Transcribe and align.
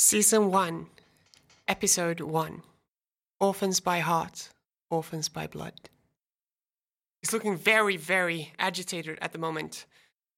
Season 0.00 0.52
1, 0.52 0.86
Episode 1.66 2.20
1 2.20 2.62
Orphans 3.40 3.80
by 3.80 3.98
Heart, 3.98 4.50
Orphans 4.90 5.28
by 5.28 5.48
Blood. 5.48 5.74
He's 7.20 7.32
looking 7.32 7.56
very, 7.56 7.96
very 7.96 8.52
agitated 8.60 9.18
at 9.20 9.32
the 9.32 9.40
moment, 9.40 9.86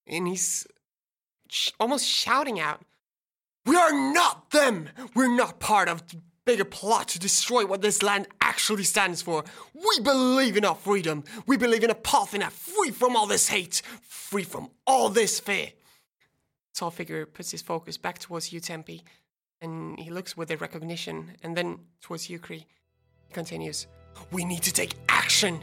and 0.07 0.27
he's 0.27 0.67
sh- 1.51 1.73
almost 1.79 2.07
shouting 2.07 2.59
out, 2.59 2.81
We 3.67 3.77
are 3.77 3.93
not 3.93 4.51
them! 4.51 4.89
We're 5.15 5.37
not 5.37 5.61
part 5.61 5.91
of 5.91 6.09
the 6.09 6.17
bigger 6.47 6.65
plot 6.65 7.09
to 7.09 7.19
destroy 7.19 7.67
what 7.67 7.83
this 7.83 8.03
land 8.03 8.29
actually 8.41 8.85
stands 8.85 9.21
for. 9.21 9.45
We 9.75 10.01
believe 10.03 10.57
in 10.57 10.65
our 10.65 10.75
freedom. 10.75 11.23
We 11.47 11.59
believe 11.59 11.85
in 11.85 11.91
a 11.91 11.95
Parthena 11.95 12.51
free 12.51 12.93
from 12.93 13.15
all 13.15 13.27
this 13.27 13.49
hate, 13.49 13.83
free 14.01 14.43
from 14.43 14.71
all 14.87 15.11
this 15.11 15.39
fear. 15.39 15.69
Tall 16.75 16.91
figure 16.91 17.27
puts 17.27 17.51
his 17.51 17.61
focus 17.61 17.99
back 17.99 18.19
towards 18.19 18.55
you, 18.55 18.61
Tempe, 18.61 19.05
and 19.61 19.99
he 19.99 20.11
looks 20.11 20.37
with 20.37 20.51
a 20.51 20.57
recognition, 20.57 21.33
and 21.43 21.57
then 21.57 21.79
towards 22.01 22.31
Yukri. 22.31 22.67
He 23.27 23.33
continues, 23.33 23.87
We 24.33 24.45
need 24.45 24.63
to 24.63 24.73
take 24.73 24.95
action! 25.09 25.63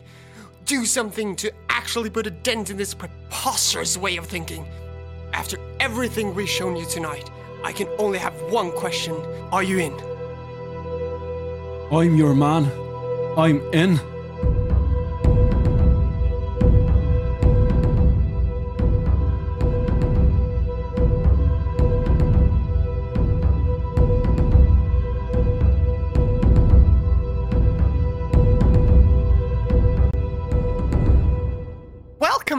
Do 0.66 0.86
something 0.86 1.36
to 1.38 1.52
actually 1.70 2.10
put 2.10 2.28
a 2.28 2.32
dent 2.32 2.70
in 2.70 2.78
this 2.78 2.94
preposterous 2.94 3.98
way 3.98 4.18
of 4.18 4.26
thinking. 4.26 4.68
After 5.34 5.58
everything 5.80 6.36
we've 6.36 6.50
shown 6.50 6.76
you 6.76 6.86
tonight, 6.86 7.30
I 7.64 7.72
can 7.72 7.88
only 7.98 8.20
have 8.20 8.34
one 8.52 8.72
question. 8.72 9.16
Are 9.52 9.64
you 9.64 9.80
in? 9.80 9.94
I'm 11.92 12.16
your 12.16 12.36
man. 12.36 12.70
I'm 13.38 13.62
in. 13.74 14.00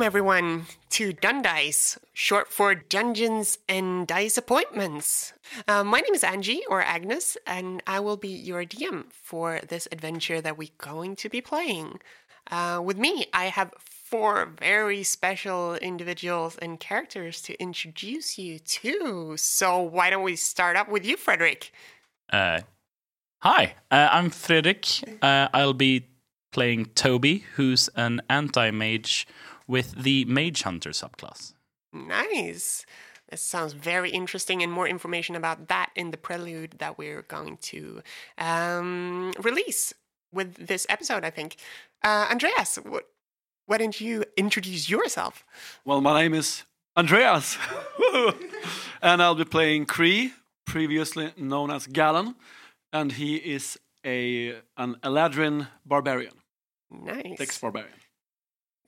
Everyone, 0.09 0.65
to 0.89 1.13
Dundice, 1.13 1.99
short 2.15 2.51
for 2.51 2.75
Dungeons 2.75 3.59
and 3.69 4.07
Dice 4.07 4.39
Appointments. 4.39 5.35
Uh, 5.69 5.85
my 5.85 6.01
name 6.01 6.15
is 6.15 6.25
Angie, 6.25 6.63
or 6.71 6.81
Agnes, 6.81 7.37
and 7.47 7.83
I 7.87 8.01
will 8.01 8.17
be 8.17 8.31
your 8.31 8.65
DM 8.65 9.13
for 9.13 9.61
this 9.69 9.87
adventure 9.93 10.41
that 10.41 10.57
we're 10.57 10.71
going 10.79 11.15
to 11.17 11.29
be 11.29 11.43
playing. 11.43 12.01
Uh, 12.51 12.81
with 12.83 12.97
me, 12.97 13.27
I 13.35 13.49
have 13.49 13.75
four 13.79 14.49
very 14.59 15.03
special 15.03 15.75
individuals 15.75 16.57
and 16.57 16.81
characters 16.81 17.43
to 17.43 17.61
introduce 17.61 18.39
you 18.39 18.61
to. 18.61 19.37
So, 19.37 19.83
why 19.83 20.09
don't 20.09 20.23
we 20.23 20.37
start 20.37 20.79
up 20.79 20.89
with 20.89 21.05
you, 21.05 21.19
Frederick? 21.19 21.71
Uh, 22.33 22.63
hi, 23.41 23.75
uh, 23.91 24.09
I'm 24.11 24.31
Frederick. 24.31 24.87
Uh, 25.21 25.49
I'll 25.53 25.75
be 25.75 26.07
playing 26.51 26.87
Toby, 26.95 27.45
who's 27.57 27.89
an 27.95 28.23
anti 28.31 28.71
mage 28.71 29.27
with 29.69 30.03
the 30.03 30.25
Mage 30.25 30.63
Hunter 30.63 30.91
subclass. 30.91 31.53
Nice. 31.93 32.85
That 33.29 33.39
sounds 33.39 33.75
very 33.75 34.11
interesting, 34.11 34.63
and 34.63 34.73
more 34.73 34.89
information 34.89 35.37
about 35.37 35.69
that 35.69 35.91
in 35.95 36.11
the 36.11 36.17
prelude 36.17 36.77
that 36.79 36.97
we're 36.97 37.23
going 37.23 37.59
to 37.59 38.03
um, 38.39 39.33
release 39.43 39.93
with 40.33 40.55
this 40.67 40.87
episode, 40.89 41.25
I 41.25 41.31
think. 41.31 41.57
Uh, 42.03 42.27
Andreas, 42.31 42.77
what, 42.77 43.05
why 43.67 43.77
don't 43.77 44.01
you 44.01 44.25
introduce 44.39 44.89
yourself? 44.89 45.45
Well, 45.85 46.01
my 46.01 46.23
name 46.23 46.33
is 46.33 46.65
Andreas, 46.97 47.59
and 49.03 49.23
I'll 49.23 49.35
be 49.35 49.45
playing 49.45 49.85
Cree, 49.85 50.33
previously 50.67 51.33
known 51.37 51.71
as 51.71 51.87
Galen, 51.87 52.35
and 52.95 53.13
he 53.13 53.37
is 53.37 53.79
a 54.07 54.57
an 54.79 54.95
Eladrin 55.03 55.69
barbarian, 55.85 56.35
Nice. 56.91 57.37
Dex 57.37 57.59
barbarian. 57.59 57.98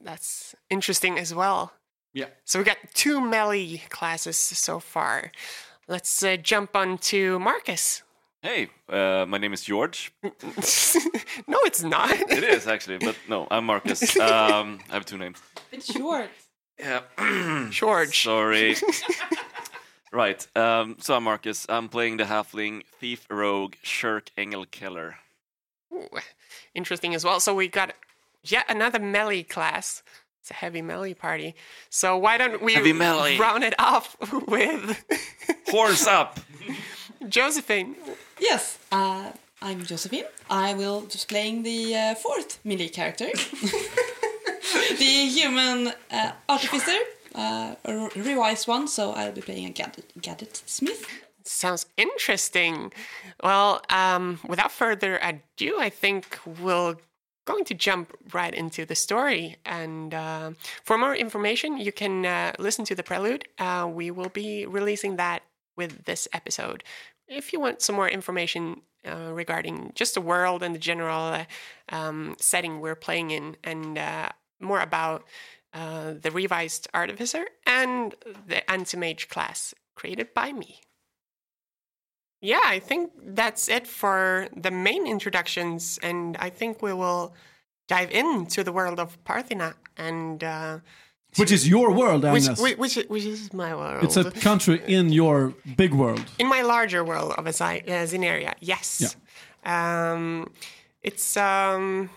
That's 0.03 0.55
interesting 0.71 1.19
as 1.19 1.35
well. 1.35 1.73
Yeah. 2.13 2.27
So 2.45 2.59
we 2.59 2.65
got 2.65 2.79
two 2.95 3.21
melee 3.21 3.83
classes 3.89 4.37
so 4.37 4.81
far. 4.81 5.31
Let's 5.87 6.23
uh, 6.23 6.37
jump 6.37 6.75
on 6.75 6.99
to 6.99 7.39
Marcus. 7.39 8.03
Hey, 8.43 8.69
uh, 8.89 9.27
my 9.29 9.37
name 9.37 9.53
is 9.53 9.63
George. 9.63 10.13
no, 10.23 10.31
it's 11.65 11.83
not. 11.83 12.11
It 12.11 12.43
is 12.43 12.67
actually, 12.67 12.97
but 12.99 13.17
no, 13.29 13.47
I'm 13.51 13.67
Marcus. 13.67 14.17
Um, 14.21 14.81
I 14.89 14.95
have 14.95 15.05
two 15.05 15.19
names. 15.19 15.39
It's 15.73 15.93
short. 15.93 16.31
Yeah. 16.79 17.03
George. 17.71 18.23
Sorry. 18.23 18.77
right. 20.13 20.47
Um, 20.57 20.97
so 21.01 21.17
I'm 21.17 21.25
Marcus. 21.25 21.67
I'm 21.69 21.89
playing 21.89 22.17
the 22.17 22.25
halfling 22.25 22.83
thief 22.99 23.27
rogue 23.31 23.75
Shirk 23.83 24.31
Engel 24.39 24.65
Killer. 24.65 25.17
Ooh, 25.93 26.09
interesting 26.75 27.15
as 27.15 27.25
well. 27.25 27.41
So 27.41 27.55
we 27.55 27.69
got 27.69 27.95
yet 28.43 28.65
another 28.69 28.99
melee 28.99 29.43
class. 29.43 30.03
It's 30.41 30.51
a 30.51 30.55
heavy 30.55 30.83
melee 30.83 31.15
party. 31.15 31.55
So 31.91 32.17
why 32.17 32.39
don't 32.39 32.63
we 32.63 32.75
Heavy 32.75 32.93
melee. 32.95 33.37
round 33.39 33.63
it 33.65 33.75
off 33.79 34.17
with 34.49 35.05
Horns 35.69 36.07
up. 36.07 36.41
Josephine? 37.29 37.97
Yes, 38.41 38.79
uh, 38.91 39.33
I'm 39.61 39.83
Josephine. 39.85 40.25
I 40.49 40.73
will 40.75 41.03
just 41.03 41.29
playing 41.29 41.63
the 41.63 41.95
uh, 41.95 42.15
fourth 42.15 42.59
melee 42.65 42.89
character, 42.89 43.29
the 44.99 45.27
human 45.29 45.93
uh, 46.11 46.33
artificer, 46.49 46.99
uh, 47.35 47.75
a 47.85 47.93
r- 47.99 48.11
revised 48.17 48.67
one. 48.69 48.89
So 48.89 49.13
I'll 49.13 49.33
be 49.33 49.43
playing 49.43 49.67
a 49.67 49.71
gadget, 49.71 50.11
gadget 50.21 50.63
smith. 50.67 51.07
Sounds 51.45 51.87
interesting. 51.97 52.93
Well, 53.43 53.83
um, 53.91 54.39
without 54.47 54.73
further 54.73 55.19
ado, 55.23 55.77
I 55.79 55.91
think 55.91 56.39
we'll 56.61 56.97
going 57.51 57.65
to 57.65 57.75
jump 57.75 58.07
right 58.39 58.55
into 58.63 58.83
the 58.91 58.95
story. 58.95 59.45
And 59.65 60.15
uh, 60.15 60.51
for 60.89 60.97
more 61.05 61.15
information, 61.27 61.71
you 61.87 61.93
can 62.03 62.15
uh, 62.27 62.53
listen 62.59 62.85
to 62.91 62.95
the 62.95 63.03
prelude. 63.11 63.43
Uh, 63.59 63.85
we 64.01 64.07
will 64.11 64.33
be 64.43 64.67
releasing 64.79 65.17
that 65.17 65.41
with 65.77 65.93
this 66.05 66.29
episode. 66.33 66.81
If 67.41 67.53
you 67.53 67.59
want 67.61 67.83
some 67.83 67.97
more 67.97 68.11
information 68.19 68.63
uh, 69.11 69.33
regarding 69.43 69.93
just 69.95 70.13
the 70.15 70.21
world 70.33 70.63
and 70.63 70.75
the 70.75 70.79
general 70.91 71.25
uh, 71.41 71.45
um, 71.89 72.37
setting 72.39 72.81
we're 72.81 73.03
playing 73.07 73.31
in, 73.31 73.57
and 73.65 73.99
uh, 73.99 74.29
more 74.61 74.81
about 74.81 75.25
the 75.73 76.31
revised 76.33 76.89
artificer 76.93 77.45
and 77.65 78.15
the 78.51 78.61
anti-mage 78.69 79.29
class 79.29 79.75
created 79.95 80.29
by 80.35 80.53
me. 80.53 80.81
Yeah, 82.41 82.63
I 82.65 82.79
think 82.79 83.13
that's 83.23 83.69
it 83.69 83.87
for 83.87 84.49
the 84.57 84.71
main 84.71 85.07
introductions, 85.07 85.99
and 86.03 86.37
I 86.39 86.49
think 86.51 86.81
we 86.83 86.93
will 86.95 87.35
dive 87.89 88.11
into 88.11 88.65
the 88.65 88.73
world 88.73 88.99
of 88.99 89.23
Parthena, 89.25 89.75
and 89.97 90.43
uh, 90.43 90.79
Which 91.37 91.53
is 91.53 91.69
your 91.69 91.93
world, 91.93 92.23
which, 92.23 92.45
Agnes. 92.45 92.61
which, 92.61 92.79
which, 92.79 92.95
which 93.09 93.25
is 93.25 93.53
my 93.53 93.75
world. 93.75 94.05
it's 94.05 94.17
a 94.17 94.31
country 94.31 94.81
in 94.87 95.13
your 95.13 95.55
big 95.77 95.93
world. 95.93 96.25
in 96.39 96.49
my 96.49 96.63
larger 96.63 97.05
world 97.05 97.33
of 97.37 97.45
Azi- 97.45 97.85
uh, 97.89 98.55
yes. 98.61 99.17
Um, 99.65 100.51
it's 101.03 101.37
um, 101.37 102.09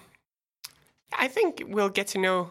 I 1.17 1.28
think 1.28 1.63
we'll 1.67 1.89
get 1.89 2.07
to 2.07 2.17
know 2.17 2.50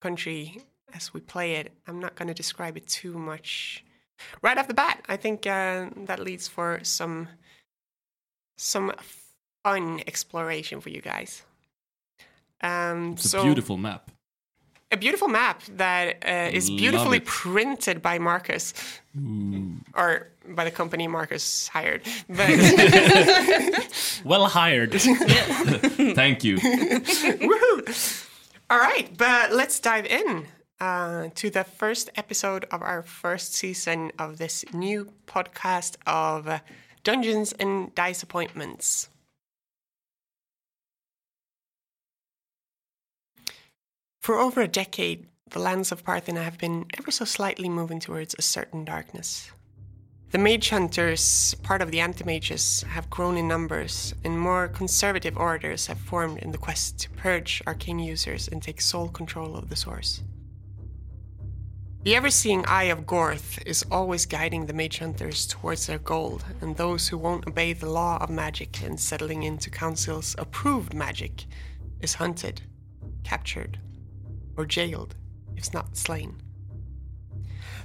country 0.00 0.60
as 0.92 1.14
we 1.14 1.20
play 1.20 1.54
it. 1.54 1.72
I'm 1.86 2.00
not 2.00 2.16
going 2.16 2.28
to 2.28 2.34
describe 2.34 2.76
it 2.76 2.86
too 2.88 3.16
much 3.16 3.84
right 4.42 4.58
off 4.58 4.66
the 4.68 4.74
bat. 4.74 5.02
I 5.08 5.16
think 5.16 5.46
uh, 5.46 5.90
that 6.06 6.18
leads 6.20 6.48
for 6.48 6.80
some 6.82 7.28
some 8.58 8.92
fun 9.64 10.00
exploration 10.06 10.80
for 10.80 10.90
you 10.90 11.00
guys. 11.00 11.42
Um, 12.62 13.12
It's 13.12 13.30
so 13.30 13.40
a 13.40 13.44
beautiful 13.44 13.76
map. 13.78 14.10
a 14.92 14.96
beautiful 14.96 15.28
map 15.28 15.62
that 15.76 16.16
uh, 16.26 16.50
is 16.56 16.68
beautifully 16.68 17.20
printed 17.20 18.02
by 18.02 18.18
Marcus, 18.18 18.74
or 19.94 20.26
by 20.48 20.64
the 20.64 20.70
company 20.70 21.08
Marcus 21.08 21.68
hired. 21.68 22.02
But 22.28 22.50
Well 24.24 24.46
hired. 24.46 24.92
Thank 26.14 26.44
you. 26.44 26.58
All 28.68 28.78
right, 28.78 29.08
but 29.16 29.52
let's 29.52 29.80
dive 29.80 30.06
in 30.06 30.46
uh, 30.80 31.28
to 31.34 31.50
the 31.50 31.64
first 31.64 32.10
episode 32.16 32.64
of 32.70 32.82
our 32.82 33.02
first 33.02 33.54
season 33.54 34.12
of 34.18 34.38
this 34.38 34.64
new 34.72 35.12
podcast 35.26 35.96
of 36.06 36.60
Dungeons 37.04 37.52
and 37.52 37.94
Dice 37.94 38.22
Appointments. 38.22 39.08
For 44.20 44.38
over 44.38 44.60
a 44.60 44.68
decade, 44.68 45.26
the 45.50 45.58
lands 45.58 45.90
of 45.92 46.04
Parthena 46.04 46.44
have 46.44 46.58
been 46.58 46.86
ever 46.98 47.10
so 47.10 47.24
slightly 47.24 47.68
moving 47.68 48.00
towards 48.00 48.34
a 48.38 48.42
certain 48.42 48.84
darkness. 48.84 49.50
The 50.30 50.38
mage 50.38 50.68
hunters, 50.70 51.54
part 51.64 51.82
of 51.82 51.90
the 51.90 51.98
anti-mages, 51.98 52.82
have 52.82 53.10
grown 53.10 53.36
in 53.36 53.48
numbers, 53.48 54.14
and 54.22 54.38
more 54.38 54.68
conservative 54.68 55.36
orders 55.36 55.88
have 55.88 55.98
formed 55.98 56.38
in 56.38 56.52
the 56.52 56.58
quest 56.58 57.00
to 57.00 57.10
purge 57.10 57.60
arcane 57.66 57.98
users 57.98 58.46
and 58.46 58.62
take 58.62 58.80
sole 58.80 59.08
control 59.08 59.56
of 59.56 59.70
the 59.70 59.76
source. 59.76 60.22
The 62.02 62.16
ever 62.16 62.30
seeing 62.30 62.64
eye 62.64 62.84
of 62.84 63.04
Gorth 63.04 63.62
is 63.66 63.84
always 63.90 64.24
guiding 64.24 64.64
the 64.64 64.72
mage 64.72 65.00
hunters 65.00 65.46
towards 65.46 65.86
their 65.86 65.98
goal, 65.98 66.40
and 66.62 66.74
those 66.74 67.08
who 67.08 67.18
won't 67.18 67.46
obey 67.46 67.74
the 67.74 67.90
law 67.90 68.16
of 68.22 68.30
magic 68.30 68.82
and 68.82 68.98
settling 68.98 69.42
into 69.42 69.68
council's 69.68 70.34
approved 70.38 70.94
magic 70.94 71.44
is 72.00 72.14
hunted, 72.14 72.62
captured, 73.22 73.78
or 74.56 74.64
jailed, 74.64 75.14
if 75.56 75.74
not 75.74 75.94
slain. 75.94 76.40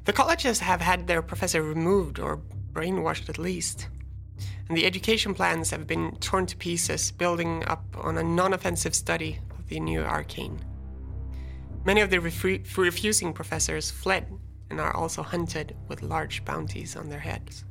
The 0.05 0.13
colleges 0.13 0.59
have 0.59 0.79
had 0.79 1.07
their 1.07 1.21
professor 1.21 1.61
removed 1.61 2.17
or 2.17 2.39
brainwashed 2.71 3.27
at 3.27 3.37
least, 3.37 3.89
and 4.69 4.77
the 4.77 4.85
education 4.85 5.33
plans 5.33 5.71
have 5.71 5.87
been 5.87 6.15
torn 6.21 6.45
to 6.45 6.55
pieces, 6.55 7.11
building 7.11 7.65
up 7.67 7.83
on 7.97 8.17
a 8.17 8.23
non 8.23 8.53
offensive 8.53 8.95
study 8.95 9.39
of 9.59 9.67
the 9.67 9.81
new 9.81 10.03
arcane. 10.03 10.63
Many 11.85 12.01
of 12.01 12.09
the 12.09 12.17
refu- 12.17 12.77
refusing 12.77 13.31
professors 13.31 13.91
fled 13.91 14.27
and 14.71 14.81
are 14.81 14.95
also 14.95 15.21
hunted 15.21 15.75
with 15.87 16.01
large 16.01 16.43
bounties 16.43 16.95
on 16.95 17.09
their 17.09 17.19
heads. 17.19 17.63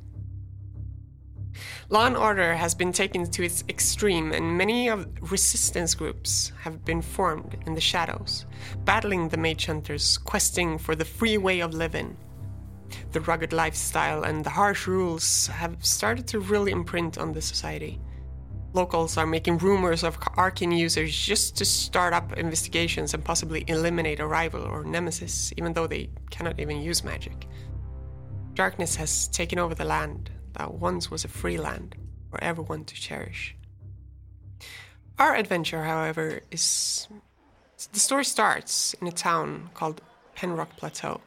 Law 1.89 2.05
and 2.05 2.17
order 2.17 2.55
has 2.55 2.73
been 2.73 2.91
taken 2.91 3.29
to 3.31 3.43
its 3.43 3.63
extreme, 3.69 4.31
and 4.31 4.57
many 4.57 4.89
of 4.89 5.07
resistance 5.31 5.93
groups 5.93 6.51
have 6.61 6.83
been 6.83 7.01
formed 7.01 7.57
in 7.65 7.75
the 7.75 7.81
shadows, 7.81 8.45
battling 8.85 9.29
the 9.29 9.37
mage 9.37 9.65
hunters, 9.65 10.17
questing 10.17 10.77
for 10.77 10.95
the 10.95 11.05
free 11.05 11.37
way 11.37 11.59
of 11.59 11.73
living. 11.73 12.17
The 13.11 13.21
rugged 13.21 13.53
lifestyle 13.53 14.23
and 14.23 14.43
the 14.43 14.49
harsh 14.49 14.87
rules 14.87 15.47
have 15.47 15.85
started 15.85 16.27
to 16.27 16.39
really 16.39 16.71
imprint 16.71 17.17
on 17.17 17.33
the 17.33 17.41
society. 17.41 17.99
Locals 18.75 19.15
are 19.15 19.25
making 19.25 19.59
rumors 19.59 20.03
of 20.03 20.19
arcane 20.35 20.73
users 20.73 21.17
just 21.17 21.55
to 21.55 21.63
start 21.63 22.11
up 22.13 22.37
investigations 22.37 23.13
and 23.13 23.23
possibly 23.23 23.63
eliminate 23.69 24.19
a 24.19 24.27
rival 24.27 24.63
or 24.63 24.83
nemesis, 24.83 25.53
even 25.55 25.71
though 25.71 25.87
they 25.87 26.09
cannot 26.29 26.59
even 26.59 26.81
use 26.81 27.01
magic. 27.01 27.47
Darkness 28.53 28.97
has 28.97 29.29
taken 29.29 29.59
over 29.59 29.73
the 29.73 29.85
land 29.85 30.29
that 30.57 30.73
once 30.73 31.09
was 31.09 31.23
a 31.23 31.29
free 31.29 31.57
land 31.57 31.95
for 32.29 32.43
everyone 32.43 32.83
to 32.83 32.95
cherish. 32.95 33.55
Our 35.17 35.35
adventure, 35.35 35.83
however, 35.85 36.41
is. 36.51 37.07
The 37.93 37.99
story 37.99 38.25
starts 38.25 38.93
in 38.95 39.07
a 39.07 39.11
town 39.11 39.69
called 39.73 40.01
Penrock 40.35 40.75
Plateau, 40.75 41.21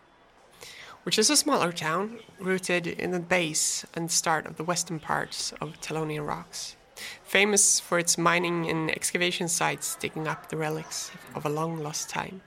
which 1.05 1.19
is 1.19 1.31
a 1.31 1.37
smaller 1.37 1.73
town 1.73 2.19
rooted 2.39 2.87
in 2.87 3.11
the 3.11 3.21
base 3.21 3.87
and 3.95 4.11
start 4.11 4.45
of 4.45 4.56
the 4.56 4.65
western 4.65 5.00
parts 5.00 5.53
of 5.62 5.81
Talonian 5.81 6.27
rocks, 6.27 6.77
famous 7.25 7.81
for 7.81 7.99
its 7.99 8.19
mining 8.19 8.69
and 8.69 8.91
excavation 8.91 9.49
sites 9.49 9.97
digging 9.97 10.27
up 10.27 10.49
the 10.49 10.56
relics 10.56 11.11
of 11.35 11.45
a 11.45 11.49
long 11.49 11.83
lost 11.83 12.11
time. 12.11 12.41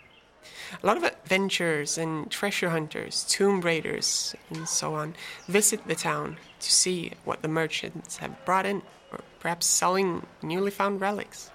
A 0.82 0.86
lot 0.86 0.98
of 0.98 1.04
adventurers 1.04 1.98
and 1.98 2.32
treasure 2.32 2.70
hunters, 2.70 3.24
tomb 3.26 3.62
raiders, 3.62 4.36
and 4.50 4.68
so 4.68 4.96
on 4.96 5.16
visit 5.48 5.88
the 5.88 5.96
town 5.96 6.38
to 6.60 6.72
see 6.72 7.12
what 7.26 7.42
the 7.42 7.48
merchants 7.48 8.18
have 8.18 8.44
brought 8.46 8.66
in, 8.66 8.82
or 9.12 9.20
perhaps 9.40 9.66
selling 9.66 10.26
newly 10.42 10.72
found 10.72 11.02
relics. 11.02 11.52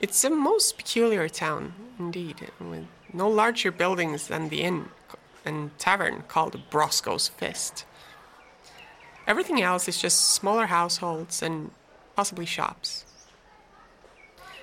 It's 0.00 0.24
a 0.24 0.30
most 0.30 0.76
peculiar 0.76 1.28
town, 1.28 1.74
indeed, 1.98 2.50
with 2.58 2.86
no 3.12 3.28
larger 3.28 3.70
buildings 3.70 4.28
than 4.28 4.48
the 4.48 4.62
inn 4.62 4.88
and 5.44 5.76
tavern 5.78 6.24
called 6.26 6.60
Brosco's 6.70 7.28
Fist. 7.28 7.84
Everything 9.26 9.62
else 9.62 9.88
is 9.88 10.00
just 10.00 10.32
smaller 10.32 10.66
households 10.66 11.42
and 11.42 11.70
possibly 12.20 12.44
shops. 12.44 13.06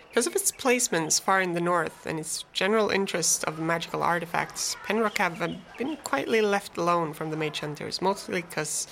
Because 0.10 0.28
of 0.28 0.36
its 0.36 0.52
placements 0.52 1.20
far 1.20 1.42
in 1.42 1.54
the 1.54 1.68
north 1.74 2.06
and 2.06 2.20
its 2.20 2.46
general 2.54 2.92
interest 2.92 3.44
of 3.46 3.58
magical 3.58 4.04
artifacts, 4.04 4.76
Penrock 4.86 5.18
have 5.18 5.40
been 5.80 5.98
quietly 6.04 6.40
left 6.40 6.78
alone 6.78 7.14
from 7.14 7.32
the 7.32 7.36
mage 7.36 7.62
hunters, 7.62 8.00
mostly 8.00 8.44
because 8.44 8.86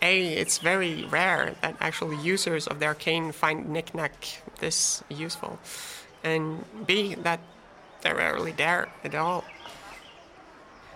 A, 0.00 0.12
it's 0.42 0.58
very 0.58 1.04
rare 1.06 1.56
that 1.60 1.74
actual 1.80 2.14
users 2.32 2.68
of 2.68 2.78
the 2.78 2.86
arcane 2.86 3.32
find 3.32 3.68
knickknack 3.68 4.14
this 4.60 5.02
useful, 5.08 5.58
and 6.22 6.64
B, 6.86 7.16
that 7.16 7.40
they're 8.02 8.14
rarely 8.14 8.52
there 8.52 8.90
at 9.02 9.16
all. 9.16 9.42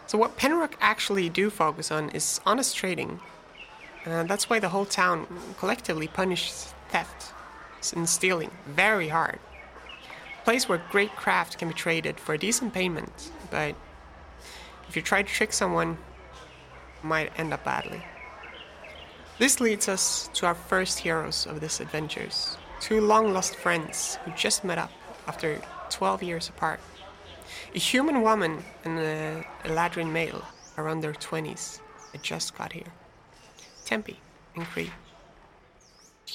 So 0.06 0.18
what 0.18 0.38
Penrock 0.38 0.74
actually 0.80 1.28
do 1.28 1.50
focus 1.50 1.90
on 1.90 2.10
is 2.10 2.40
honest 2.46 2.76
trading. 2.76 3.18
Uh, 4.06 4.22
that's 4.22 4.48
why 4.48 4.58
the 4.60 4.68
whole 4.68 4.86
town 4.86 5.26
collectively 5.58 6.06
punishes 6.06 6.74
theft 6.90 7.32
and 7.94 8.08
stealing 8.08 8.50
very 8.66 9.08
hard 9.08 9.38
place 10.48 10.66
where 10.66 10.82
great 10.90 11.14
craft 11.14 11.58
can 11.58 11.68
be 11.68 11.74
traded 11.74 12.18
for 12.18 12.32
a 12.32 12.38
decent 12.38 12.72
payment, 12.72 13.30
but 13.50 13.74
if 14.88 14.96
you 14.96 15.02
try 15.02 15.22
to 15.22 15.28
trick 15.28 15.52
someone, 15.52 15.98
might 17.02 17.30
end 17.38 17.52
up 17.52 17.62
badly. 17.64 18.02
This 19.38 19.60
leads 19.60 19.90
us 19.90 20.30
to 20.32 20.46
our 20.46 20.54
first 20.54 21.00
heroes 21.00 21.46
of 21.46 21.60
this 21.60 21.80
adventures, 21.80 22.56
two 22.80 23.02
long 23.02 23.34
lost 23.34 23.56
friends 23.56 24.16
who 24.24 24.30
just 24.30 24.64
met 24.64 24.78
up 24.78 24.90
after 25.26 25.60
12 25.90 26.22
years 26.22 26.48
apart. 26.48 26.80
A 27.74 27.78
human 27.78 28.22
woman 28.22 28.64
and 28.86 28.98
a 28.98 29.44
Eladrin 29.64 30.10
male 30.10 30.42
around 30.78 31.02
their 31.02 31.12
20s 31.12 31.80
that 32.12 32.22
just 32.22 32.56
got 32.56 32.72
here. 32.72 32.92
Tempe 33.84 34.18
and 34.56 34.64
Cree. 34.64 34.90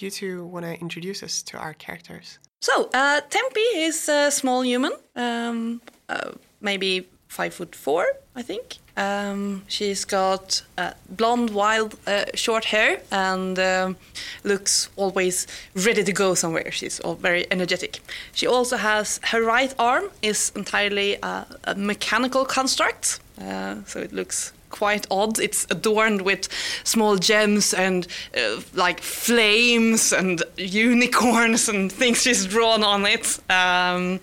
You 0.02 0.10
two 0.10 0.46
want 0.46 0.66
to 0.66 0.80
introduce 0.80 1.24
us 1.24 1.44
to 1.44 1.58
our 1.58 1.74
characters? 1.74 2.40
So, 2.62 2.90
uh, 2.94 3.22
Tempe 3.30 3.60
is 3.60 4.08
a 4.10 4.32
small 4.32 4.64
human, 4.64 4.94
um, 5.16 5.82
uh, 6.08 6.32
maybe 6.62 7.08
five 7.28 7.54
foot 7.54 7.76
four, 7.76 8.06
I 8.36 8.42
think. 8.42 8.78
Um, 8.96 9.64
she's 9.68 10.06
got 10.06 10.62
uh, 10.78 10.92
blonde, 11.10 11.50
wild, 11.50 11.98
uh, 12.08 12.26
short 12.36 12.66
hair 12.66 13.02
and 13.12 13.58
um, 13.58 13.98
looks 14.44 14.90
always 14.96 15.48
ready 15.76 16.04
to 16.04 16.14
go 16.14 16.36
somewhere. 16.36 16.72
She's 16.72 17.00
all 17.00 17.16
very 17.16 17.46
energetic. 17.52 18.00
She 18.34 18.48
also 18.48 18.78
has 18.78 19.20
her 19.24 19.44
right 19.44 19.74
arm 19.80 20.06
is 20.22 20.52
entirely 20.56 21.18
a 21.24 21.76
mechanical 21.76 22.46
construct, 22.46 23.20
uh, 23.42 23.78
so 23.86 24.00
it 24.00 24.14
looks 24.14 24.54
quite 24.74 25.06
odd. 25.10 25.40
It's 25.40 25.66
adorned 25.70 26.22
with 26.24 26.50
small 26.84 27.16
gems 27.18 27.74
and 27.74 28.08
uh, 28.36 28.60
like 28.74 29.00
flames 29.02 30.12
and 30.12 30.44
unicorns 30.58 31.70
and 31.70 31.92
things 31.92 32.24
she's 32.24 32.46
drawn 32.46 32.84
on 32.84 33.06
it. 33.06 33.40
Um, 33.50 34.20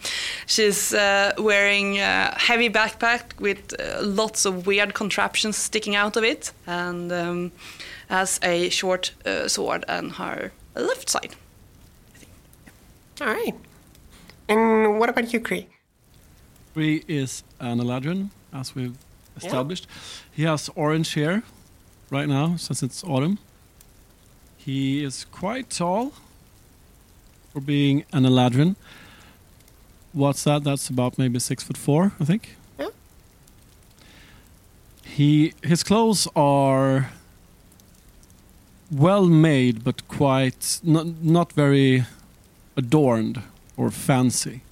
she's 0.46 0.92
uh, 0.92 1.32
wearing 1.38 1.98
a 1.98 2.34
heavy 2.36 2.68
backpack 2.68 3.40
with 3.40 3.74
uh, 3.80 4.02
lots 4.02 4.44
of 4.44 4.66
weird 4.66 4.92
contraptions 4.94 5.56
sticking 5.56 5.94
out 5.94 6.16
of 6.16 6.24
it 6.24 6.52
and 6.66 7.12
um, 7.12 7.52
has 8.08 8.40
a 8.42 8.68
short 8.70 9.12
uh, 9.24 9.46
sword 9.48 9.84
on 9.88 10.10
her 10.10 10.50
left 10.74 11.08
side. 11.08 11.34
All 13.20 13.28
right. 13.28 13.54
And 14.48 14.98
what 14.98 15.08
about 15.08 15.32
you, 15.32 15.40
Cree? 15.40 15.68
Cree 16.74 17.04
is 17.06 17.44
an 17.60 17.78
Eladrin, 17.78 18.30
as 18.52 18.74
we've 18.74 18.96
established. 19.36 19.86
He 20.40 20.46
has 20.46 20.70
orange 20.74 21.12
hair 21.12 21.42
right 22.08 22.26
now, 22.26 22.56
since 22.56 22.82
it's 22.82 23.04
autumn. 23.04 23.38
He 24.56 25.04
is 25.04 25.26
quite 25.30 25.68
tall 25.68 26.14
for 27.52 27.60
being 27.60 28.06
an 28.10 28.24
Eladrin. 28.24 28.76
What's 30.14 30.44
that? 30.44 30.64
That's 30.64 30.88
about 30.88 31.18
maybe 31.18 31.38
six 31.40 31.62
foot 31.62 31.76
four, 31.76 32.12
I 32.18 32.24
think. 32.24 32.56
Yeah. 32.78 32.88
He 35.04 35.52
his 35.62 35.82
clothes 35.82 36.26
are 36.34 37.10
well 38.90 39.26
made, 39.26 39.84
but 39.84 40.08
quite 40.08 40.80
not 40.82 41.06
not 41.20 41.52
very 41.52 42.06
adorned 42.78 43.42
or 43.76 43.90
fancy. 43.90 44.62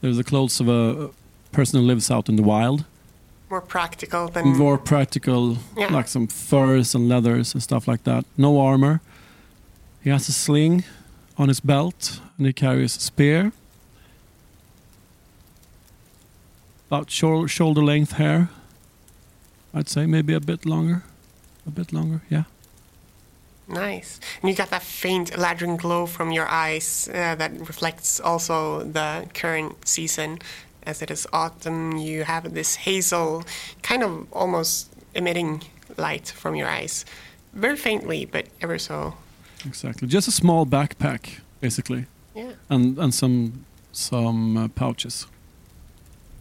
They're 0.00 0.14
the 0.14 0.22
clothes 0.22 0.60
of 0.60 0.68
a 0.68 1.10
person 1.50 1.80
who 1.80 1.86
lives 1.86 2.08
out 2.08 2.28
in 2.28 2.36
the 2.36 2.44
wild 2.44 2.84
more 3.52 3.60
practical 3.60 4.28
than 4.28 4.44
more 4.56 4.78
practical, 4.78 5.58
Yeah. 5.76 5.92
like 5.98 6.08
some 6.08 6.26
furs 6.26 6.94
and 6.94 7.06
leathers 7.06 7.52
and 7.54 7.62
stuff 7.62 7.86
like 7.86 8.02
that. 8.04 8.24
No 8.36 8.58
armor. 8.58 9.00
He 10.02 10.10
has 10.10 10.26
a 10.28 10.32
sling 10.32 10.84
on 11.36 11.48
his 11.48 11.60
belt, 11.60 12.20
and 12.38 12.46
he 12.46 12.52
carries 12.54 12.96
a 12.96 13.00
spear. 13.00 13.52
About 16.88 17.10
shou- 17.10 17.46
shoulder 17.46 17.82
length 17.84 18.12
hair. 18.12 18.48
I'd 19.74 19.88
say 19.88 20.06
maybe 20.06 20.32
a 20.34 20.40
bit 20.40 20.64
longer. 20.66 21.02
A 21.66 21.70
bit 21.70 21.92
longer, 21.92 22.20
yeah. 22.30 22.44
nice. 23.68 24.20
And 24.42 24.50
you 24.50 24.56
got 24.56 24.70
that 24.70 24.82
faint 24.82 25.30
Eladrin 25.32 25.76
glow 25.76 26.06
from 26.06 26.32
your 26.32 26.48
eyes 26.48 27.08
uh, 27.08 27.34
that 27.36 27.52
reflects 27.68 28.20
also 28.20 28.82
the 28.82 29.26
current 29.34 29.74
season. 29.86 30.38
As 30.84 31.02
it 31.02 31.10
is 31.10 31.26
autumn, 31.32 31.96
you 31.96 32.24
have 32.24 32.54
this 32.54 32.76
hazel, 32.76 33.44
kind 33.82 34.02
of 34.02 34.26
almost 34.32 34.90
emitting 35.14 35.62
light 35.96 36.28
from 36.28 36.54
your 36.54 36.68
eyes. 36.68 37.04
Very 37.52 37.76
faintly, 37.76 38.24
but 38.24 38.46
ever 38.60 38.78
so. 38.78 39.14
Exactly. 39.66 40.08
Just 40.08 40.28
a 40.28 40.32
small 40.32 40.66
backpack, 40.66 41.40
basically, 41.60 42.06
Yeah. 42.34 42.52
and 42.68 42.98
and 42.98 43.14
some 43.14 43.64
some 43.92 44.56
uh, 44.56 44.68
pouches. 44.68 45.26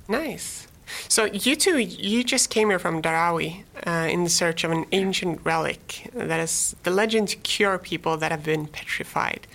Nice. 0.07 0.67
So 1.07 1.25
you 1.25 1.55
two, 1.55 1.77
you 1.77 2.23
just 2.23 2.49
came 2.49 2.69
here 2.69 2.79
from 2.79 3.01
Darawi 3.01 3.63
uh, 3.87 4.07
in 4.11 4.27
search 4.27 4.63
of 4.65 4.71
an 4.71 4.85
ancient 4.91 5.39
relic 5.45 6.09
that 6.13 6.39
is 6.39 6.75
the 6.83 6.91
legend 6.91 7.29
to 7.29 7.37
cure 7.37 7.77
people 7.77 8.17
that 8.17 8.31
have 8.31 8.43
been 8.43 8.67
petrified. 8.67 9.47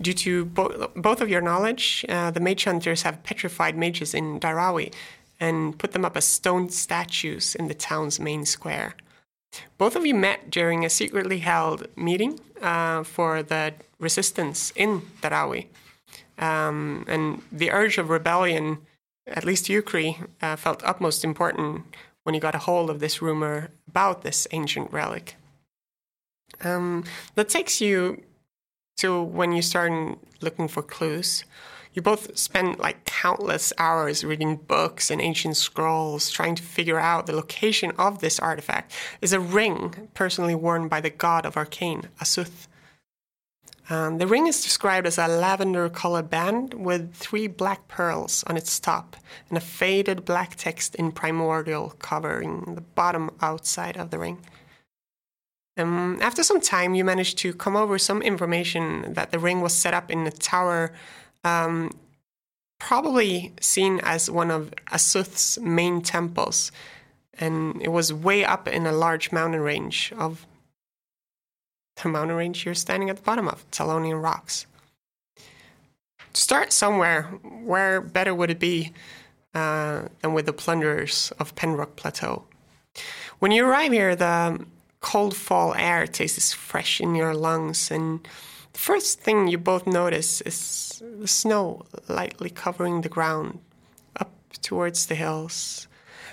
Due 0.00 0.14
to 0.14 0.44
bo- 0.46 0.90
both 0.96 1.20
of 1.20 1.28
your 1.28 1.40
knowledge, 1.42 2.04
uh, 2.08 2.30
the 2.30 2.40
mage 2.40 2.64
hunters 2.64 3.02
have 3.02 3.22
petrified 3.22 3.76
mages 3.76 4.14
in 4.14 4.40
Darawi 4.40 4.92
and 5.38 5.78
put 5.78 5.92
them 5.92 6.04
up 6.04 6.16
as 6.16 6.24
stone 6.24 6.70
statues 6.70 7.54
in 7.54 7.68
the 7.68 7.74
town's 7.74 8.20
main 8.20 8.44
square. 8.44 8.94
Both 9.78 9.96
of 9.96 10.06
you 10.06 10.14
met 10.14 10.50
during 10.50 10.84
a 10.84 10.90
secretly 10.90 11.38
held 11.38 11.86
meeting 11.96 12.40
uh, 12.62 13.02
for 13.02 13.42
the 13.42 13.74
resistance 13.98 14.72
in 14.76 15.02
Darawi. 15.22 15.66
Um, 16.38 17.04
and 17.08 17.42
the 17.52 17.70
urge 17.70 17.98
of 17.98 18.08
rebellion, 18.08 18.78
at 19.26 19.44
least 19.44 19.66
Ukri, 19.66 20.28
uh, 20.40 20.56
felt 20.56 20.82
utmost 20.84 21.24
important 21.24 21.84
when 22.22 22.34
he 22.34 22.40
got 22.40 22.54
a 22.54 22.58
hold 22.58 22.90
of 22.90 23.00
this 23.00 23.20
rumor 23.20 23.70
about 23.88 24.22
this 24.22 24.46
ancient 24.52 24.92
relic. 24.92 25.36
Um, 26.62 27.04
that 27.34 27.48
takes 27.48 27.80
you 27.80 28.22
to 29.00 29.22
when 29.22 29.52
you 29.52 29.62
start 29.62 30.18
looking 30.40 30.68
for 30.68 30.82
clues. 30.82 31.44
You 31.92 32.02
both 32.02 32.38
spend 32.38 32.78
like 32.78 33.04
countless 33.04 33.72
hours 33.76 34.22
reading 34.22 34.56
books 34.56 35.10
and 35.10 35.20
ancient 35.20 35.56
scrolls, 35.56 36.30
trying 36.30 36.54
to 36.54 36.62
figure 36.62 37.00
out 37.00 37.26
the 37.26 37.34
location 37.34 37.92
of 37.98 38.20
this 38.20 38.38
artifact. 38.38 38.92
Is 39.20 39.32
a 39.32 39.40
ring 39.40 40.08
personally 40.14 40.54
worn 40.54 40.86
by 40.88 41.00
the 41.00 41.10
god 41.10 41.44
of 41.44 41.56
arcane, 41.56 42.08
Asuth. 42.20 42.68
Um, 43.88 44.18
the 44.18 44.26
ring 44.28 44.46
is 44.46 44.62
described 44.62 45.08
as 45.08 45.18
a 45.18 45.26
lavender 45.26 45.88
colored 45.88 46.30
band 46.30 46.74
with 46.74 47.12
three 47.12 47.48
black 47.48 47.88
pearls 47.88 48.44
on 48.46 48.56
its 48.56 48.78
top 48.78 49.16
and 49.48 49.58
a 49.58 49.60
faded 49.60 50.24
black 50.24 50.54
text 50.54 50.94
in 50.94 51.10
primordial 51.10 51.94
covering 51.98 52.76
the 52.76 52.82
bottom 52.82 53.30
outside 53.42 53.96
of 53.96 54.10
the 54.10 54.18
ring. 54.20 54.38
Um, 55.76 56.18
after 56.20 56.42
some 56.42 56.60
time, 56.60 56.94
you 56.94 57.04
managed 57.04 57.38
to 57.38 57.54
come 57.54 57.76
over 57.76 57.98
some 57.98 58.22
information 58.22 59.14
that 59.14 59.30
the 59.30 59.38
ring 59.38 59.60
was 59.60 59.74
set 59.74 59.94
up 59.94 60.10
in 60.10 60.26
a 60.26 60.30
tower, 60.30 60.92
um, 61.44 61.90
probably 62.78 63.52
seen 63.60 64.00
as 64.02 64.30
one 64.30 64.50
of 64.50 64.74
Asuth's 64.90 65.58
main 65.58 66.02
temples, 66.02 66.72
and 67.34 67.80
it 67.82 67.88
was 67.88 68.12
way 68.12 68.44
up 68.44 68.68
in 68.68 68.86
a 68.86 68.92
large 68.92 69.32
mountain 69.32 69.60
range 69.60 70.12
of 70.18 70.46
the 72.02 72.08
mountain 72.08 72.36
range 72.36 72.64
you're 72.64 72.74
standing 72.74 73.10
at 73.10 73.16
the 73.16 73.22
bottom 73.22 73.48
of, 73.48 73.70
Talonian 73.70 74.22
Rocks. 74.22 74.66
Start 76.32 76.72
somewhere, 76.72 77.24
where 77.64 78.00
better 78.00 78.34
would 78.34 78.50
it 78.50 78.58
be 78.58 78.92
uh, 79.54 80.02
than 80.20 80.32
with 80.32 80.46
the 80.46 80.52
plunderers 80.52 81.32
of 81.38 81.54
Penrock 81.54 81.96
Plateau? 81.96 82.44
When 83.40 83.52
you 83.52 83.66
arrive 83.66 83.92
here, 83.92 84.14
the 84.14 84.64
cold 85.00 85.34
fall 85.36 85.74
air 85.74 86.06
tastes 86.06 86.52
fresh 86.52 87.00
in 87.00 87.14
your 87.14 87.34
lungs, 87.34 87.90
and 87.90 88.20
the 88.72 88.78
first 88.78 89.20
thing 89.20 89.48
you 89.48 89.58
both 89.58 89.86
notice 89.86 90.40
is 90.42 91.02
the 91.20 91.28
snow 91.28 91.84
lightly 92.08 92.50
covering 92.50 93.00
the 93.00 93.08
ground 93.08 93.58
up 94.16 94.32
towards 94.62 95.06
the 95.06 95.14
hills, 95.14 95.88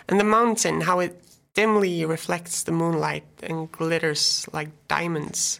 and 0.08 0.20
the 0.20 0.24
mountain, 0.24 0.82
how 0.82 1.00
it 1.00 1.24
dimly 1.54 2.06
reflects 2.06 2.64
the 2.64 2.72
moonlight 2.72 3.26
and 3.42 3.72
glitters 3.72 4.48
like 4.54 4.70
diamonds 4.88 5.60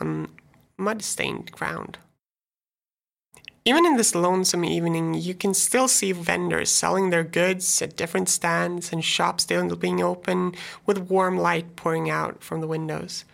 on 0.00 0.28
mud 0.76 1.02
stained 1.02 1.50
ground. 1.50 1.98
Even 3.68 3.84
in 3.84 3.98
this 3.98 4.14
lonesome 4.14 4.64
evening, 4.64 5.12
you 5.12 5.34
can 5.34 5.52
still 5.52 5.88
see 5.88 6.10
vendors 6.12 6.70
selling 6.70 7.10
their 7.10 7.22
goods 7.22 7.82
at 7.82 7.98
different 7.98 8.30
stands 8.30 8.90
and 8.94 9.04
shops 9.04 9.42
still 9.42 9.76
being 9.76 10.02
open 10.02 10.54
with 10.86 11.10
warm 11.10 11.36
light 11.36 11.76
pouring 11.76 12.08
out 12.08 12.42
from 12.42 12.62
the 12.62 12.66
windows. 12.66 13.26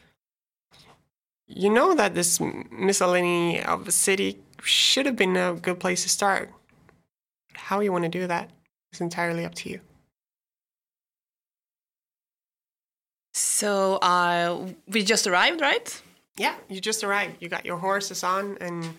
You 1.46 1.70
know 1.70 1.94
that 1.94 2.16
this 2.16 2.40
miscellany 2.40 3.62
of 3.62 3.86
a 3.86 3.92
city 3.92 4.40
should 4.60 5.06
have 5.06 5.14
been 5.14 5.36
a 5.36 5.54
good 5.54 5.78
place 5.78 6.02
to 6.02 6.08
start. 6.08 6.50
How 7.52 7.78
you 7.78 7.92
want 7.92 8.02
to 8.02 8.10
do 8.10 8.26
that 8.26 8.50
is 8.92 9.00
entirely 9.00 9.44
up 9.44 9.54
to 9.54 9.70
you. 9.70 9.80
So 13.34 13.98
uh, 13.98 14.66
we 14.88 15.04
just 15.04 15.28
arrived, 15.28 15.60
right? 15.60 16.02
Yeah, 16.36 16.56
you 16.68 16.80
just 16.80 17.04
arrived. 17.04 17.36
You 17.38 17.48
got 17.48 17.64
your 17.64 17.78
horses 17.78 18.24
on, 18.24 18.58
and 18.60 18.94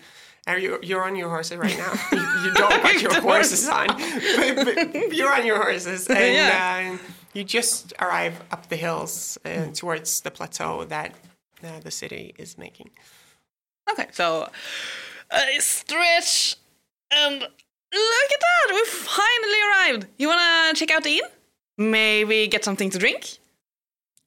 are 0.46 0.58
you, 0.58 0.78
you're 0.82 1.04
on 1.04 1.16
your 1.16 1.28
horses 1.28 1.58
right 1.58 1.76
now. 1.76 1.92
you, 2.12 2.22
you 2.44 2.54
don't 2.54 2.82
put 2.82 3.02
your 3.02 3.20
horses 3.30 3.68
on, 3.68 3.86
but, 3.88 4.74
but 4.92 5.14
you're 5.16 5.32
on 5.32 5.44
your 5.46 5.56
horses, 5.62 6.06
and 6.08 6.18
Yeah. 6.34 6.94
uh, 6.94 7.06
you 7.34 7.44
just 7.44 7.92
arrive 8.00 8.40
up 8.50 8.68
the 8.68 8.76
hills 8.76 9.38
uh, 9.44 9.66
towards 9.74 10.20
the 10.22 10.30
plateau 10.30 10.84
that 10.84 11.14
uh, 11.64 11.80
the 11.80 11.90
city 11.90 12.34
is 12.38 12.56
making. 12.58 12.90
Okay, 13.90 14.06
so 14.12 14.48
I 15.30 15.58
stretch 15.58 16.56
and 17.10 17.40
look 17.40 18.30
at 18.36 18.40
that! 18.40 18.66
We 18.74 18.84
finally 18.86 19.60
arrived. 19.70 20.06
You 20.18 20.28
wanna 20.28 20.74
check 20.74 20.90
out 20.90 21.02
the 21.04 21.16
inn? 21.18 21.30
Maybe 21.78 22.46
get 22.48 22.64
something 22.64 22.88
to 22.90 22.98
drink? 22.98 23.38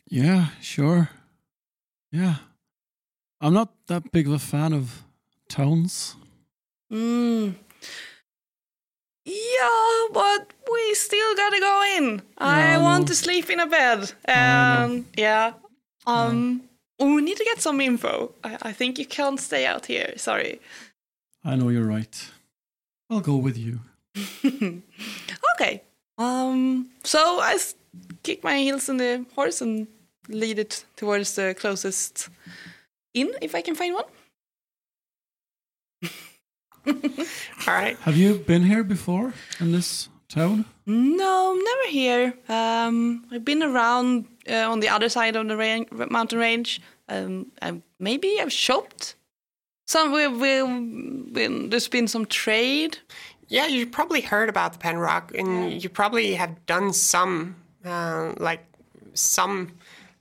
Yeah, 0.08 0.48
sure. 0.62 1.10
Yeah. 2.12 2.36
I'm 3.42 3.54
not 3.54 3.70
that 3.88 4.12
big 4.12 4.28
of 4.28 4.34
a 4.34 4.40
fan 4.40 4.74
of 4.74 5.04
towns. 5.50 6.16
Hmm. 6.90 7.50
Yeah, 9.26 10.08
but 10.14 10.54
we 10.72 10.94
still 10.96 11.36
gotta 11.36 11.60
go 11.60 11.84
in. 11.98 12.22
I 12.38 12.60
Yeah, 12.60 12.76
I 12.80 12.82
want 12.82 13.08
to 13.08 13.16
sleep 13.16 13.50
in 13.50 13.60
a 13.60 13.68
bed. 13.68 14.12
And 14.26 15.06
yeah. 15.18 15.54
Um 16.08 16.62
we 17.00 17.22
need 17.22 17.38
to 17.38 17.44
get 17.46 17.62
some 17.62 17.80
info. 17.82 18.34
I, 18.44 18.58
I 18.70 18.74
think 18.74 18.98
you 19.00 19.06
can't 19.06 19.40
stay 19.40 19.66
out 19.66 19.86
here. 19.86 20.14
Sorry. 20.18 20.60
I 21.44 21.56
know 21.56 21.70
you're 21.70 21.86
right. 21.88 22.30
I'll 23.10 23.22
go 23.22 23.36
with 23.36 23.58
you. 23.58 23.80
Okay. 25.56 25.82
Um 26.18 26.90
so 27.04 27.20
I 27.40 27.54
s- 27.54 27.76
kick 28.24 28.44
my 28.44 28.58
heels 28.60 28.90
in 28.90 28.98
the 28.98 29.26
horse 29.36 29.62
and 29.62 29.88
lead 30.30 30.60
it 30.60 30.86
towards 30.96 31.36
the 31.36 31.54
closest 31.60 32.30
inn 33.14 33.32
if 33.42 33.54
I 33.56 33.62
can 33.62 33.76
find 33.76 33.94
one. 33.94 34.06
All 36.88 36.94
right. 37.68 37.98
Have 38.02 38.18
you 38.18 38.36
been 38.36 38.64
here 38.64 38.84
before 38.84 39.34
in 39.60 39.72
this 39.72 40.10
town? 40.28 40.66
No, 40.86 41.54
never 41.54 41.90
here. 41.90 42.34
Um, 42.48 43.26
I've 43.32 43.46
been 43.46 43.64
around 43.64 44.26
uh, 44.50 44.72
on 44.72 44.80
the 44.80 44.90
other 44.90 45.10
side 45.10 45.36
of 45.36 45.48
the 45.48 45.58
rain, 45.58 45.86
mountain 45.92 46.40
range. 46.40 46.82
Um, 47.08 47.48
I, 47.62 47.82
maybe 48.00 48.40
I've 48.40 48.54
shopped. 48.54 49.16
Some 49.88 50.12
we, 50.12 50.28
we, 50.28 50.64
we, 50.64 51.68
there's 51.68 51.88
been 51.88 52.08
some 52.08 52.26
trade. 52.26 53.00
Yeah, 53.48 53.66
you 53.66 53.88
probably 53.88 54.22
heard 54.22 54.48
about 54.48 54.74
the 54.74 54.80
Penrock, 54.80 55.38
and 55.38 55.82
you 55.84 55.90
probably 55.90 56.36
have 56.36 56.64
done 56.68 56.94
some, 56.94 57.56
uh, 57.84 58.34
like 58.38 58.64
some 59.16 59.72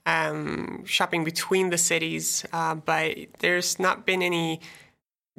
um, 0.07 0.83
shopping 0.85 1.23
between 1.23 1.69
the 1.69 1.77
cities, 1.77 2.43
uh, 2.51 2.73
but 2.73 3.15
there's 3.39 3.77
not 3.77 4.07
been 4.07 4.23
any 4.23 4.61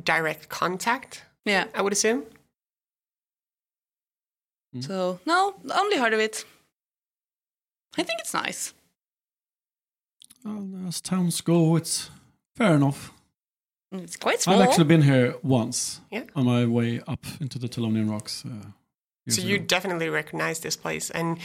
direct 0.05 0.49
contact. 0.49 1.25
Yeah. 1.45 1.67
I 1.75 1.83
would 1.83 1.93
assume. 1.93 2.25
So 4.81 5.19
no, 5.27 5.55
only 5.75 5.97
heard 5.99 6.15
of 6.15 6.21
it. 6.21 6.45
I 7.99 8.03
think 8.05 8.21
it's 8.21 8.33
nice. 8.33 8.73
Well, 10.45 10.69
as 10.87 11.01
towns 11.01 11.41
go, 11.41 11.75
it's 11.77 12.09
fair 12.57 12.75
enough. 12.77 13.13
It's 13.93 14.17
quite 14.17 14.41
small. 14.41 14.63
I've 14.63 14.69
actually 14.69 14.85
been 14.85 15.03
here 15.03 15.35
once 15.43 16.01
Yeah. 16.13 16.23
on 16.37 16.45
my 16.47 16.67
way 16.67 17.01
up 17.09 17.27
into 17.41 17.59
the 17.59 17.69
Talonian 17.69 18.09
Rocks. 18.09 18.45
Uh, 18.47 18.71
years 19.27 19.37
So 19.37 19.43
you 19.43 19.57
ago. 19.57 19.65
definitely 19.65 20.09
recognize 20.09 20.61
this 20.61 20.77
place, 20.77 21.11
and 21.11 21.39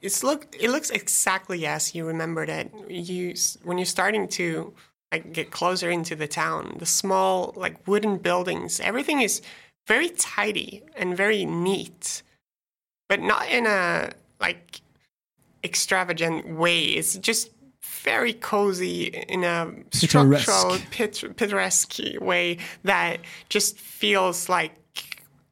it's 0.00 0.22
look 0.22 0.54
it 0.60 0.70
looks 0.70 0.90
exactly 0.90 1.66
as 1.66 1.92
you 1.96 2.06
remembered 2.06 2.48
it. 2.48 2.70
You 2.88 3.34
when 3.64 3.78
you're 3.78 3.84
starting 3.98 4.28
to 4.28 4.72
like 5.12 5.32
get 5.32 5.50
closer 5.50 5.90
into 5.90 6.16
the 6.16 6.26
town, 6.26 6.76
the 6.78 6.86
small 6.86 7.52
like 7.54 7.86
wooden 7.86 8.16
buildings, 8.16 8.80
everything 8.80 9.20
is 9.20 9.42
very 9.86 10.08
tidy 10.08 10.82
and 10.96 11.16
very 11.16 11.44
neat, 11.44 12.22
but 13.08 13.20
not 13.20 13.48
in 13.48 13.66
a 13.66 14.10
like 14.40 14.80
extravagant 15.62 16.48
way. 16.56 16.80
It's 16.82 17.16
just 17.18 17.50
very 17.82 18.32
cozy 18.32 19.04
in 19.28 19.44
a 19.44 19.70
Picturesque. 19.90 20.42
structural, 20.42 20.78
pit- 20.90 21.36
picturesque 21.36 21.98
way 22.20 22.58
that 22.84 23.18
just 23.48 23.78
feels 23.78 24.48
like 24.48 24.72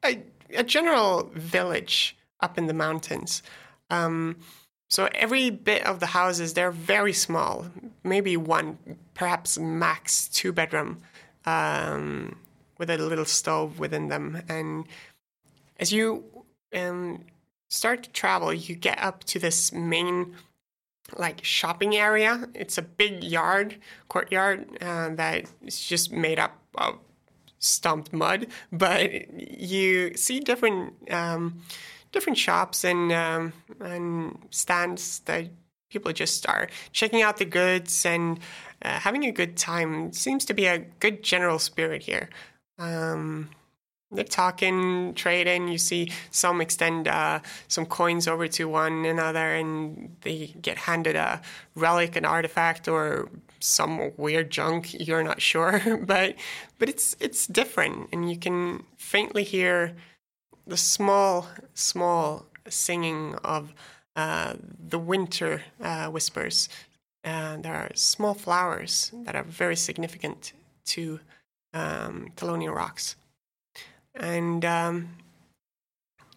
a, 0.03 0.19
a 0.55 0.63
general 0.63 1.29
village 1.35 2.17
up 2.39 2.57
in 2.57 2.65
the 2.67 2.73
mountains. 2.73 3.43
Um, 3.89 4.37
so 4.91 5.07
every 5.15 5.49
bit 5.49 5.85
of 5.85 6.01
the 6.01 6.07
houses 6.07 6.53
they're 6.53 6.69
very 6.69 7.13
small, 7.13 7.65
maybe 8.03 8.35
one, 8.35 8.77
perhaps 9.13 9.57
max 9.57 10.27
two 10.27 10.51
bedroom, 10.51 10.97
um, 11.45 12.35
with 12.77 12.89
a 12.89 12.97
little 12.97 13.23
stove 13.23 13.79
within 13.79 14.09
them. 14.09 14.43
And 14.49 14.85
as 15.79 15.93
you 15.93 16.25
um, 16.75 17.23
start 17.69 18.03
to 18.03 18.09
travel, 18.09 18.53
you 18.53 18.75
get 18.75 19.01
up 19.01 19.23
to 19.23 19.39
this 19.39 19.71
main 19.71 20.35
like 21.15 21.41
shopping 21.41 21.95
area. 21.95 22.49
It's 22.53 22.77
a 22.77 22.81
big 22.81 23.23
yard, 23.23 23.77
courtyard 24.09 24.77
uh, 24.81 25.15
that 25.15 25.45
is 25.65 25.79
just 25.79 26.11
made 26.11 26.37
up 26.37 26.57
of 26.75 26.99
stumped 27.59 28.11
mud, 28.11 28.47
but 28.73 29.39
you 29.39 30.17
see 30.17 30.41
different 30.41 30.95
um, 31.09 31.61
different 32.11 32.37
shops 32.37 32.83
and 32.83 33.11
um, 33.11 33.53
and 33.79 34.37
stands 34.49 35.19
that 35.21 35.47
people 35.89 36.13
just 36.13 36.47
are 36.47 36.67
checking 36.91 37.21
out 37.21 37.37
the 37.37 37.45
goods 37.45 38.05
and 38.05 38.39
uh, 38.81 38.99
having 38.99 39.25
a 39.25 39.31
good 39.31 39.57
time. 39.57 40.11
Seems 40.13 40.45
to 40.45 40.53
be 40.53 40.65
a 40.65 40.79
good 40.79 41.23
general 41.23 41.59
spirit 41.59 42.03
here. 42.03 42.29
Um, 42.79 43.49
they're 44.13 44.25
talking, 44.25 45.13
trading. 45.13 45.69
You 45.69 45.77
see 45.77 46.11
some 46.31 46.59
extend 46.59 47.07
uh, 47.07 47.39
some 47.67 47.85
coins 47.85 48.27
over 48.27 48.47
to 48.49 48.67
one 48.67 49.05
another, 49.05 49.55
and 49.55 50.15
they 50.21 50.53
get 50.61 50.77
handed 50.77 51.15
a 51.15 51.41
relic, 51.75 52.17
an 52.17 52.25
artifact, 52.25 52.87
or 52.89 53.29
some 53.59 54.11
weird 54.17 54.49
junk. 54.49 54.93
You're 54.99 55.23
not 55.23 55.41
sure, 55.41 55.97
but 56.05 56.35
but 56.77 56.89
it's 56.89 57.15
it's 57.21 57.47
different, 57.47 58.09
and 58.11 58.29
you 58.29 58.37
can 58.37 58.83
faintly 58.97 59.43
hear 59.43 59.95
the 60.67 60.77
small 60.77 61.47
small 61.73 62.45
singing 62.69 63.35
of 63.43 63.73
uh, 64.15 64.53
the 64.89 64.99
winter 64.99 65.63
uh, 65.81 66.07
whispers. 66.07 66.69
Uh, 67.23 67.57
there 67.57 67.75
are 67.75 67.89
small 67.95 68.33
flowers 68.33 69.11
that 69.25 69.35
are 69.35 69.43
very 69.43 69.75
significant 69.75 70.53
to 70.85 71.19
um, 71.73 72.31
rocks 72.41 73.15
and 74.15 74.65
um, 74.65 75.09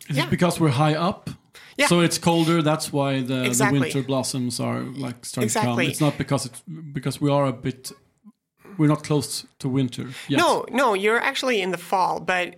Is 0.09 0.17
Yeah. 0.17 0.25
it 0.25 0.31
because 0.31 0.61
we're 0.61 0.71
high 0.71 0.95
up? 0.95 1.31
Yeah. 1.77 1.89
So 1.89 2.01
it's 2.01 2.19
colder. 2.19 2.63
That's 2.63 2.93
why 2.93 3.23
the, 3.23 3.45
Exactly. 3.45 3.79
the 3.79 3.85
winter 3.85 4.03
blossoms 4.03 4.61
are 4.61 4.81
like 4.81 5.25
starting 5.25 5.49
to 5.51 5.61
come. 5.61 5.81
It's 5.81 6.01
not 6.01 6.19
because 6.19 6.47
it's 6.47 6.63
because 6.93 7.21
we 7.21 7.31
are 7.31 7.47
a 7.47 7.53
bit. 7.53 7.93
We're 8.79 8.89
not 8.89 9.03
close 9.05 9.47
to 9.59 9.69
winter 9.69 10.09
yet. 10.29 10.39
no, 10.39 10.65
no, 10.71 10.95
you're 10.95 11.21
actually 11.21 11.61
in 11.63 11.71
the 11.71 11.79
fall, 11.79 12.21
but 12.21 12.55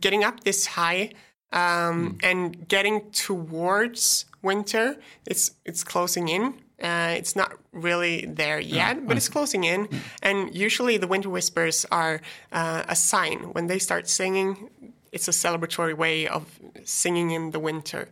getting 0.00 0.24
up 0.24 0.44
this 0.44 0.66
high 0.66 1.12
um, 1.52 2.18
and 2.22 2.68
getting 2.68 3.10
towards 3.10 4.26
winter, 4.42 4.96
it's 5.26 5.52
it's 5.64 5.84
closing 5.84 6.28
in. 6.28 6.54
Uh, 6.80 7.14
it's 7.16 7.34
not 7.34 7.52
really 7.72 8.24
there 8.26 8.60
yet, 8.60 9.04
but 9.06 9.16
it's 9.16 9.28
closing 9.28 9.64
in. 9.64 9.88
And 10.22 10.54
usually, 10.54 10.96
the 10.96 11.08
winter 11.08 11.28
whispers 11.28 11.84
are 11.90 12.20
uh, 12.52 12.84
a 12.88 12.94
sign 12.94 13.52
when 13.52 13.66
they 13.66 13.78
start 13.80 14.08
singing. 14.08 14.70
It's 15.10 15.26
a 15.26 15.32
celebratory 15.32 15.96
way 15.96 16.28
of 16.28 16.44
singing 16.84 17.30
in 17.32 17.50
the 17.50 17.58
winter, 17.58 18.10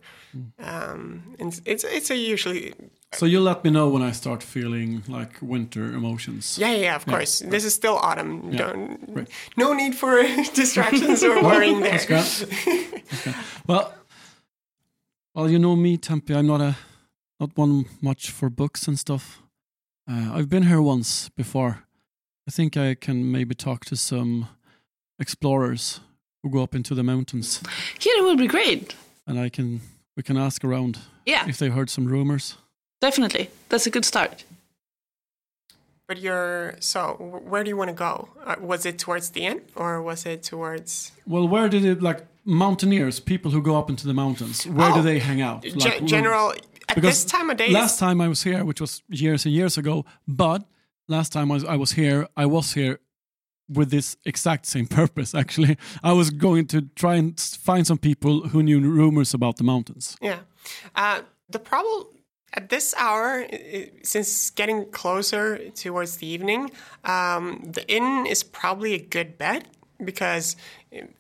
um, 0.59 1.37
and 1.39 1.61
it's 1.65 1.85
it's 1.85 2.11
a 2.11 2.17
usually 2.17 2.73
So 3.13 3.25
you'll 3.25 3.45
let 3.45 3.65
me 3.65 3.71
know 3.71 3.89
when 3.89 4.03
I 4.03 4.13
start 4.13 4.43
feeling 4.43 5.03
like 5.09 5.41
winter 5.41 5.85
emotions. 5.95 6.59
Yeah, 6.59 6.71
yeah, 6.73 6.77
yeah, 6.83 6.97
of 6.97 7.07
course. 7.07 7.39
This 7.39 7.65
is 7.65 7.75
still 7.75 7.97
autumn. 7.97 8.51
Yeah, 8.51 8.59
Don't, 8.59 9.01
right. 9.09 9.29
No 9.57 9.73
need 9.73 9.95
for 9.95 10.23
distractions 10.55 11.23
or 11.23 11.43
worrying 11.43 11.81
there. 11.81 11.93
That's 11.99 12.45
great. 12.45 13.05
Okay. 13.15 13.35
Well, 13.67 13.95
well, 15.35 15.49
you 15.51 15.59
know 15.59 15.77
me, 15.77 15.97
Tempe. 15.97 16.35
I'm 16.35 16.47
not 16.47 16.61
a 16.61 16.77
not 17.41 17.57
one 17.57 17.85
much 18.01 18.31
for 18.31 18.51
books 18.51 18.89
and 18.89 18.99
stuff. 18.99 19.41
Uh, 20.11 20.31
I've 20.35 20.49
been 20.49 20.65
here 20.65 20.83
once 20.83 21.29
before. 21.31 21.85
I 22.49 22.51
think 22.51 22.77
I 22.77 22.95
can 22.95 23.31
maybe 23.31 23.55
talk 23.55 23.85
to 23.87 23.97
some 23.97 24.49
explorers 25.19 26.01
who 26.43 26.51
go 26.51 26.63
up 26.63 26.75
into 26.75 26.95
the 26.95 27.03
mountains, 27.03 27.61
Yeah, 28.01 28.13
that 28.19 28.25
would 28.25 28.39
be 28.39 28.47
great. 28.47 28.95
and 29.27 29.39
I 29.39 29.49
can 29.49 29.81
we 30.17 30.23
can 30.23 30.37
ask 30.37 30.65
around 30.65 30.99
Yeah, 31.25 31.49
if 31.49 31.59
they've 31.59 31.73
heard 31.73 31.91
some 31.91 32.07
rumors. 32.07 32.57
Definitely. 33.01 33.51
That's 33.69 33.87
a 33.87 33.91
good 33.91 34.05
start. 34.05 34.45
But 36.09 36.19
you're 36.21 36.77
so. 36.79 37.15
Where 37.49 37.65
do 37.65 37.69
you 37.69 37.77
want 37.77 37.89
to 37.91 37.95
go? 37.95 38.29
Uh, 38.45 38.55
was 38.61 38.87
it 38.87 38.97
towards 38.99 39.31
the 39.31 39.45
end, 39.45 39.63
or 39.75 40.01
was 40.03 40.25
it 40.25 40.45
towards 40.45 41.11
Well, 41.27 41.49
where 41.49 41.69
did 41.69 41.85
it 41.85 42.01
like 42.01 42.25
mountaineers, 42.45 43.19
people 43.19 43.51
who 43.51 43.61
go 43.61 43.77
up 43.77 43.91
into 43.91 44.07
the 44.07 44.15
mountains? 44.15 44.65
Where 44.67 44.93
do 44.93 45.01
Oh, 45.01 45.03
they 45.03 45.19
hang 45.19 45.41
out? 45.43 45.65
Like, 45.65 45.99
where- 45.99 46.01
general? 46.09 46.53
At 46.89 46.95
because 46.95 47.25
this 47.25 47.33
time 47.33 47.51
of 47.51 47.57
day, 47.57 47.71
last 47.71 47.99
time 47.99 48.21
I 48.21 48.29
was 48.29 48.45
here, 48.45 48.65
which 48.65 48.81
was 48.81 49.03
years 49.09 49.45
and 49.45 49.53
years 49.53 49.77
ago, 49.77 50.05
but 50.29 50.63
last 51.09 51.33
time 51.33 51.51
I 51.51 51.55
was, 51.55 51.65
I 51.65 51.75
was 51.75 51.91
here, 51.93 52.29
I 52.37 52.47
was 52.47 52.75
here 52.75 53.01
with 53.69 53.91
this 53.91 54.17
exact 54.25 54.67
same 54.67 54.87
purpose. 55.01 55.35
Actually, 55.35 55.77
I 56.05 56.13
was 56.13 56.31
going 56.31 56.69
to 56.69 56.83
try 56.95 57.17
and 57.17 57.41
find 57.41 57.85
some 57.85 57.99
people 57.99 58.47
who 58.51 58.63
knew 58.63 58.79
rumors 58.79 59.35
about 59.35 59.57
the 59.57 59.65
mountains. 59.65 60.17
Yeah. 60.23 60.39
Uh, 60.95 61.23
the 61.51 61.59
problem 61.59 62.07
at 62.53 62.69
this 62.69 62.95
hour, 62.97 63.47
since 64.03 64.51
getting 64.51 64.91
closer 64.91 65.71
towards 65.71 66.17
the 66.17 66.27
evening, 66.27 66.71
um, 67.05 67.63
the 67.65 67.87
inn 67.89 68.27
is 68.27 68.43
probably 68.43 68.95
a 68.95 68.99
good 68.99 69.37
bet 69.37 69.67
because 70.05 70.57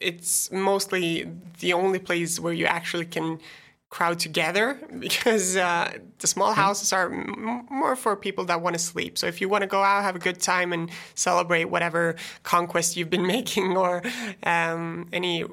it's 0.00 0.50
mostly 0.50 1.28
the 1.60 1.72
only 1.72 1.98
place 1.98 2.38
where 2.40 2.52
you 2.52 2.66
actually 2.66 3.06
can 3.06 3.38
crowd 3.88 4.18
together 4.18 4.78
because 4.98 5.56
uh, 5.56 5.92
the 6.18 6.26
small 6.26 6.52
houses 6.52 6.92
are 6.92 7.12
m- 7.12 7.66
more 7.70 7.96
for 7.96 8.16
people 8.16 8.44
that 8.44 8.60
want 8.60 8.74
to 8.74 8.78
sleep. 8.78 9.16
So 9.16 9.26
if 9.26 9.40
you 9.40 9.48
want 9.48 9.62
to 9.62 9.68
go 9.68 9.82
out, 9.82 10.02
have 10.02 10.16
a 10.16 10.20
good 10.20 10.40
time, 10.40 10.72
and 10.72 10.90
celebrate 11.14 11.66
whatever 11.66 12.16
conquest 12.42 12.96
you've 12.96 13.10
been 13.10 13.26
making 13.36 13.76
or 13.76 14.02
um, 14.42 15.08
any 15.12 15.44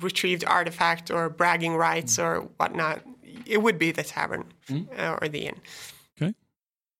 retrieved 0.00 0.44
artifact 0.46 1.10
or 1.10 1.28
bragging 1.28 1.76
rights 1.76 2.18
or 2.18 2.48
whatnot, 2.56 3.02
it 3.46 3.62
would 3.62 3.78
be 3.78 3.92
the 3.92 4.02
tavern 4.02 4.44
uh, 4.70 5.18
or 5.20 5.28
the 5.28 5.46
inn. 5.46 5.56
Okay, 6.20 6.34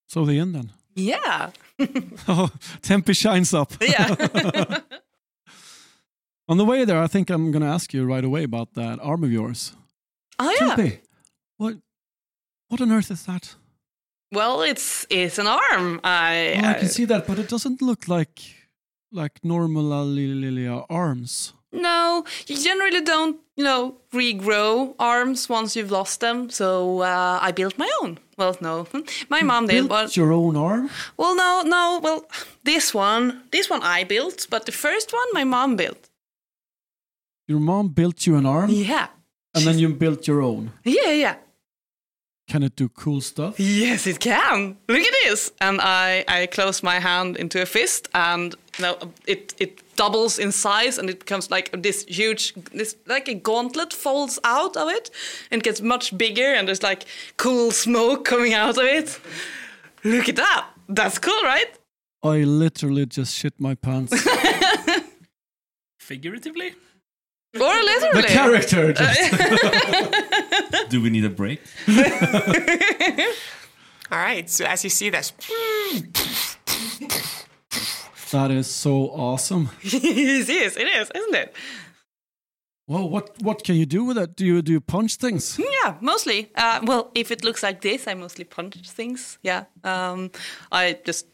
so 0.07 0.24
the 0.24 0.38
inn 0.38 0.53
then. 0.53 0.72
Yeah, 0.94 1.51
Oh, 2.29 2.51
Tempe 2.83 3.12
shines 3.14 3.55
up. 3.55 3.72
yeah. 3.81 4.16
On 6.48 6.57
the 6.57 6.64
way 6.64 6.85
there, 6.85 7.01
I 7.03 7.07
think 7.07 7.31
I'm 7.31 7.51
going 7.53 7.62
to 7.62 7.68
ask 7.68 7.92
you 7.92 8.05
right 8.07 8.24
away 8.24 8.42
about 8.44 8.72
that 8.74 8.98
arm 9.03 9.22
of 9.22 9.31
yours. 9.31 9.77
oh 10.38 10.51
yeah. 10.61 10.74
Tempe, 10.74 11.01
what, 11.59 11.77
what 12.68 12.81
on 12.81 12.90
earth 12.90 13.11
is 13.11 13.24
that? 13.27 13.55
Well, 14.33 14.62
it's 14.62 15.07
it's 15.11 15.38
an 15.38 15.46
arm. 15.46 16.01
I, 16.05 16.55
Oh, 16.62 16.68
I 16.68 16.74
can 16.74 16.88
see 16.88 17.05
that, 17.07 17.27
but 17.27 17.38
it 17.38 17.48
doesn't 17.48 17.81
look 17.83 18.09
like 18.09 18.40
like 19.12 19.38
normal 19.42 19.92
uh, 19.92 20.85
arms. 20.90 21.55
No, 21.72 22.24
you 22.46 22.57
generally 22.57 23.02
don't, 23.02 23.37
you 23.57 23.64
know, 23.64 23.96
regrow 24.12 24.94
arms 24.98 25.48
once 25.48 25.76
you've 25.76 25.90
lost 25.90 26.20
them. 26.20 26.48
So 26.50 27.00
uh, 27.00 27.38
I 27.42 27.52
built 27.52 27.76
my 27.76 27.90
own. 28.02 28.18
Well, 28.38 28.57
no, 28.61 28.87
my 29.28 29.42
mom 29.42 29.66
did, 29.66 29.74
Built 29.74 29.88
but 29.88 30.16
your 30.16 30.33
own 30.33 30.57
arm? 30.57 30.88
well, 31.16 31.35
no, 31.35 31.62
no. 31.66 32.00
Well, 32.02 32.24
this 32.64 32.94
one, 32.94 33.42
this 33.50 33.68
one 33.68 33.83
I 33.83 34.04
built, 34.04 34.46
but 34.48 34.64
the 34.64 34.72
first 34.72 35.12
one 35.12 35.26
my 35.33 35.44
mom 35.44 35.76
built. 35.76 36.09
Your 37.48 37.61
mom 37.61 37.88
built 37.88 38.26
you 38.26 38.37
an 38.37 38.46
arm, 38.46 38.70
Yeah, 38.70 39.09
and 39.54 39.64
then 39.64 39.78
you 39.78 39.88
built 39.88 40.26
your 40.28 40.40
own. 40.42 40.70
yeah, 40.85 41.11
yeah. 41.12 41.37
Can 42.48 42.62
it 42.62 42.76
do 42.76 42.88
cool 42.88 43.20
stuff? 43.20 43.61
Yes, 43.61 44.06
it 44.06 44.20
can. 44.20 44.78
Look 44.88 45.00
at 45.00 45.14
this. 45.24 45.52
And 45.61 45.80
I, 45.82 46.24
I 46.26 46.46
close 46.46 46.82
my 46.82 46.98
hand 46.98 47.37
into 47.37 47.61
a 47.61 47.66
fist, 47.66 48.08
and 48.14 48.54
you 48.78 48.82
know, 48.82 48.96
it 49.26 49.54
it 49.58 49.82
doubles 49.96 50.38
in 50.38 50.50
size, 50.52 50.96
and 50.98 51.11
it 51.11 51.18
becomes 51.18 51.50
like 51.50 51.70
this 51.82 52.04
huge, 52.08 52.54
this 52.72 52.96
like 53.06 53.28
a 53.28 53.34
gauntlet 53.34 53.92
folds 53.92 54.38
out 54.44 54.76
of 54.78 54.88
it, 54.88 55.11
and 55.50 55.62
gets 55.62 55.82
much 55.82 56.16
bigger, 56.16 56.54
and 56.54 56.66
there's 56.66 56.82
like 56.82 57.04
cool 57.37 57.70
smoke 57.70 58.24
coming 58.24 58.54
out 58.54 58.78
of 58.78 58.84
it. 58.84 59.20
Look 60.02 60.28
at 60.28 60.37
that. 60.37 60.66
That's 60.88 61.18
cool, 61.18 61.42
right? 61.42 61.78
I 62.22 62.44
literally 62.44 63.04
just 63.04 63.34
shit 63.34 63.61
my 63.61 63.74
pants. 63.74 64.12
Figuratively? 65.98 66.74
Or 67.54 67.61
the 67.61 67.82
literally. 67.84 68.28
character. 68.28 68.92
Just, 70.70 70.90
Do 70.90 71.00
we 71.00 71.08
need 71.11 71.24
a 71.24 71.30
break? 71.30 71.61
All 74.11 74.18
right. 74.18 74.48
So 74.50 74.64
as 74.66 74.84
you 74.84 74.90
see 74.90 75.08
this, 75.11 75.32
that 78.30 78.50
is 78.50 78.66
so 78.66 79.08
awesome. 79.11 79.70
it 79.82 80.48
is, 80.48 80.76
it 80.76 80.87
is, 80.88 81.11
isn't 81.14 81.34
it? 81.34 81.54
Well, 82.87 83.08
what 83.08 83.30
what 83.42 83.64
can 83.64 83.76
you 83.76 83.84
do 83.87 84.04
with 84.04 84.16
it? 84.18 84.34
Do 84.37 84.44
you 84.46 84.62
do 84.62 84.72
you 84.72 84.80
punch 84.80 85.16
things? 85.16 85.58
Yeah, 85.58 85.96
mostly. 86.00 86.50
Uh, 86.54 86.80
well, 86.84 87.11
if 87.14 87.30
it 87.30 87.44
looks 87.44 87.62
like 87.62 87.80
this, 87.82 88.06
I 88.06 88.14
mostly 88.14 88.44
punch 88.44 88.76
things. 88.90 89.38
Yeah. 89.42 89.64
Um, 89.84 90.30
I 90.72 90.98
just 91.04 91.26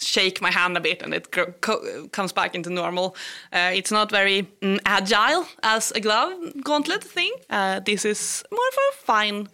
shake 0.00 0.40
my 0.40 0.50
hand 0.50 0.76
a 0.76 0.80
bit 0.80 1.02
and 1.02 1.14
it 1.14 1.30
gro- 1.30 1.54
co- 1.60 2.08
comes 2.12 2.32
back 2.32 2.54
into 2.54 2.70
normal. 2.70 3.14
Uh, 3.52 3.70
it's 3.74 3.90
not 3.90 4.10
very 4.10 4.48
mm, 4.62 4.78
agile 4.86 5.46
as 5.62 5.92
a 5.92 6.00
glove 6.00 6.32
gauntlet 6.64 7.04
thing. 7.04 7.32
Uh, 7.50 7.80
this 7.80 8.04
is 8.04 8.42
more 8.50 8.68
of 8.68 8.74
a 8.74 8.96
fine 9.04 9.48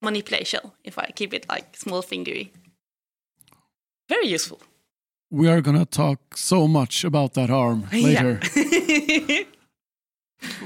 manipulation 0.00 0.60
if 0.84 0.98
I 0.98 1.10
keep 1.14 1.32
it 1.32 1.46
like 1.48 1.76
small 1.76 2.02
fingery. 2.02 2.52
Very 4.08 4.26
useful. 4.26 4.60
We 5.30 5.48
are 5.48 5.60
gonna 5.60 5.86
talk 5.86 6.36
so 6.36 6.68
much 6.68 7.04
about 7.04 7.34
that 7.34 7.50
arm 7.50 7.88
later. 7.92 8.40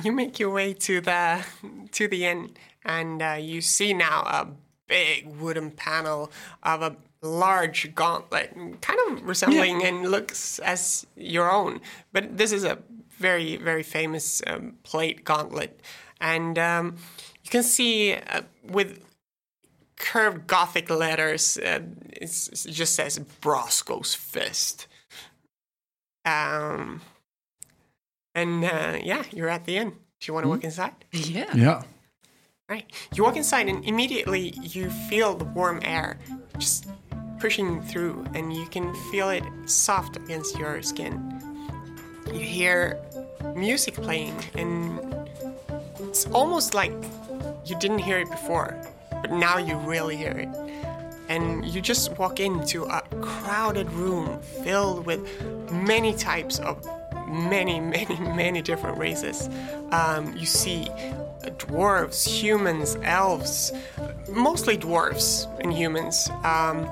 you 0.02 0.12
make 0.12 0.38
your 0.38 0.50
way 0.50 0.74
to 0.74 1.00
the 1.00 1.44
to 1.92 2.08
the 2.08 2.24
inn, 2.26 2.50
and 2.84 3.22
uh, 3.22 3.36
you 3.40 3.60
see 3.60 3.94
now 3.94 4.22
a 4.22 4.48
big 4.88 5.26
wooden 5.40 5.70
panel 5.70 6.30
of 6.62 6.82
a 6.82 6.96
large 7.22 7.94
gauntlet, 7.94 8.54
kind 8.80 8.98
of 9.08 9.22
resembling 9.24 9.84
and 9.84 10.10
looks 10.10 10.58
as 10.60 11.06
your 11.16 11.50
own. 11.50 11.80
But 12.12 12.36
this 12.38 12.52
is 12.52 12.64
a 12.64 12.78
very 13.18 13.56
very 13.56 13.82
famous 13.82 14.42
um, 14.46 14.74
plate 14.82 15.24
gauntlet, 15.24 15.80
and 16.20 16.58
um, 16.58 16.96
you 17.44 17.50
can 17.50 17.62
see 17.62 18.14
uh, 18.14 18.42
with 18.62 19.04
curved 19.98 20.46
Gothic 20.46 20.90
letters, 20.90 21.58
uh, 21.58 21.80
it's, 22.10 22.66
it 22.66 22.70
just 22.70 22.94
says 22.94 23.18
Brosco's 23.40 24.14
Fist. 24.14 24.86
Um, 26.24 27.00
and 28.34 28.64
uh, 28.64 28.98
yeah, 29.02 29.24
you're 29.32 29.48
at 29.48 29.64
the 29.64 29.76
inn. 29.76 29.90
Do 29.90 29.96
you 30.26 30.34
want 30.34 30.44
to 30.44 30.48
walk 30.48 30.64
inside? 30.64 30.92
Yeah. 31.12 31.54
Yeah. 31.54 31.82
Right. 32.68 32.84
You 33.14 33.24
walk 33.24 33.36
inside, 33.36 33.68
and 33.68 33.84
immediately 33.84 34.50
you 34.60 34.90
feel 34.90 35.34
the 35.34 35.44
warm 35.44 35.80
air 35.82 36.18
just 36.58 36.86
pushing 37.38 37.82
through, 37.82 38.24
and 38.34 38.52
you 38.52 38.66
can 38.66 38.94
feel 39.10 39.30
it 39.30 39.44
soft 39.66 40.16
against 40.16 40.58
your 40.58 40.82
skin. 40.82 41.40
You 42.32 42.40
hear 42.40 42.98
music 43.54 43.94
playing, 43.94 44.36
and 44.54 45.28
it's 46.00 46.26
almost 46.26 46.74
like 46.74 46.92
you 47.64 47.78
didn't 47.78 48.00
hear 48.00 48.18
it 48.18 48.30
before, 48.30 48.76
but 49.10 49.32
now 49.32 49.58
you 49.58 49.76
really 49.78 50.16
hear 50.16 50.32
it. 50.32 50.48
And 51.28 51.64
you 51.66 51.80
just 51.80 52.16
walk 52.18 52.40
into 52.40 52.84
a 52.84 53.02
crowded 53.20 53.90
room 53.92 54.40
filled 54.40 55.04
with 55.04 55.20
many 55.70 56.14
types 56.14 56.58
of 56.58 56.86
many, 57.28 57.80
many, 57.96 58.18
many 58.18 58.62
different 58.62 58.98
races. 58.98 59.48
Um, 59.92 60.34
you 60.36 60.46
see 60.46 60.88
dwarves, 61.56 62.26
humans, 62.26 62.96
elves, 63.02 63.72
mostly 64.30 64.76
dwarves 64.76 65.46
and 65.60 65.72
humans. 65.72 66.30
Um, 66.44 66.88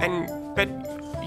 and 0.00 0.28
but 0.56 0.68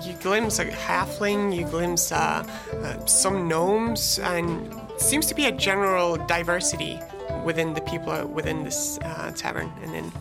you 0.06 0.14
glimpse 0.22 0.60
a 0.60 0.66
halfling, 0.66 1.56
you 1.56 1.66
glimpse 1.66 2.12
uh, 2.12 2.46
uh, 2.74 3.06
some 3.06 3.48
gnomes, 3.48 4.20
and 4.20 4.74
seems 4.98 5.26
to 5.28 5.36
be 5.36 5.46
a 5.46 5.52
general 5.52 6.18
diversity 6.28 7.00
within 7.46 7.74
the 7.74 7.82
people 7.82 8.28
within 8.28 8.64
this 8.64 9.00
uh, 9.00 9.32
tavern. 9.36 9.72
And 9.84 9.94
then, 9.94 10.12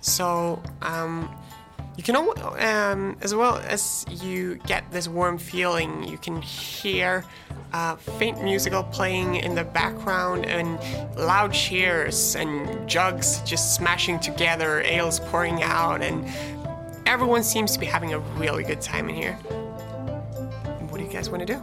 so 0.00 0.62
um, 0.82 1.30
you 1.96 2.02
can, 2.04 2.16
um, 2.16 3.16
as 3.20 3.34
well 3.34 3.56
as 3.66 4.06
you 4.08 4.56
get 4.66 4.90
this 4.92 5.08
warm 5.08 5.36
feeling, 5.36 6.04
you 6.04 6.16
can 6.18 6.40
hear 6.40 7.24
uh, 7.72 7.96
faint 7.96 8.42
musical 8.42 8.84
playing 8.84 9.36
in 9.36 9.54
the 9.54 9.64
background 9.64 10.46
and 10.46 10.78
loud 11.18 11.52
cheers 11.52 12.36
and 12.36 12.88
jugs 12.88 13.40
just 13.40 13.74
smashing 13.74 14.20
together, 14.20 14.80
ales 14.82 15.20
pouring 15.20 15.62
out, 15.62 16.00
and 16.00 16.24
everyone 17.08 17.42
seems 17.42 17.72
to 17.72 17.78
be 17.80 17.86
having 17.86 18.12
a 18.12 18.18
really 18.36 18.62
good 18.62 18.80
time 18.82 19.08
in 19.08 19.14
here. 19.14 19.32
What 20.90 20.98
do 20.98 21.04
you 21.04 21.10
guys 21.10 21.30
want 21.30 21.46
to 21.46 21.54
do? 21.54 21.58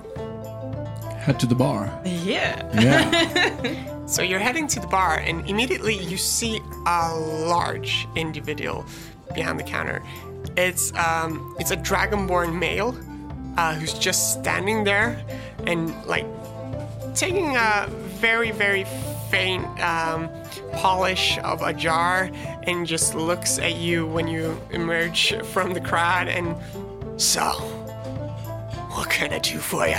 Head 1.17 1.39
to 1.39 1.45
the 1.45 1.55
bar. 1.55 2.01
Yeah. 2.03 2.69
Yeah. 2.81 3.91
So 4.07 4.21
you're 4.21 4.37
heading 4.37 4.67
to 4.67 4.79
the 4.79 4.85
bar, 4.85 5.17
and 5.17 5.49
immediately 5.49 5.97
you 5.97 6.15
see 6.15 6.61
a 6.85 7.15
large 7.17 8.07
individual 8.15 8.85
behind 9.33 9.59
the 9.59 9.63
counter. 9.63 10.03
It's 10.55 10.93
um, 10.93 11.55
it's 11.59 11.71
a 11.71 11.75
dragonborn 11.75 12.59
male 12.59 12.95
uh, 13.57 13.73
who's 13.73 13.93
just 13.93 14.39
standing 14.39 14.83
there 14.83 15.19
and 15.65 15.89
like 16.05 16.27
taking 17.15 17.55
a 17.55 17.87
very 18.21 18.51
very 18.51 18.85
faint 19.31 19.65
um, 19.81 20.29
polish 20.75 21.37
of 21.39 21.61
a 21.61 21.73
jar 21.73 22.29
and 22.63 22.85
just 22.85 23.15
looks 23.15 23.59
at 23.59 23.75
you 23.75 24.05
when 24.05 24.27
you 24.27 24.59
emerge 24.71 25.33
from 25.45 25.73
the 25.73 25.81
crowd 25.81 26.27
and 26.27 26.55
so 27.21 27.51
what 28.91 29.09
can 29.09 29.33
I 29.33 29.39
do 29.39 29.57
for 29.57 29.87
you? 29.87 29.97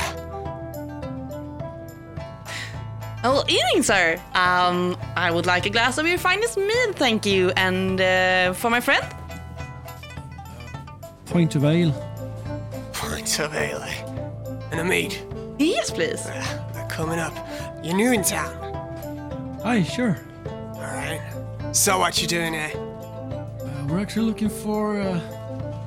Oh, 3.24 3.42
evening, 3.48 3.82
sir. 3.82 4.20
Um, 4.34 4.96
I 5.16 5.30
would 5.30 5.46
like 5.46 5.66
a 5.66 5.70
glass 5.70 5.98
of 5.98 6.06
your 6.06 6.18
finest 6.18 6.56
mead, 6.56 6.94
thank 6.94 7.26
you. 7.26 7.50
And 7.56 8.00
uh, 8.00 8.52
for 8.52 8.70
my 8.70 8.80
friend? 8.80 9.04
Point 11.26 11.56
of 11.56 11.64
ale. 11.64 11.92
Points 12.92 13.38
of 13.40 13.54
ale 13.54 13.82
and 14.70 14.80
a 14.80 14.84
mead. 14.84 15.16
Yes, 15.58 15.90
please. 15.90 16.24
Uh, 16.24 16.86
coming 16.88 17.18
up. 17.18 17.34
You're 17.82 17.96
new 17.96 18.12
in 18.12 18.22
town. 18.22 19.60
Aye, 19.64 19.82
sure. 19.82 20.16
All 20.76 20.82
right. 20.82 21.22
So 21.72 21.98
what 21.98 22.20
you 22.20 22.28
doing 22.28 22.52
here? 22.52 22.70
Uh, 22.74 23.86
we're 23.88 23.98
actually 23.98 24.26
looking 24.26 24.50
for 24.50 25.00
uh, 25.00 25.20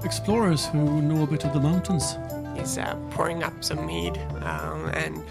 explorers 0.03 0.65
who 0.65 1.01
know 1.01 1.23
a 1.23 1.27
bit 1.27 1.45
of 1.45 1.53
the 1.53 1.59
mountains. 1.59 2.17
He's 2.57 2.77
uh, 2.77 2.95
pouring 3.11 3.43
up 3.43 3.63
some 3.63 3.85
mead 3.85 4.17
um, 4.41 4.89
and, 4.95 5.23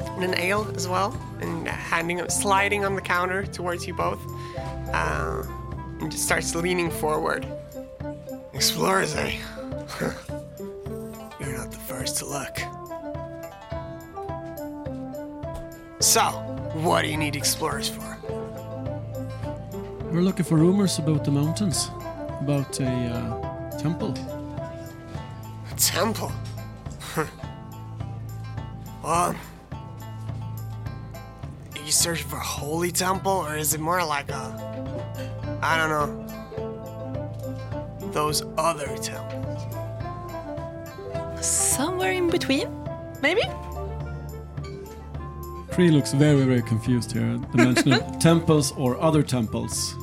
and 0.00 0.24
an 0.24 0.34
ale 0.38 0.66
as 0.74 0.88
well, 0.88 1.14
and 1.40 1.68
handing 1.68 2.18
it, 2.18 2.32
sliding 2.32 2.86
on 2.86 2.94
the 2.94 3.02
counter 3.02 3.44
towards 3.44 3.86
you 3.86 3.92
both, 3.94 4.20
uh, 4.94 5.42
and 6.00 6.10
just 6.10 6.24
starts 6.24 6.54
leaning 6.54 6.90
forward. 6.90 7.46
Explorers, 8.54 9.14
eh? 9.16 9.36
You're 11.38 11.56
not 11.58 11.70
the 11.70 11.82
first 11.86 12.16
to 12.18 12.24
look. 12.24 12.58
So, 16.00 16.22
what 16.74 17.02
do 17.02 17.08
you 17.08 17.16
need 17.16 17.36
explorers 17.36 17.88
for? 17.88 18.16
We're 20.10 20.22
looking 20.22 20.46
for 20.46 20.56
rumors 20.56 20.98
about 20.98 21.22
the 21.24 21.30
mountains, 21.30 21.90
about 22.40 22.80
a 22.80 22.86
uh, 22.86 23.78
temple. 23.78 24.14
A 25.70 25.74
temple. 25.76 26.32
well, 29.02 29.34
are 29.34 29.36
you 31.84 31.92
searching 31.92 32.26
for 32.26 32.36
a 32.36 32.44
holy 32.44 32.90
temple, 32.90 33.32
or 33.32 33.58
is 33.58 33.74
it 33.74 33.80
more 33.80 34.02
like 34.02 34.30
a, 34.30 35.58
I 35.60 35.76
don't 35.76 35.90
know, 35.90 36.08
those 38.10 38.44
other 38.56 38.88
temples? 38.96 39.62
Somewhere 41.44 42.12
in 42.12 42.30
between, 42.30 42.68
maybe? 43.20 43.42
Cree 45.78 45.92
looks 45.92 46.12
very, 46.12 46.42
very 46.42 46.62
confused 46.62 47.12
here. 47.12 47.38
The 47.52 47.56
mention 47.56 47.92
of 47.92 48.18
temples 48.18 48.72
or 48.72 49.00
other 49.00 49.22
temples. 49.22 49.94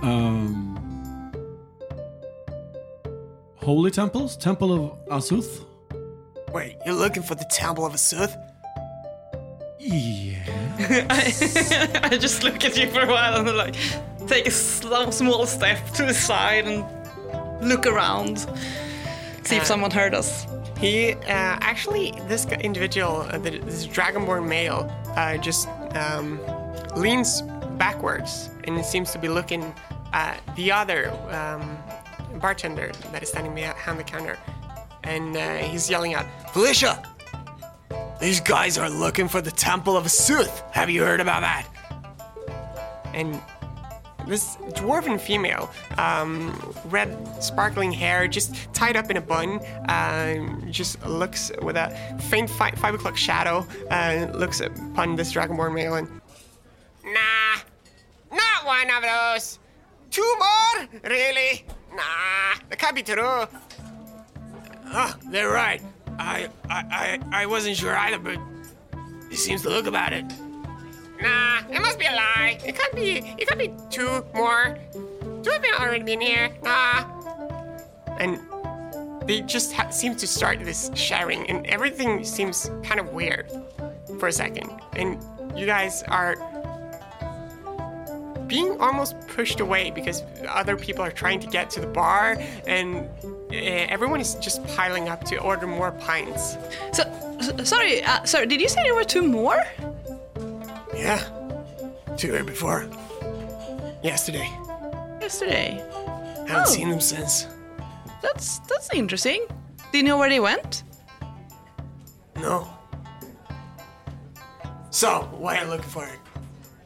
Um, 0.00 0.78
holy 3.56 3.90
temples? 3.90 4.36
Temple 4.36 4.72
of 4.72 5.08
Asuth? 5.08 5.64
Wait, 6.52 6.76
you're 6.86 6.94
looking 6.94 7.24
for 7.24 7.34
the 7.34 7.44
temple 7.50 7.84
of 7.84 7.94
Asuth? 7.94 8.32
Yeah. 9.80 10.44
I 12.04 12.16
just 12.16 12.44
look 12.44 12.64
at 12.64 12.76
you 12.76 12.88
for 12.90 13.00
a 13.00 13.08
while 13.08 13.34
and 13.34 13.56
like 13.56 13.74
take 14.28 14.46
a 14.46 14.52
sl- 14.52 15.10
small 15.10 15.46
step 15.46 15.84
to 15.94 16.04
the 16.04 16.14
side 16.14 16.68
and 16.68 16.84
look 17.60 17.88
around, 17.88 18.46
see 19.42 19.56
if 19.56 19.66
someone 19.66 19.90
heard 19.90 20.14
us. 20.14 20.46
He 20.78 21.12
uh, 21.12 21.18
actually, 21.26 22.12
this 22.26 22.46
individual, 22.46 23.26
uh, 23.30 23.38
this 23.38 23.86
dragonborn 23.86 24.48
male, 24.48 24.90
uh, 25.16 25.36
just 25.38 25.68
um, 25.94 26.40
leans 26.96 27.42
backwards 27.78 28.50
and 28.64 28.84
seems 28.84 29.12
to 29.12 29.18
be 29.18 29.28
looking 29.28 29.72
at 30.12 30.40
the 30.56 30.72
other 30.72 31.10
um, 31.30 31.78
bartender 32.40 32.92
that 33.12 33.22
is 33.22 33.28
standing 33.28 33.54
behind 33.54 33.98
the 33.98 34.04
counter, 34.04 34.38
and 35.04 35.36
uh, 35.36 35.56
he's 35.58 35.88
yelling 35.88 36.14
out, 36.14 36.26
"Felicia, 36.52 37.02
these 38.20 38.40
guys 38.40 38.76
are 38.76 38.90
looking 38.90 39.28
for 39.28 39.40
the 39.40 39.50
Temple 39.50 39.96
of 39.96 40.04
Asuth. 40.04 40.62
Have 40.72 40.90
you 40.90 41.02
heard 41.02 41.20
about 41.20 41.42
that?" 41.42 41.66
And 43.14 43.40
this 44.26 44.56
dwarven 44.72 45.20
female, 45.20 45.70
um, 45.98 46.52
red 46.86 47.16
sparkling 47.42 47.92
hair, 47.92 48.26
just 48.28 48.54
tied 48.72 48.96
up 48.96 49.10
in 49.10 49.16
a 49.16 49.20
bun, 49.20 49.60
um, 49.88 50.66
just 50.70 51.04
looks 51.06 51.50
with 51.62 51.76
a 51.76 51.90
faint 52.30 52.50
fi- 52.50 52.72
five 52.72 52.94
o'clock 52.94 53.16
shadow, 53.16 53.66
uh, 53.90 54.26
looks 54.34 54.60
upon 54.60 55.16
this 55.16 55.32
dragonborn 55.32 55.74
male 55.74 55.94
and. 55.94 56.08
Nah, 57.04 57.60
not 58.32 58.64
one 58.64 58.90
of 58.90 59.02
those. 59.02 59.58
Two 60.10 60.34
more? 60.38 60.88
Really? 61.04 61.64
Nah, 61.90 62.54
that 62.68 62.78
can't 62.78 62.94
be 62.94 63.02
true. 63.02 63.46
Oh, 64.96 65.14
they're 65.30 65.50
right. 65.50 65.82
I, 66.18 66.48
I, 66.70 67.18
I, 67.32 67.42
I 67.42 67.46
wasn't 67.46 67.76
sure 67.76 67.96
either, 67.96 68.18
but 68.18 68.38
he 69.28 69.36
seems 69.36 69.62
to 69.62 69.68
look 69.68 69.86
about 69.86 70.12
it. 70.12 70.24
Nah, 71.20 71.58
it 71.70 71.80
must 71.80 71.98
be 71.98 72.06
a 72.06 72.12
lie. 72.12 72.23
It 72.64 72.76
can't 72.76 72.94
be. 72.94 73.18
It 73.38 73.48
can't 73.48 73.58
be 73.58 73.72
two 73.90 74.24
more. 74.34 74.78
Two 74.92 75.50
of 75.50 75.62
them 75.62 75.74
already 75.80 76.04
been 76.04 76.20
here. 76.20 76.50
Nah. 76.62 77.04
And 78.18 78.38
they 79.26 79.40
just 79.42 79.72
ha- 79.72 79.90
seem 79.90 80.14
to 80.16 80.26
start 80.26 80.60
this 80.64 80.90
sharing, 80.94 81.48
and 81.50 81.66
everything 81.66 82.24
seems 82.24 82.70
kind 82.84 83.00
of 83.00 83.08
weird. 83.10 83.50
for 84.20 84.28
a 84.28 84.32
second, 84.32 84.70
and 84.94 85.18
you 85.58 85.66
guys 85.66 86.04
are 86.04 86.36
being 88.46 88.80
almost 88.80 89.16
pushed 89.28 89.60
away 89.60 89.90
because 89.90 90.22
other 90.48 90.76
people 90.76 91.02
are 91.02 91.10
trying 91.10 91.40
to 91.40 91.46
get 91.48 91.70
to 91.70 91.80
the 91.80 91.86
bar, 91.86 92.36
and 92.66 93.08
uh, 93.50 93.54
everyone 93.94 94.20
is 94.20 94.34
just 94.36 94.64
piling 94.76 95.08
up 95.08 95.24
to 95.24 95.38
order 95.40 95.66
more 95.66 95.90
pints. 95.92 96.56
So, 96.92 97.02
s- 97.40 97.68
sorry, 97.68 98.02
uh, 98.04 98.22
sorry. 98.24 98.46
Did 98.46 98.60
you 98.60 98.68
say 98.68 98.82
there 98.84 98.94
were 98.94 99.02
two 99.04 99.22
more? 99.22 99.60
Yeah, 100.94 101.18
two 102.16 102.32
here 102.32 102.44
before. 102.44 102.86
Yesterday. 104.02 104.48
Yesterday. 105.20 105.82
Haven't 106.46 106.66
Oh. 106.68 106.70
seen 106.70 106.90
them 106.90 107.00
since. 107.00 107.46
That's 108.22 108.58
that's 108.68 108.88
interesting. 108.92 109.46
Do 109.92 109.98
you 109.98 110.04
know 110.04 110.18
where 110.18 110.28
they 110.28 110.40
went? 110.40 110.82
No. 112.36 112.66
So, 114.90 115.28
why 115.38 115.56
are 115.58 115.64
you 115.64 115.70
looking 115.70 115.90
for 115.90 116.04
it? 116.04 116.18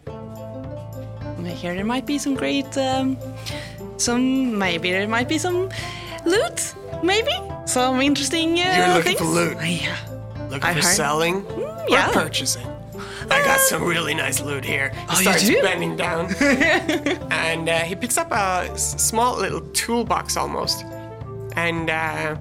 I 0.09 1.51
hear 1.51 1.75
there 1.75 1.85
might 1.85 2.07
be 2.07 2.19
some 2.19 2.35
great, 2.35 2.77
um, 2.77 3.17
some 3.97 4.59
maybe 4.59 4.91
there 4.93 5.09
might 5.09 5.29
be 5.29 5.39
some 5.39 5.69
loot, 6.25 6.75
maybe 7.03 7.33
some 7.67 8.01
interesting. 8.01 8.59
Uh, 8.61 8.65
You're 8.77 8.95
looking 8.95 9.17
things. 9.17 9.19
for 9.21 9.27
loot. 9.27 9.57
Yeah. 9.65 9.97
Looking 10.51 10.65
I 10.65 10.75
for 10.75 10.83
heard- 10.87 10.95
selling 10.97 11.45
yeah. 11.89 12.11
or 12.11 12.13
purchasing? 12.13 12.67
I 13.31 13.43
got 13.45 13.61
some 13.61 13.85
really 13.85 14.15
nice 14.15 14.41
loot 14.41 14.65
here. 14.65 14.91
He 14.91 14.97
Oh, 15.09 15.15
you 15.19 15.23
starts 15.23 15.51
bending 15.63 15.97
down, 15.97 16.35
and 17.31 17.69
uh, 17.69 17.81
he 17.81 17.95
picks 17.95 18.17
up 18.17 18.31
a 18.33 18.69
s- 18.73 19.01
small 19.03 19.37
little 19.39 19.61
toolbox 19.73 20.37
almost, 20.37 20.85
and 21.57 21.91
uh, 21.91 22.37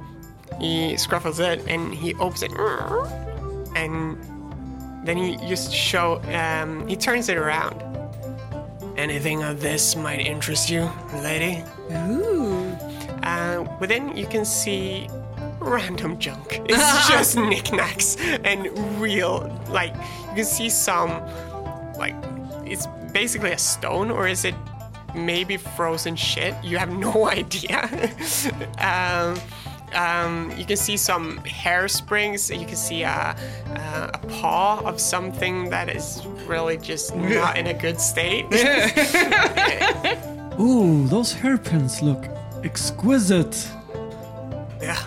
he 0.60 0.94
scruffles 0.94 1.40
it 1.40 1.66
and 1.68 1.94
he 1.94 2.14
opens 2.16 2.44
it, 2.44 2.52
and 3.76 4.18
then 5.06 5.18
he 5.18 5.36
just 5.48 5.74
show. 5.74 6.22
Um, 6.34 6.88
he 6.88 6.96
turns 6.96 7.30
it 7.30 7.38
around. 7.38 7.84
Anything 8.98 9.44
of 9.44 9.62
this 9.62 9.96
might 9.96 10.22
interest 10.26 10.70
you, 10.70 10.90
lady. 11.22 11.64
Ooh. 11.92 12.76
Uh, 13.24 13.66
within, 13.80 14.16
you 14.18 14.26
can 14.26 14.44
see 14.46 15.08
random 15.68 16.18
junk. 16.20 16.62
It's 16.66 17.08
just 17.10 17.38
knickknacks 17.38 18.18
and 18.44 18.68
real, 19.00 19.50
like, 19.70 19.96
you 20.30 20.36
can 20.36 20.46
see 20.46 20.70
some, 20.70 21.10
like, 21.98 22.16
it's 22.66 22.88
basically 23.14 23.52
a 23.52 23.58
stone, 23.58 24.12
or 24.12 24.28
is 24.28 24.44
it 24.46 24.56
maybe 25.16 25.58
frozen 25.58 26.16
shit? 26.16 26.54
You 26.64 26.78
have 26.78 26.92
no 26.92 27.28
idea. 27.30 27.90
um, 28.80 29.40
um, 29.94 30.52
you 30.58 30.66
can 30.66 30.76
see 30.78 30.98
some 30.98 31.38
hair 31.46 31.88
springs. 31.88 32.50
You 32.52 32.66
can 32.66 32.76
see 32.76 33.04
a, 33.04 33.36
a, 33.76 34.10
a 34.14 34.18
paw 34.28 34.82
of 34.84 35.00
something 35.00 35.70
that 35.70 35.90
is 35.90 36.26
really 36.46 36.78
just 36.78 37.16
not 37.16 37.58
in 37.58 37.68
a 37.68 37.74
good 37.74 38.00
state. 38.02 38.46
Ooh, 40.60 41.08
those 41.08 41.32
hairpins 41.34 42.02
look 42.02 42.26
exquisite. 42.64 43.70
yeah. 44.82 44.98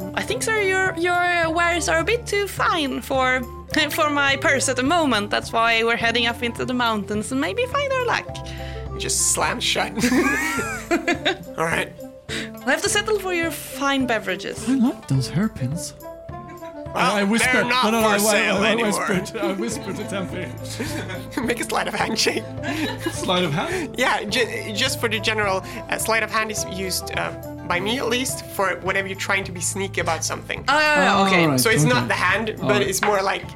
Um, 0.00 0.12
I 0.16 0.22
think 0.22 0.42
sir, 0.42 0.58
your 0.60 0.94
your 0.98 1.50
wares 1.52 1.88
are 1.88 2.00
a 2.00 2.04
bit 2.04 2.26
too 2.26 2.46
fine 2.46 3.00
for 3.00 3.42
for 3.90 4.10
my 4.10 4.36
purse 4.36 4.68
at 4.68 4.76
the 4.76 4.82
moment. 4.82 5.30
That's 5.30 5.52
why 5.52 5.82
we're 5.84 5.96
heading 5.96 6.26
up 6.26 6.42
into 6.42 6.64
the 6.64 6.74
mountains 6.74 7.32
and 7.32 7.40
maybe 7.40 7.64
find 7.66 7.92
our 7.92 8.06
luck. 8.06 8.36
just 8.98 9.32
slammed 9.32 9.62
shut. 9.62 9.92
All 11.58 11.64
right. 11.64 11.92
We'll 12.28 12.68
have 12.76 12.82
to 12.82 12.88
settle 12.88 13.18
for 13.18 13.32
your 13.34 13.50
fine 13.50 14.06
beverages. 14.06 14.68
I 14.68 14.74
like 14.74 15.08
those 15.08 15.28
hairpins. 15.28 15.94
Well, 16.94 17.14
I 17.16 17.22
whispered. 17.22 17.54
they're 17.54 17.64
not 17.64 17.84
no, 17.84 17.90
no, 17.92 18.00
no, 18.00 18.08
for 18.08 18.14
I, 18.14 18.18
sale 18.18 18.56
I, 18.56 18.66
I, 18.66 18.70
anymore. 18.72 19.06
whispered. 19.08 19.40
I 19.40 19.52
whispered 19.52 19.96
to 19.96 20.04
Tempe. 20.08 21.40
Make 21.46 21.60
a 21.60 21.64
sleight 21.64 21.86
of 21.86 21.94
hand 21.94 22.18
check. 22.18 22.42
Sleight 23.12 23.44
of 23.44 23.52
hand. 23.52 23.94
Yeah, 23.96 24.24
ju- 24.24 24.72
just 24.74 24.98
for 25.00 25.08
the 25.08 25.20
general, 25.20 25.62
uh, 25.88 25.98
sleight 25.98 26.24
of 26.24 26.30
hand 26.32 26.50
is 26.50 26.64
used 26.72 27.16
uh, 27.16 27.30
by 27.70 27.78
me 27.78 27.98
at 27.98 28.08
least 28.08 28.44
for 28.56 28.66
whenever 28.86 29.06
you're 29.06 29.24
trying 29.30 29.44
to 29.44 29.52
be 29.52 29.60
sneaky 29.60 30.00
about 30.00 30.24
something. 30.24 30.64
Ah, 30.66 30.74
oh, 30.74 30.80
yeah, 30.80 31.04
yeah, 31.04 31.26
okay. 31.26 31.42
Alright, 31.44 31.60
so 31.60 31.70
it's 31.70 31.84
okay. 31.84 31.94
not 31.94 32.08
the 32.08 32.14
hand, 32.14 32.46
oh, 32.50 32.62
but 32.62 32.62
Alright. 32.62 32.88
it's 32.90 33.02
more 33.10 33.22
like, 33.22 33.46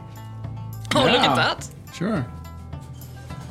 Oh, 0.95 1.03
look 1.03 1.23
Yeah. 1.23 1.33
at 1.33 1.37
that. 1.43 1.61
Sure. 1.93 2.25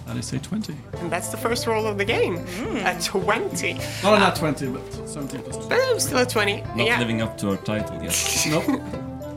That 0.07 0.15
is 0.17 0.31
a 0.31 0.39
20. 0.39 0.75
and 0.99 1.11
that's 1.11 1.29
the 1.29 1.37
first 1.37 1.67
roll 1.67 1.85
of 1.85 1.97
the 1.97 2.05
game. 2.05 2.37
Hmm. 2.37 2.77
A 2.77 2.93
20. 3.01 3.73
No, 4.03 4.17
not 4.17 4.37
uh, 4.37 4.53
20, 4.53 4.67
but 4.67 5.09
17 5.09 5.41
plus 5.41 5.57
2. 5.57 5.69
But 5.69 5.79
it 5.79 5.93
was 5.93 6.03
still 6.05 6.19
a 6.19 6.25
20. 6.25 6.61
Not 6.61 6.77
yeah. 6.77 6.99
living 6.99 7.21
up 7.21 7.37
to 7.39 7.49
our 7.51 7.57
title 7.57 8.01
yet. 8.01 8.15
Nope. 8.53 8.81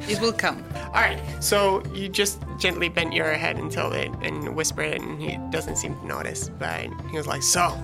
It 0.09 0.21
will 0.21 0.33
come. 0.33 0.63
All 0.95 1.03
right, 1.09 1.21
so 1.41 1.83
you 1.93 2.09
just 2.09 2.41
gently 2.59 2.89
bent 2.89 3.13
your 3.13 3.33
head 3.33 3.57
until 3.59 3.93
it 3.93 4.11
and 4.23 4.55
whisper 4.55 4.83
it, 4.83 5.03
and 5.03 5.21
he 5.21 5.37
doesn't 5.51 5.77
seem 5.77 5.97
to 5.99 6.07
notice. 6.07 6.49
But 6.49 6.87
he 7.11 7.17
was 7.17 7.27
like, 7.27 7.43
"So, 7.43 7.75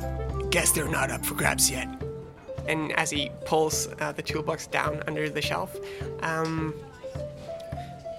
guess 0.51 0.71
they're 0.71 0.95
not 1.01 1.11
up 1.11 1.27
for 1.27 1.35
grabs 1.35 1.69
yet." 1.69 1.89
And 2.67 2.93
as 2.93 3.11
he 3.11 3.31
pulls 3.45 3.89
uh, 4.01 4.13
the 4.13 4.23
toolbox 4.23 4.67
down 4.67 5.03
under 5.07 5.29
the 5.29 5.43
shelf, 5.43 5.77
um, 6.21 6.75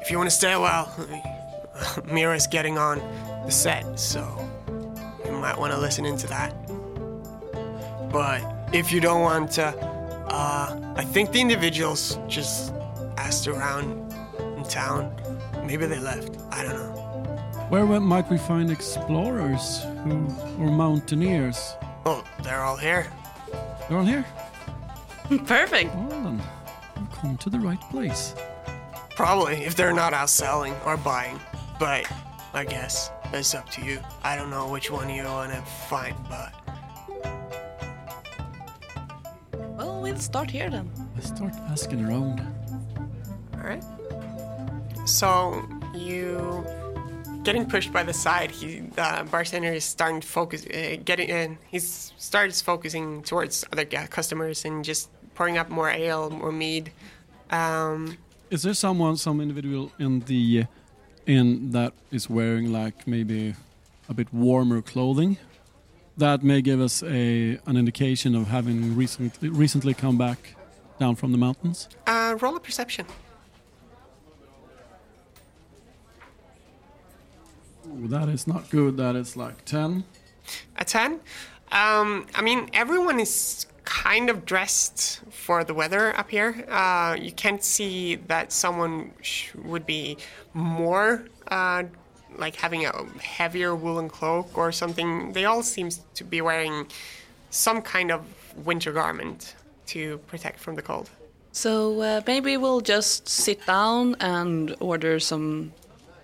if 0.01 0.11
you 0.11 0.17
want 0.17 0.29
to 0.29 0.35
stay 0.35 0.51
a 0.53 0.59
while, 0.59 0.93
Mira's 2.05 2.47
getting 2.47 2.77
on 2.77 2.99
the 3.45 3.51
set, 3.51 3.99
so 3.99 4.21
you 5.25 5.31
might 5.31 5.57
want 5.57 5.73
to 5.73 5.79
listen 5.79 6.05
into 6.05 6.27
that. 6.27 6.53
But 8.11 8.43
if 8.73 8.91
you 8.91 8.99
don't 8.99 9.21
want 9.21 9.51
to, 9.53 9.67
uh, 9.67 10.93
I 10.95 11.03
think 11.03 11.31
the 11.31 11.41
individuals 11.41 12.19
just 12.27 12.73
asked 13.17 13.47
around 13.47 14.13
in 14.57 14.63
town. 14.65 15.15
Maybe 15.65 15.85
they 15.85 15.99
left. 15.99 16.37
I 16.51 16.63
don't 16.63 16.75
know. 16.75 16.99
Where 17.69 17.85
might 17.85 18.29
we 18.29 18.37
find 18.37 18.69
explorers 18.69 19.83
who, 20.03 20.27
or 20.59 20.69
mountaineers? 20.69 21.75
Oh, 22.05 22.23
they're 22.43 22.61
all 22.61 22.77
here. 22.77 23.07
They're 23.89 23.97
all 23.97 24.05
here. 24.05 24.25
Perfect. 25.45 25.93
Well 25.95 26.09
then, 26.09 26.41
you've 26.99 27.11
come 27.11 27.37
to 27.37 27.49
the 27.49 27.59
right 27.59 27.79
place. 27.89 28.33
Probably, 29.15 29.63
if 29.63 29.75
they're 29.75 29.93
not 29.93 30.13
out 30.13 30.29
selling 30.29 30.73
or 30.85 30.97
buying. 30.97 31.39
But 31.79 32.05
I 32.53 32.65
guess 32.65 33.11
it's 33.33 33.53
up 33.55 33.69
to 33.71 33.81
you. 33.83 33.99
I 34.23 34.35
don't 34.35 34.49
know 34.49 34.67
which 34.69 34.89
one 34.91 35.09
you 35.09 35.23
want 35.23 35.51
to 35.51 35.61
find, 35.61 36.15
but 36.29 36.53
Well, 39.77 40.01
we'll 40.01 40.17
start 40.17 40.49
here 40.51 40.69
then. 40.69 40.91
Let's 41.15 41.27
start 41.29 41.53
asking 41.69 42.05
around. 42.05 42.39
all 43.53 43.59
right. 43.61 43.83
So 45.05 45.63
you 45.93 46.65
getting 47.43 47.65
pushed 47.65 47.91
by 47.91 48.03
the 48.03 48.13
side. 48.13 48.51
He 48.51 48.79
the 48.95 49.27
bartender 49.31 49.73
is 49.73 49.83
starting 49.85 50.21
to 50.21 50.27
focus, 50.27 50.65
uh, 50.65 50.97
getting 51.03 51.29
in. 51.29 51.57
He's 51.69 52.13
started 52.17 52.55
focusing 52.55 53.23
towards 53.23 53.65
other 53.71 53.85
customers 54.09 54.65
and 54.65 54.83
just 54.83 55.09
pouring 55.35 55.57
up 55.57 55.69
more 55.69 55.89
ale, 55.89 56.29
more 56.29 56.51
mead. 56.51 56.91
Um, 57.51 58.17
Is 58.49 58.63
there 58.63 58.73
someone, 58.73 59.17
some 59.17 59.41
individual 59.41 59.91
in 59.99 60.21
the 60.21 60.65
inn 61.25 61.71
that 61.71 61.93
is 62.11 62.29
wearing 62.29 62.71
like 62.71 63.07
maybe 63.07 63.55
a 64.09 64.13
bit 64.13 64.27
warmer 64.33 64.81
clothing? 64.81 65.37
That 66.17 66.43
may 66.43 66.61
give 66.61 66.79
us 66.79 67.01
a 67.03 67.59
an 67.65 67.75
indication 67.77 68.35
of 68.35 68.47
having 68.47 68.95
recently 68.95 69.49
recently 69.49 69.93
come 69.93 70.17
back 70.17 70.55
down 70.99 71.15
from 71.15 71.31
the 71.31 71.37
mountains. 71.37 71.89
uh, 72.07 72.37
roll 72.39 72.55
a 72.55 72.59
perception. 72.59 73.05
Ooh, 77.93 78.07
that 78.07 78.29
is 78.29 78.47
not 78.47 78.69
good. 78.69 78.97
That 78.97 79.15
is 79.15 79.37
like 79.37 79.65
ten. 79.65 80.03
A 80.77 80.83
10? 80.83 81.19
Um, 81.71 82.27
I 82.35 82.41
mean, 82.41 82.69
everyone 82.73 83.19
is 83.19 83.65
kind 83.85 84.29
of 84.29 84.45
dressed 84.45 85.21
for 85.31 85.63
the 85.63 85.73
weather 85.73 86.15
up 86.17 86.29
here. 86.29 86.65
Uh, 86.69 87.15
you 87.19 87.31
can't 87.31 87.63
see 87.63 88.15
that 88.15 88.51
someone 88.51 89.11
sh- 89.21 89.53
would 89.55 89.85
be 89.85 90.17
more 90.53 91.23
uh, 91.47 91.83
like 92.37 92.55
having 92.55 92.85
a 92.85 93.05
heavier 93.21 93.75
woolen 93.75 94.09
cloak 94.09 94.57
or 94.57 94.71
something. 94.71 95.33
They 95.33 95.45
all 95.45 95.63
seem 95.63 95.89
to 96.15 96.23
be 96.23 96.41
wearing 96.41 96.87
some 97.49 97.81
kind 97.81 98.11
of 98.11 98.25
winter 98.65 98.91
garment 98.91 99.55
to 99.87 100.17
protect 100.27 100.59
from 100.59 100.75
the 100.75 100.81
cold. 100.81 101.09
So 101.51 102.01
uh, 102.01 102.21
maybe 102.25 102.57
we'll 102.57 102.81
just 102.81 103.29
sit 103.29 103.65
down 103.65 104.15
and 104.19 104.75
order 104.79 105.19
some 105.19 105.71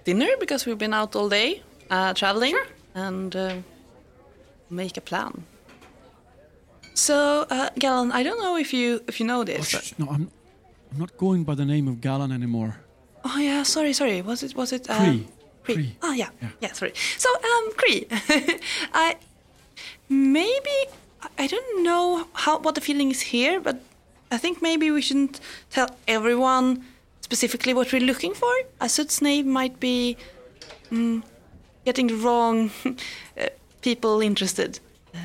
dinner 0.09 0.31
because 0.39 0.61
we've 0.65 0.77
been 0.85 0.93
out 0.93 1.15
all 1.15 1.29
day 1.29 1.61
uh, 1.95 2.13
traveling 2.13 2.55
and 2.95 3.35
uh, 3.35 3.53
make 4.69 4.97
a 4.97 5.01
plan. 5.01 5.31
So, 6.93 7.15
uh, 7.49 7.69
Galen, 7.77 8.11
I 8.11 8.23
don't 8.23 8.39
know 8.45 8.57
if 8.57 8.73
you 8.73 9.01
if 9.07 9.19
you 9.19 9.25
know 9.27 9.43
this. 9.45 9.71
but- 9.71 9.83
Shh, 9.83 9.93
no, 9.99 10.05
I'm 10.15 10.25
I'm 10.91 10.99
not 10.99 11.11
going 11.17 11.43
by 11.49 11.55
the 11.55 11.65
name 11.65 11.87
of 11.91 11.95
Galen 12.01 12.31
anymore. 12.31 12.71
Oh 13.23 13.37
yeah, 13.39 13.63
sorry, 13.63 13.93
sorry. 13.93 14.21
Was 14.21 14.43
it 14.43 14.55
was 14.55 14.71
it 14.73 14.89
uh, 14.89 14.97
Cree. 14.97 15.27
Cree? 15.63 15.75
Cree. 15.75 15.91
Oh 16.01 16.13
yeah. 16.13 16.29
Yeah. 16.41 16.49
yeah, 16.61 16.73
sorry. 16.73 16.93
So 17.17 17.29
um, 17.51 17.65
Cree, 17.79 18.01
I 19.05 19.15
maybe 20.09 20.77
I- 21.21 21.43
I 21.43 21.47
don't 21.47 21.83
know 21.83 22.05
how 22.33 22.59
what 22.65 22.73
the 22.75 22.81
feeling 22.81 23.11
is 23.11 23.21
here, 23.33 23.59
but 23.61 23.75
I 24.31 24.37
think 24.37 24.61
maybe 24.61 24.91
we 24.91 25.01
shouldn't 25.01 25.39
tell 25.75 25.87
everyone 26.07 26.83
specifically 27.29 27.73
what 27.75 27.93
we're 27.93 28.07
looking 28.11 28.33
for. 28.33 28.51
Asuth's 28.81 29.21
name 29.21 29.47
might 29.59 29.79
be 29.79 30.17
mm, 30.91 31.21
getting 31.85 32.07
the 32.07 32.15
wrong 32.15 32.71
uh, 32.85 33.45
people 33.81 34.19
interested. 34.19 34.79
Uh, 35.13 35.19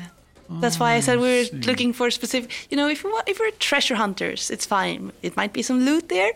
That's 0.61 0.79
why 0.79 0.91
I 0.93 0.99
said 0.99 1.17
we 1.17 1.23
we're 1.23 1.45
see. 1.45 1.61
looking 1.69 1.93
for 1.93 2.11
specific. 2.11 2.51
You 2.69 2.77
know, 2.77 2.87
if 2.95 3.03
we 3.03 3.09
want, 3.11 3.27
if 3.27 3.39
we're 3.39 3.55
treasure 3.69 3.95
hunters, 3.95 4.51
it's 4.51 4.67
fine. 4.67 5.11
It 5.23 5.35
might 5.35 5.51
be 5.51 5.63
some 5.63 5.79
loot 5.87 6.09
there, 6.09 6.33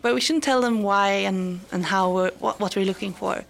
but 0.00 0.14
we 0.14 0.20
shouldn't 0.22 0.44
tell 0.44 0.62
them 0.62 0.76
why 0.82 1.08
and 1.28 1.60
and 1.70 1.84
how 1.84 2.04
we're, 2.16 2.32
what 2.38 2.58
what 2.58 2.74
we're 2.76 2.86
looking 2.92 3.12
for. 3.12 3.44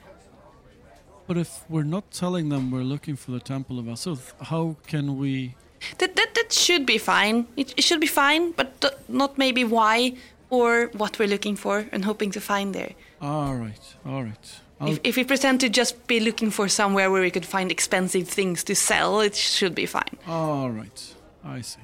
But 1.28 1.36
if 1.36 1.50
we're 1.68 1.90
not 1.96 2.04
telling 2.10 2.48
them 2.48 2.62
we're 2.72 2.88
looking 2.94 3.16
for 3.16 3.30
the 3.30 3.40
Temple 3.54 3.78
of 3.78 3.84
Asuth, 3.86 4.32
how 4.50 4.64
can 4.90 5.06
we? 5.22 5.54
That 5.98 6.16
that 6.16 6.30
that 6.34 6.52
should 6.52 6.84
be 6.84 6.98
fine. 6.98 7.46
It, 7.56 7.74
it 7.76 7.84
should 7.84 8.00
be 8.00 8.08
fine, 8.08 8.50
but 8.58 8.68
not 9.08 9.38
maybe 9.38 9.62
why 9.62 10.14
or 10.50 10.90
what 10.94 11.18
we're 11.18 11.28
looking 11.28 11.56
for 11.56 11.86
and 11.92 12.04
hoping 12.04 12.30
to 12.32 12.40
find 12.40 12.74
there. 12.74 12.92
All 13.20 13.54
right, 13.54 13.94
all 14.06 14.22
right. 14.22 14.60
If, 14.80 15.00
if 15.02 15.16
we 15.16 15.24
pretend 15.24 15.60
to 15.60 15.68
just 15.68 16.06
be 16.06 16.20
looking 16.20 16.50
for 16.52 16.68
somewhere 16.68 17.10
where 17.10 17.20
we 17.20 17.30
could 17.32 17.44
find 17.44 17.70
expensive 17.72 18.28
things 18.28 18.62
to 18.64 18.74
sell, 18.76 19.20
it 19.20 19.34
should 19.34 19.74
be 19.74 19.86
fine. 19.86 20.16
all 20.26 20.70
right, 20.70 21.14
I 21.44 21.60
see. 21.62 21.80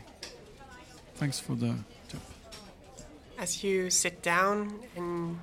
Thanks 1.16 1.40
for 1.40 1.56
the 1.56 1.74
tip. 2.08 2.20
As 3.38 3.64
you 3.64 3.90
sit 3.90 4.22
down 4.22 4.78
and 4.96 5.38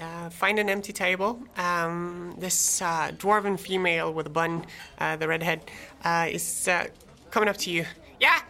uh, 0.00 0.30
find 0.30 0.58
an 0.58 0.70
empty 0.70 0.92
table, 0.92 1.38
um, 1.58 2.34
this 2.38 2.80
uh, 2.80 3.10
dwarven 3.18 3.58
female 3.60 4.12
with 4.12 4.26
a 4.26 4.30
bun, 4.30 4.64
uh, 4.98 5.16
the 5.16 5.28
redhead, 5.28 5.60
uh, 6.04 6.28
is 6.30 6.66
uh, 6.68 6.86
coming 7.30 7.48
up 7.48 7.56
to 7.58 7.70
you. 7.70 7.84
Yeah. 8.20 8.40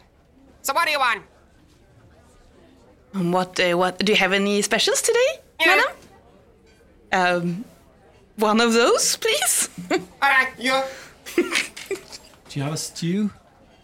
So 0.62 0.72
what 0.72 0.86
do 0.86 0.92
you 0.92 0.98
want? 1.00 1.22
And 3.18 3.32
What 3.32 3.58
uh, 3.58 3.76
what 3.76 3.98
do 3.98 4.12
you 4.12 4.18
have 4.18 4.32
any 4.32 4.62
specials 4.62 5.02
today, 5.02 5.30
Yeah. 5.60 5.66
madam? 5.66 5.92
Um, 7.10 7.64
one 8.36 8.60
of 8.60 8.72
those, 8.72 9.16
please. 9.16 9.68
All 9.90 9.98
right, 10.22 10.50
you. 10.58 10.80
Do 11.36 12.52
you 12.60 12.62
have 12.62 12.74
a 12.74 12.76
stew? 12.76 13.30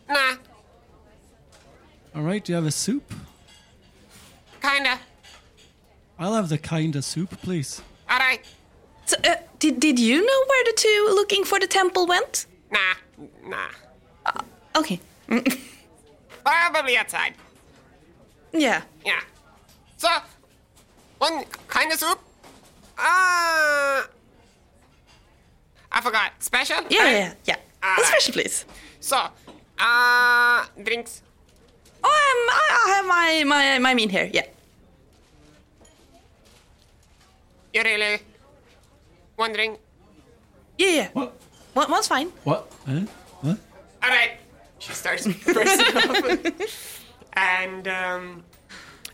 Nah, 0.08 0.36
All 2.14 2.22
right. 2.22 2.44
Do 2.44 2.52
you 2.52 2.56
have 2.56 2.66
a 2.66 2.70
soup? 2.70 3.12
kinda. 4.62 4.98
I'll 6.18 6.34
have 6.34 6.48
the 6.48 6.58
kinda 6.58 7.02
soup, 7.02 7.30
please. 7.42 7.82
All 8.08 8.18
right. 8.18 8.40
so, 9.04 9.16
uh, 9.24 9.36
did 9.58 9.80
did 9.80 9.98
you 9.98 10.24
know 10.24 10.40
where 10.48 10.64
the 10.64 10.74
two 10.76 11.08
looking 11.14 11.44
for 11.44 11.58
the 11.58 11.66
temple 11.66 12.06
went? 12.06 12.46
Nah, 12.70 12.94
nah. 13.44 13.70
Okay. 14.76 15.00
Probably 16.44 16.96
outside. 16.96 17.34
Yeah. 18.54 18.82
Yeah. 19.04 19.20
So, 19.96 20.08
one 21.18 21.44
kind 21.68 21.92
of 21.92 21.98
soup. 21.98 22.18
Uh, 22.96 24.06
I 25.90 26.00
forgot. 26.00 26.32
Special? 26.38 26.76
Yeah, 26.88 27.02
Right? 27.02 27.12
yeah, 27.12 27.34
yeah. 27.44 27.56
All 27.82 27.94
right. 27.96 28.04
special, 28.06 28.32
please. 28.34 28.64
So, 29.00 29.16
uh, 29.78 30.64
drinks. 30.82 31.22
Oh, 32.02 32.08
um, 32.08 32.54
I, 32.54 32.62
I 32.70 32.94
have 32.96 33.06
my, 33.06 33.44
my 33.44 33.78
my 33.78 33.94
mean 33.94 34.08
here. 34.08 34.30
Yeah. 34.32 34.46
You 37.72 37.82
really 37.82 38.20
wondering? 39.36 39.76
Yeah, 40.78 40.88
yeah. 40.88 41.08
What? 41.12 41.32
One, 41.74 41.90
one's 41.90 42.06
fine. 42.06 42.28
What? 42.44 42.70
Eh? 42.86 43.04
What? 43.40 43.58
All 44.02 44.10
right. 44.10 44.38
She 44.78 44.92
starts 44.92 45.26
bursting 45.46 45.96
open, 45.96 46.52
and 47.36 47.88
um, 47.88 48.44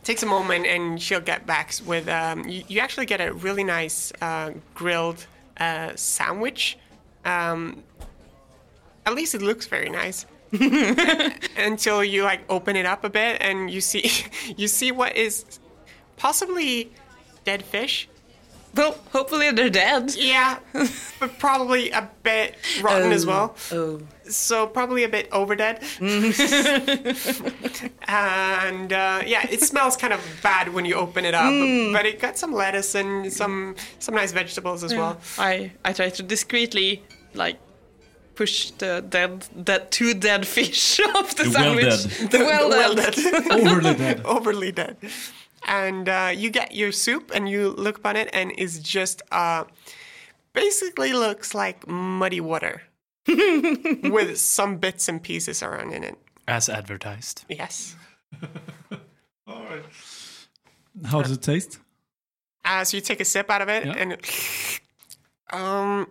takes 0.04 0.22
a 0.22 0.26
moment, 0.26 0.66
and 0.66 1.00
she'll 1.00 1.20
get 1.20 1.46
back 1.46 1.72
with. 1.87 2.09
Um, 2.09 2.48
you, 2.48 2.64
you 2.68 2.80
actually 2.80 3.06
get 3.06 3.20
a 3.20 3.33
really 3.33 3.64
nice 3.64 4.12
uh, 4.20 4.52
grilled 4.74 5.26
uh, 5.59 5.92
sandwich. 5.96 6.78
Um, 7.24 7.83
at 9.06 9.14
least 9.14 9.35
it 9.35 9.42
looks 9.42 9.66
very 9.66 9.90
nice. 9.90 10.26
Until 11.56 12.02
you 12.02 12.24
like 12.24 12.40
open 12.48 12.74
it 12.76 12.87
up 12.87 13.04
a 13.04 13.11
bit, 13.11 13.40
and 13.40 13.70
you 13.70 13.80
see 13.80 14.11
you 14.56 14.68
see 14.68 14.92
what 14.92 15.16
is 15.16 15.61
possibly 16.16 16.92
dead 17.44 17.62
fish. 17.62 18.09
Well, 18.74 18.96
hopefully 19.12 19.50
they're 19.50 19.68
dead. 19.70 20.14
Yeah, 20.16 20.59
but 21.18 21.38
probably 21.38 21.90
a 21.90 22.09
bit 22.22 22.54
rotten 22.80 23.12
as 23.12 23.26
well. 23.26 23.56
Oh. 23.72 24.00
So 24.28 24.68
probably 24.68 25.02
a 25.02 25.09
bit 25.09 25.28
overdead. 25.33 25.83
and 28.09 28.92
uh, 28.92 29.22
yeah, 29.26 29.46
it 29.50 29.61
smells 29.62 29.96
kind 29.96 30.12
of 30.12 30.20
bad 30.42 30.72
when 30.72 30.85
you 30.85 30.94
open 30.94 31.24
it 31.24 31.35
up, 31.35 31.50
but 31.92 32.06
it 32.06 32.20
got 32.20 32.38
some 32.38 32.52
lettuce 32.52 32.94
and 32.94 33.33
some 33.33 33.74
some 33.98 34.14
nice 34.14 34.30
vegetables 34.33 34.85
as 34.85 34.94
well. 34.94 35.18
I 35.38 35.72
I 35.85 35.92
try 35.92 36.11
to 36.11 36.22
discreetly 36.22 37.02
like 37.35 37.59
push 38.37 38.70
the 38.78 39.04
dead 39.09 39.46
that 39.54 39.90
two 39.90 40.14
dead 40.14 40.46
fish 40.46 40.98
off 41.14 41.35
the, 41.35 41.44
The 41.44 41.50
well 41.50 41.76
sandwich. 41.76 42.18
dead. 42.18 42.30
The 42.30 42.38
well, 42.38 42.68
well 42.70 42.94
dead. 42.94 43.14
dead. 43.14 43.50
Overly 43.50 43.94
dead. 43.94 44.20
overly 44.24 44.72
dead. 44.72 44.96
And 45.66 46.09
uh, 46.09 46.33
you 46.35 46.51
get 46.51 46.75
your 46.75 46.92
soup 46.92 47.31
and 47.35 47.49
you 47.49 47.70
look 47.70 47.99
upon 47.99 48.16
it 48.16 48.29
and 48.33 48.53
it's 48.57 48.79
just 48.79 49.23
uh, 49.31 49.64
basically 50.53 51.12
looks 51.12 51.55
like 51.55 51.87
muddy 51.87 52.40
water 52.40 52.83
with 53.29 54.38
some 54.38 54.79
bits 54.79 55.09
and 55.09 55.23
pieces 55.23 55.62
around 55.62 55.92
in 55.92 56.03
it. 56.05 56.18
As 56.49 56.68
advertised. 56.68 57.44
Yes. 57.49 57.94
all 59.46 59.62
right 59.64 59.85
How 61.05 61.23
does 61.23 61.33
it 61.33 61.42
taste? 61.42 61.79
Uh, 62.64 62.85
so 62.85 62.96
you 62.96 63.01
take 63.01 63.20
a 63.20 63.25
sip 63.25 63.51
out 63.51 63.62
of 63.62 63.68
it 63.68 63.87
Yeah. 63.87 63.92
and 63.96 64.16
um, 65.53 66.07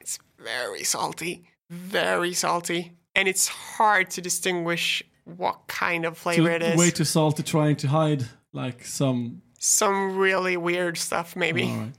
it's 0.00 0.18
very 0.38 0.84
salty, 0.84 1.48
very 1.70 2.32
salty, 2.34 2.92
and 3.14 3.28
it's 3.28 3.48
hard 3.48 4.10
to 4.10 4.20
distinguish 4.20 5.02
what 5.24 5.66
kind 5.68 6.04
of 6.04 6.18
flavor 6.18 6.50
it 6.50 6.58
Too, 6.60 6.66
is. 6.66 6.78
way 6.78 6.90
too 6.90 7.04
salty, 7.04 7.42
trying 7.42 7.76
to 7.76 7.88
hide 7.88 8.26
like 8.54 8.84
some. 8.84 9.42
Some 9.58 10.16
really 10.16 10.56
weird 10.56 10.98
stuff, 10.98 11.36
maybe. 11.36 11.64
Right. 11.64 11.92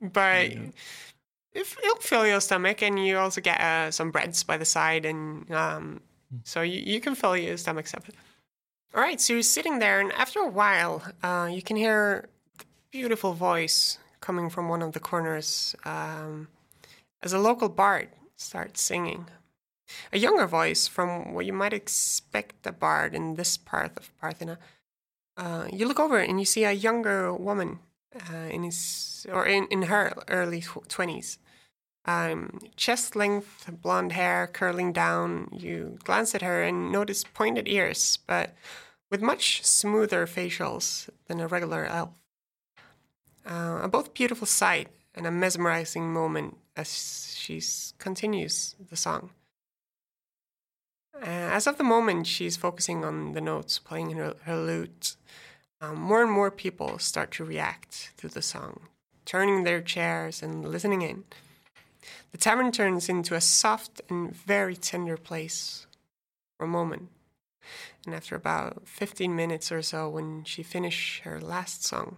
but 0.12 0.52
if 1.52 1.76
it'll 1.78 1.96
fill 1.96 2.26
your 2.26 2.40
stomach, 2.40 2.82
and 2.82 3.04
you 3.04 3.18
also 3.18 3.40
get 3.40 3.60
uh, 3.60 3.90
some 3.90 4.10
breads 4.10 4.42
by 4.42 4.56
the 4.56 4.64
side, 4.64 5.04
and 5.04 5.50
um, 5.50 6.00
so 6.44 6.62
you, 6.62 6.80
you 6.80 7.00
can 7.00 7.14
fill 7.14 7.36
your 7.36 7.56
stomach 7.56 7.86
up. 7.94 8.04
All 8.94 9.02
right, 9.02 9.20
so 9.20 9.34
you're 9.34 9.42
sitting 9.42 9.78
there, 9.78 10.00
and 10.00 10.12
after 10.12 10.40
a 10.40 10.48
while, 10.48 11.02
uh, 11.22 11.48
you 11.50 11.62
can 11.62 11.76
hear 11.76 12.28
the 12.58 12.64
beautiful 12.90 13.32
voice 13.32 13.98
coming 14.20 14.50
from 14.50 14.68
one 14.68 14.82
of 14.82 14.92
the 14.92 15.00
corners 15.00 15.74
um, 15.84 16.48
as 17.22 17.32
a 17.32 17.38
local 17.38 17.68
bard 17.68 18.08
starts 18.36 18.80
singing. 18.80 19.26
A 20.12 20.18
younger 20.18 20.46
voice 20.46 20.86
from 20.86 21.32
what 21.32 21.46
you 21.46 21.52
might 21.52 21.72
expect 21.72 22.66
a 22.66 22.72
bard 22.72 23.14
in 23.14 23.34
this 23.36 23.56
part 23.56 23.96
of 23.96 24.10
Parthena. 24.22 24.58
Uh, 25.38 25.68
you 25.72 25.86
look 25.86 26.00
over 26.00 26.18
and 26.18 26.40
you 26.40 26.44
see 26.44 26.64
a 26.64 26.72
younger 26.72 27.32
woman 27.32 27.78
uh, 28.12 28.48
in 28.50 28.64
his 28.64 29.24
or 29.32 29.46
in, 29.46 29.68
in 29.70 29.82
her 29.82 30.12
early 30.26 30.64
twenties. 30.88 31.38
Um, 32.04 32.58
chest 32.74 33.14
length, 33.14 33.70
blonde 33.82 34.12
hair 34.12 34.48
curling 34.52 34.92
down. 34.92 35.48
You 35.52 35.98
glance 36.02 36.34
at 36.34 36.42
her 36.42 36.62
and 36.62 36.90
notice 36.90 37.22
pointed 37.22 37.68
ears, 37.68 38.18
but 38.26 38.54
with 39.10 39.22
much 39.22 39.64
smoother 39.64 40.26
facials 40.26 41.08
than 41.26 41.38
a 41.38 41.46
regular 41.46 41.84
elf. 41.84 42.10
Uh, 43.46 43.80
a 43.82 43.88
both 43.88 44.14
beautiful 44.14 44.46
sight 44.46 44.88
and 45.14 45.26
a 45.26 45.30
mesmerizing 45.30 46.12
moment 46.12 46.56
as 46.76 47.34
she 47.36 47.62
continues 47.98 48.74
the 48.90 48.96
song. 48.96 49.30
Uh, 51.20 51.26
as 51.26 51.66
of 51.66 51.78
the 51.78 51.84
moment, 51.84 52.26
she's 52.26 52.56
focusing 52.56 53.04
on 53.04 53.32
the 53.32 53.40
notes, 53.40 53.78
playing 53.78 54.10
her, 54.12 54.34
her 54.44 54.56
lute. 54.56 55.16
Um, 55.80 56.00
more 56.00 56.22
and 56.22 56.30
more 56.30 56.50
people 56.50 56.98
start 56.98 57.30
to 57.32 57.44
react 57.44 58.12
to 58.18 58.28
the 58.28 58.42
song, 58.42 58.80
turning 59.24 59.64
their 59.64 59.80
chairs 59.80 60.42
and 60.42 60.64
listening 60.64 61.02
in. 61.02 61.24
The 62.30 62.38
tavern 62.38 62.72
turns 62.72 63.08
into 63.08 63.34
a 63.34 63.40
soft 63.40 64.00
and 64.08 64.34
very 64.34 64.76
tender 64.76 65.16
place 65.16 65.86
for 66.56 66.64
a 66.64 66.68
moment. 66.68 67.08
And 68.06 68.14
after 68.14 68.34
about 68.34 68.86
15 68.86 69.34
minutes 69.34 69.72
or 69.72 69.82
so, 69.82 70.08
when 70.08 70.44
she 70.44 70.62
finished 70.62 71.22
her 71.22 71.40
last 71.40 71.84
song 71.84 72.16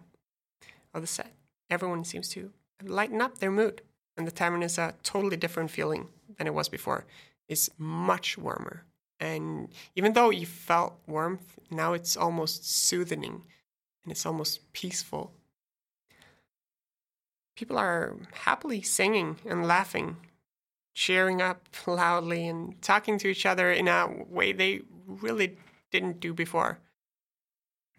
of 0.95 1.03
the 1.03 1.07
set, 1.07 1.33
everyone 1.69 2.05
seems 2.05 2.29
to 2.31 2.53
lighten 2.83 3.21
up 3.21 3.39
their 3.39 3.51
mood. 3.51 3.83
And 4.17 4.27
the 4.27 4.33
tavern 4.33 4.63
is 4.63 4.77
a 4.79 4.95
totally 5.03 5.37
different 5.37 5.71
feeling 5.71 6.09
than 6.37 6.47
it 6.47 6.55
was 6.55 6.69
before. 6.69 7.07
It's 7.49 7.71
much 7.79 8.37
warmer. 8.37 8.85
And 9.21 9.69
even 9.95 10.15
though 10.15 10.31
you 10.31 10.47
felt 10.47 10.99
warmth, 11.07 11.59
now 11.71 11.93
it's 11.93 12.17
almost 12.17 12.69
soothing 12.69 13.23
and 13.23 14.11
it's 14.11 14.25
almost 14.25 14.73
peaceful. 14.73 15.33
People 17.55 17.77
are 17.77 18.17
happily 18.33 18.81
singing 18.81 19.37
and 19.45 19.67
laughing, 19.67 20.17
cheering 20.95 21.43
up 21.43 21.69
loudly 21.87 22.49
and 22.49 22.81
talking 22.81 23.19
to 23.19 23.29
each 23.29 23.45
other 23.45 23.71
in 23.71 23.87
a 23.89 24.09
way 24.29 24.53
they 24.53 24.81
really 25.07 25.59
didn't 25.91 26.21
do 26.21 26.33
before. 26.33 26.79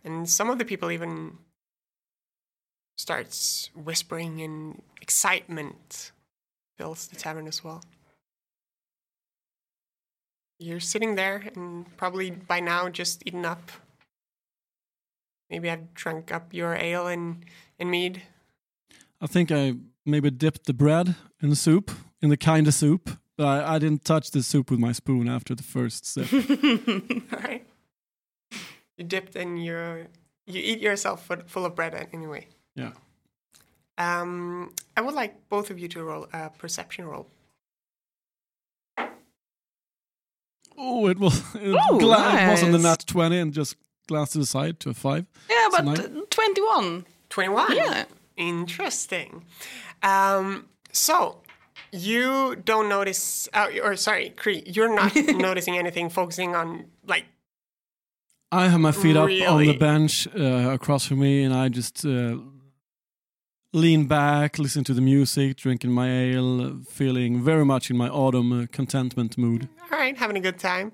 and 0.04 0.28
some 0.28 0.50
of 0.50 0.58
the 0.58 0.66
people 0.66 0.90
even 0.90 1.38
starts 2.98 3.70
whispering 3.76 4.42
and 4.42 4.82
excitement 5.02 6.12
fills 6.78 7.08
the 7.08 7.16
tavern 7.16 7.48
as 7.48 7.64
well. 7.64 7.84
You're 10.62 10.80
sitting 10.80 11.16
there 11.16 11.43
and 11.55 11.86
probably 11.97 12.30
by 12.30 12.59
now 12.59 12.88
just 12.88 13.24
eaten 13.26 13.45
up. 13.45 13.72
Maybe 15.49 15.72
I've 15.72 15.91
drunk 15.95 16.32
up 16.32 16.53
your 16.53 16.76
ale 16.76 17.07
and, 17.07 17.43
and 17.80 17.89
mead. 17.89 18.22
I 19.20 19.26
think 19.26 19.51
I 19.51 19.74
maybe 20.05 20.30
dipped 20.30 20.66
the 20.68 20.74
bread 20.74 21.16
in 21.41 21.49
the 21.49 21.55
soup, 21.55 21.89
in 22.22 22.30
the 22.30 22.38
kind 22.38 22.68
of 22.68 22.76
soup, 22.76 23.09
but 23.38 23.47
I, 23.47 23.76
I 23.76 23.80
didn't 23.80 24.05
touch 24.05 24.30
the 24.30 24.43
soup 24.43 24.70
with 24.70 24.80
my 24.80 24.91
spoon 24.91 25.28
after 25.28 25.55
the 25.55 25.64
first 25.64 26.05
sip. 26.05 26.32
All 27.34 27.39
right. 27.39 27.66
You 28.97 29.03
dipped 29.03 29.36
in 29.36 29.57
your. 29.57 30.07
You 30.45 30.62
eat 30.64 30.80
yourself 30.80 31.26
full- 31.26 31.43
full 31.47 31.66
of 31.66 31.76
bread 31.76 32.07
anyway. 32.14 32.47
yeah. 32.76 32.91
Um, 33.97 34.74
I 34.95 35.01
would 35.01 35.14
like 35.16 35.49
both 35.49 35.70
of 35.72 35.78
you 35.80 35.88
to 35.89 36.03
roll 36.03 36.28
a 36.34 36.49
perception 36.51 37.05
roll. 37.05 37.28
Oh, 40.84 41.08
it 41.08 41.20
was 41.20 41.40
it, 41.56 41.68
Ooh, 41.68 42.00
gla- 42.00 42.36
it 42.48 42.50
was 42.52 42.64
on 42.64 42.72
the 42.72 42.80
nat 42.80 43.04
20 43.06 43.38
and 43.38 43.54
just 43.54 43.76
glanced 44.08 44.34
to 44.34 44.40
the 44.40 44.46
side 44.46 44.80
to 44.82 44.90
a 44.90 44.94
5. 44.94 45.26
Yeah, 45.50 45.56
So 45.70 45.70
but 45.84 45.86
nine. 45.86 46.24
21. 46.30 47.06
21. 47.30 47.76
Yeah. 47.76 48.06
Interesting. 48.36 49.46
Um, 50.02 50.66
so 50.92 51.38
you 51.92 52.56
don't 52.66 52.90
notice, 52.90 53.48
uh, 53.54 53.68
or 53.84 53.96
sorry, 53.96 54.32
Cree, 54.32 54.64
you're 54.66 54.94
not 54.94 55.16
noticing 55.36 55.78
anything, 55.78 56.10
focusing 56.10 56.56
on 56.56 56.86
like 57.06 57.26
I 58.52 58.68
have 58.68 58.80
my 58.82 58.92
feet 58.92 59.16
up 59.16 59.30
on 59.30 59.64
the 59.66 59.78
bench 59.78 60.28
uh, 60.38 60.72
across 60.74 61.06
from 61.06 61.20
me, 61.20 61.44
and 61.44 61.54
I 61.54 61.70
just 61.70 62.06
uh, 62.06 62.36
lean 63.74 64.06
back, 64.06 64.60
listen 64.60 64.84
to 64.84 64.94
the 64.94 65.02
music, 65.02 65.56
drinking 65.58 65.92
my 65.92 66.10
ale, 66.10 66.80
feeling 66.90 67.42
very 67.42 67.66
much 67.66 67.90
in 67.90 67.98
my 67.98 68.10
autumn 68.10 68.52
uh, 68.52 68.66
contentment 68.72 69.38
mood. 69.38 69.70
All 69.92 69.98
right, 69.98 70.18
having 70.18 70.38
a 70.38 70.40
good 70.42 70.60
time. 70.60 70.92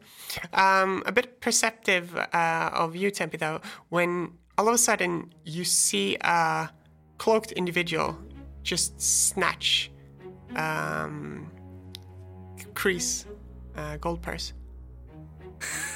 Um, 0.54 1.04
a 1.06 1.12
bit 1.12 1.42
perceptive 1.42 2.16
uh, 2.16 2.70
of 2.74 2.96
you, 2.96 3.10
Tempe, 3.12 3.38
though, 3.38 3.62
when 3.90 4.32
all 4.58 4.68
of 4.68 4.74
a 4.74 4.78
sudden 4.78 5.34
you 5.44 5.64
see 5.64 6.18
a 6.22 6.70
cloaked 7.18 7.52
individual 7.54 8.18
just 8.64 9.00
snatch 9.02 9.92
um, 10.56 11.50
Cree's 12.74 13.26
uh, 13.76 13.98
gold 13.98 14.22
purse. 14.22 14.54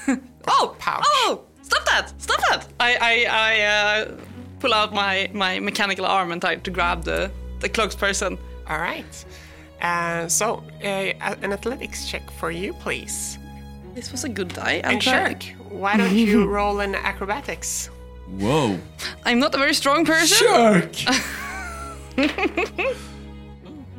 Oh, 0.47 0.75
pouch. 0.79 1.03
oh, 1.05 1.45
stop 1.61 1.85
that, 1.85 2.19
stop 2.19 2.39
that. 2.49 2.67
I, 2.79 2.95
I, 2.95 3.25
I 3.29 3.61
uh, 3.61 4.17
pull 4.61 4.73
out 4.73 4.93
my, 4.93 5.29
my 5.33 5.59
mechanical 5.59 6.05
arm 6.05 6.31
and 6.31 6.39
try 6.41 6.55
to 6.55 6.71
grab 6.71 7.03
the, 7.03 7.31
the 7.59 7.67
cloaked 7.69 7.97
person. 7.97 8.37
All 8.69 8.77
right. 8.79 9.25
Uh, 9.81 10.27
so, 10.27 10.63
uh, 10.83 10.85
an 11.41 11.51
athletics 11.51 12.07
check 12.09 12.29
for 12.31 12.51
you, 12.51 12.73
please. 12.73 13.37
This 13.95 14.11
was 14.11 14.23
a 14.23 14.29
good 14.29 14.49
die. 14.49 14.81
I'm 14.83 14.93
And 14.93 15.01
try. 15.01 15.29
Shirk, 15.29 15.43
why 15.69 15.97
don't 15.97 16.15
you 16.15 16.47
roll 16.57 16.79
in 16.81 16.93
acrobatics? 16.95 17.89
Whoa. 18.39 18.77
I'm 19.25 19.39
not 19.39 19.53
a 19.55 19.57
very 19.57 19.73
strong 19.73 20.05
person. 20.05 20.47
Shark! 20.47 20.91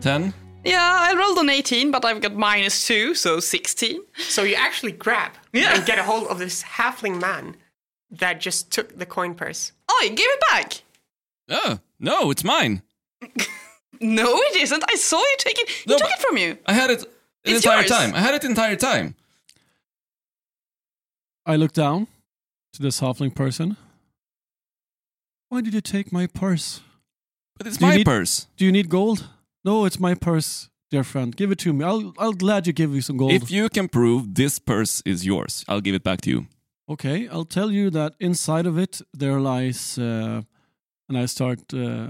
10. 0.01 0.35
Yeah, 0.65 0.97
I 1.11 1.15
rolled 1.19 1.39
an 1.39 1.51
18, 1.51 1.91
but 1.91 2.05
I've 2.05 2.21
got 2.21 2.35
minus 2.35 2.87
2, 2.87 3.15
so 3.15 3.41
16. 3.41 4.01
So 4.19 4.43
you 4.45 4.55
actually 4.55 4.93
grab 4.93 5.33
Yeah. 5.53 5.75
and 5.75 5.85
get 5.85 5.99
a 5.99 6.03
hold 6.05 6.29
of 6.29 6.39
this 6.39 6.63
halfling 6.63 7.21
man 7.21 7.57
that 8.13 8.41
just 8.41 8.71
took 8.71 8.97
the 8.99 9.07
coin 9.07 9.35
purse. 9.35 9.73
Oh, 9.89 10.03
give 10.09 10.19
it 10.29 10.41
back. 10.51 10.83
Oh, 11.51 11.79
no, 11.99 12.31
it's 12.31 12.45
mine. 12.45 12.83
No, 14.01 14.37
it 14.37 14.57
isn't. 14.63 14.83
I 14.91 14.97
saw 14.97 15.19
you 15.19 15.37
take 15.39 15.57
it. 15.61 15.69
He 15.69 15.85
No, 15.89 15.97
took 15.97 16.09
it 16.11 16.19
from 16.19 16.37
you. 16.37 16.59
I 16.67 16.73
had 16.73 16.91
it 16.91 17.01
the 17.45 17.53
It's 17.53 17.65
entire 17.65 17.83
yours. 17.83 17.91
time. 17.91 18.13
I 18.17 18.19
had 18.19 18.35
it 18.35 18.43
the 18.43 18.49
entire 18.49 18.75
time. 18.75 19.15
I 21.47 21.55
look 21.55 21.73
down 21.73 22.09
to 22.73 22.83
this 22.83 23.01
halfling 23.01 23.33
person. 23.33 23.77
Why 25.51 25.61
did 25.61 25.75
you 25.75 25.81
take 25.81 26.13
my 26.13 26.27
purse? 26.27 26.81
But 27.57 27.67
it's 27.69 27.77
Do 27.77 27.87
my 27.87 27.97
need- 27.97 28.07
purse. 28.07 28.47
Do 28.57 28.65
you 28.65 28.73
need 28.73 28.89
gold? 28.89 29.29
No, 29.65 29.85
it's 29.85 30.01
my 30.01 30.15
purse, 30.15 30.69
dear 30.91 31.05
friend. 31.05 31.37
Give 31.37 31.53
it 31.53 31.59
to 31.61 31.73
me. 31.73 31.85
I'll 31.85 32.13
I'll 32.19 32.33
gladly 32.33 32.73
give 32.73 32.93
you 32.95 33.03
some 33.03 33.17
gold. 33.17 33.31
If 33.33 33.51
you 33.53 33.69
can 33.69 33.89
prove 33.89 34.35
this 34.35 34.59
purse 34.59 35.01
is 35.05 35.25
yours, 35.25 35.65
I'll 35.69 35.81
give 35.81 35.95
it 35.95 36.03
back 36.03 36.21
to 36.23 36.31
you. 36.31 36.47
Okay, 36.93 37.29
I'll 37.29 37.45
tell 37.49 37.71
you 37.71 37.91
that 37.91 38.15
inside 38.19 38.67
of 38.67 38.77
it 38.79 39.01
there 39.19 39.41
lies, 39.41 39.99
uh, 39.99 40.43
and 41.09 41.19
I 41.19 41.27
start 41.27 41.61
uh, 41.73 42.09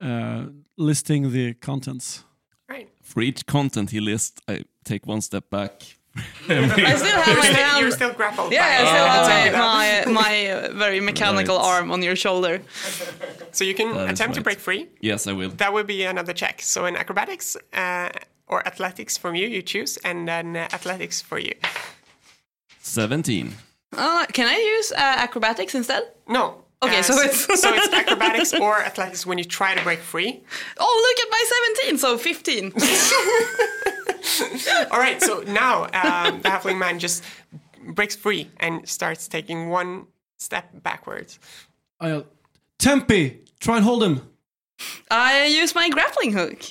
uh, 0.00 0.46
listing 0.76 1.30
the 1.32 1.54
contents. 1.54 2.24
Right. 2.68 2.88
For 3.02 3.22
each 3.22 3.46
content 3.46 3.90
he 3.90 4.00
lists, 4.00 4.40
I 4.48 4.64
take 4.84 5.06
one 5.06 5.20
step 5.20 5.48
back. 5.50 5.72
I 6.16 6.96
still 6.96 7.20
have 7.22 7.38
my 7.38 7.44
still, 7.44 7.54
hand. 7.64 7.80
you're 7.80 7.90
still 7.90 8.12
grappled. 8.12 8.52
yeah, 8.52 8.64
I 8.64 8.82
by- 8.84 8.90
still 8.90 9.06
have 9.08 10.06
my, 10.06 10.12
my, 10.12 10.22
my 10.22 10.50
uh, 10.50 10.72
very 10.78 11.00
mechanical 11.00 11.56
Right. 11.56 11.66
arm 11.78 11.90
on 11.90 12.02
your 12.02 12.16
shoulder. 12.16 12.60
So 13.52 13.64
you 13.64 13.74
can 13.74 13.94
That 13.94 14.04
is 14.12 14.20
attempt 14.20 14.34
to 14.36 14.42
break 14.42 14.58
free. 14.60 14.86
yes, 15.00 15.26
I 15.26 15.32
will. 15.32 15.50
That 15.56 15.72
would 15.72 15.86
be 15.86 16.04
another 16.04 16.32
check. 16.34 16.62
So 16.62 16.86
in 16.86 16.96
acrobatics 16.96 17.56
uh, 17.72 18.08
or 18.46 18.66
athletics 18.66 19.16
from 19.18 19.34
you, 19.34 19.46
you 19.48 19.62
choose, 19.62 19.98
and 20.04 20.26
then 20.28 20.56
uh, 20.56 20.68
athletics 20.72 21.22
for 21.22 21.38
you. 21.38 21.54
17. 22.80 23.54
Uh, 23.96 24.26
can 24.32 24.46
I 24.48 24.56
use 24.76 24.92
uh, 24.92 24.96
acrobatics 24.98 25.74
instead? 25.74 26.02
No. 26.28 26.62
Okay, 26.82 26.98
uh, 26.98 27.02
so 27.02 27.14
it's- 27.20 27.46
so 27.60 27.72
it's 27.74 27.92
acrobatics 27.94 28.52
or 28.54 28.78
athletics 28.80 29.24
when 29.26 29.38
you 29.38 29.44
try 29.44 29.74
to 29.74 29.82
break 29.82 30.00
free. 30.00 30.42
Oh, 30.78 31.04
look 31.06 31.18
at 31.24 31.30
my 31.30 31.44
17, 31.86 31.98
so 31.98 32.18
15. 32.18 32.72
All 34.90 34.98
right, 34.98 35.22
so 35.22 35.42
now 35.46 35.84
um, 35.84 36.40
the 36.42 36.48
halfling 36.48 36.78
man 36.78 36.98
just 36.98 37.22
breaks 37.88 38.16
free 38.16 38.50
and 38.58 38.88
starts 38.88 39.28
taking 39.28 39.68
one 39.68 40.06
step 40.38 40.70
backwards. 40.82 41.38
I'll 42.00 42.26
Tempe, 42.78 43.38
try 43.60 43.76
and 43.76 43.84
hold 43.84 44.02
him. 44.02 44.20
I 45.10 45.46
use 45.46 45.74
my 45.74 45.88
grappling 45.88 46.32
hook. 46.32 46.62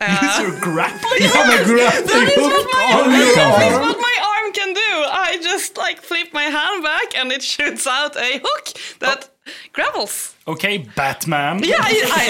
Uh, 0.00 0.58
grappling? 0.60 1.12
You 1.22 1.28
have 1.28 1.60
a 1.60 1.64
grappling 1.64 2.06
That 2.06 2.32
is 2.36 2.42
what 2.42 2.52
hook 2.52 2.68
my, 2.72 3.02
on 3.02 3.10
your 3.12 3.34
that 3.34 3.62
is 3.68 3.74
arm. 3.74 3.82
what 3.88 3.98
my 4.00 4.16
arm 4.42 4.52
can 4.52 4.74
do. 4.74 4.80
I 4.80 5.38
just 5.42 5.76
like 5.76 6.00
flip 6.02 6.28
my 6.32 6.44
hand 6.44 6.82
back 6.82 7.16
and 7.18 7.32
it 7.32 7.42
shoots 7.42 7.86
out 7.86 8.16
a 8.16 8.40
hook 8.44 8.68
that 9.00 9.30
grabbles. 9.72 10.34
Okay, 10.46 10.78
Batman. 10.96 11.62
Yeah, 11.62 11.76
I, 11.80 11.92
I 12.20 12.24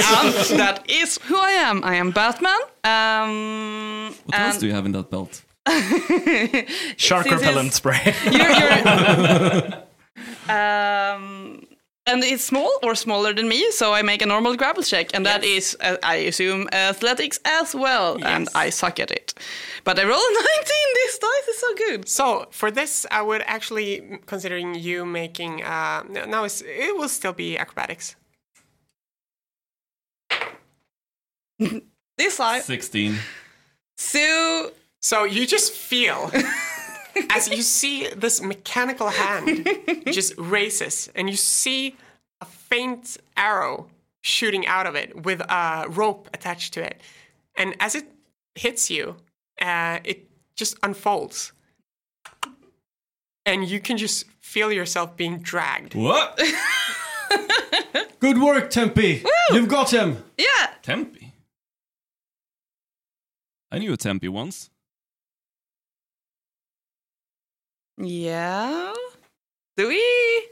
am. 0.52 0.56
That 0.58 0.88
is 0.90 1.18
who 1.24 1.36
I 1.36 1.52
am. 1.52 1.82
I 1.84 1.94
am 1.96 2.10
Batman. 2.12 2.60
Um, 2.84 4.14
What 4.26 4.38
else 4.38 4.58
do 4.58 4.66
you 4.66 4.72
have 4.74 4.86
in 4.86 4.92
that 4.92 5.10
belt? 5.10 5.42
Shark 6.96 7.26
repellent 7.30 7.72
spray. 7.72 8.14
you're, 8.24 8.32
you're, 8.42 9.84
um, 10.48 11.43
and 12.06 12.22
it's 12.22 12.44
small 12.44 12.70
or 12.82 12.94
smaller 12.94 13.32
than 13.32 13.48
me, 13.48 13.70
so 13.70 13.94
I 13.94 14.02
make 14.02 14.20
a 14.22 14.26
normal 14.26 14.56
grapple 14.56 14.82
check, 14.82 15.10
and 15.14 15.24
that 15.24 15.42
is, 15.42 15.76
uh, 15.80 15.96
I 16.02 16.16
assume, 16.16 16.68
athletics 16.72 17.40
as 17.44 17.74
well, 17.74 18.22
and 18.24 18.48
I 18.54 18.70
suck 18.70 19.00
at 19.00 19.10
it. 19.10 19.32
But 19.84 19.98
I 19.98 20.04
roll 20.04 20.18
a 20.18 20.32
19. 20.32 20.64
This 20.94 21.18
dice 21.18 21.48
is 21.48 21.58
so 21.58 21.74
good. 21.74 22.08
So 22.08 22.46
for 22.50 22.70
this, 22.70 23.06
I 23.10 23.22
would 23.22 23.42
actually, 23.46 24.20
considering 24.26 24.74
you 24.74 25.06
making, 25.06 25.62
uh, 25.64 26.02
no, 26.08 26.24
no, 26.26 26.44
it's, 26.44 26.62
it 26.62 26.96
will 26.96 27.08
still 27.08 27.32
be 27.32 27.58
acrobatics. 27.58 28.16
This 32.16 32.38
I 32.38 32.60
16. 32.60 33.16
so 33.96 34.70
So 35.00 35.24
you 35.24 35.46
just 35.48 35.72
feel 35.72 36.30
as 37.30 37.48
you 37.48 37.62
see 37.62 38.08
this 38.08 38.40
mechanical 38.42 39.08
hand 39.08 39.68
just 40.06 40.34
races, 40.38 41.10
and 41.14 41.28
you 41.28 41.36
see 41.36 41.96
a 42.40 42.44
faint 42.44 43.16
arrow 43.36 43.88
shooting 44.22 44.66
out 44.66 44.86
of 44.86 44.94
it 44.94 45.24
with 45.24 45.40
a 45.40 45.86
rope 45.88 46.28
attached 46.32 46.74
to 46.74 46.82
it. 46.82 47.00
And 47.56 47.76
as 47.78 47.94
it 47.94 48.06
hits 48.54 48.90
you, 48.90 49.16
uh, 49.60 49.98
it 50.04 50.28
just 50.56 50.76
unfolds. 50.82 51.52
And 53.46 53.68
you 53.68 53.80
can 53.80 53.98
just 53.98 54.24
feel 54.40 54.72
yourself 54.72 55.16
being 55.16 55.40
dragged. 55.40 55.94
What? 55.94 56.40
Good 58.20 58.40
work, 58.40 58.70
Tempe. 58.70 59.22
You've 59.50 59.68
got 59.68 59.92
him. 59.92 60.24
yeah. 60.38 60.70
Tempe. 60.82 61.32
I 63.70 63.78
knew 63.78 63.92
a 63.92 63.96
Tempe 63.96 64.28
once. 64.28 64.70
Yeah. 67.98 68.92
Do 69.76 69.88
we? 69.88 70.48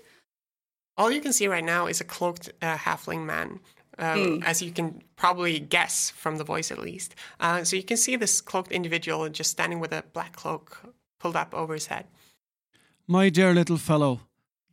All 0.97 1.11
you 1.11 1.21
can 1.21 1.33
see 1.33 1.49
right 1.49 1.65
now 1.65 1.87
is 1.87 2.01
a 2.01 2.05
cloaked 2.05 2.53
uh, 2.61 2.77
halfling 2.77 3.25
man, 3.25 3.61
uh, 3.99 4.39
as 4.45 4.61
you 4.63 4.71
can 4.71 5.03
probably 5.17 5.59
guess 5.59 6.11
from 6.11 6.37
the 6.37 6.45
voice 6.45 6.71
at 6.71 6.79
least. 6.79 7.15
Uh, 7.41 7.65
so 7.65 7.77
you 7.77 7.83
can 7.83 7.97
see 7.97 8.17
this 8.17 8.41
cloaked 8.41 8.73
individual 8.73 9.29
just 9.29 9.51
standing 9.51 9.81
with 9.81 9.93
a 9.93 10.05
black 10.13 10.37
cloak 10.37 10.83
pulled 11.19 11.37
up 11.37 11.55
over 11.55 11.75
his 11.75 11.87
head. 11.87 12.07
My 13.07 13.31
dear 13.31 13.55
little 13.55 13.79
fellow, 13.79 14.21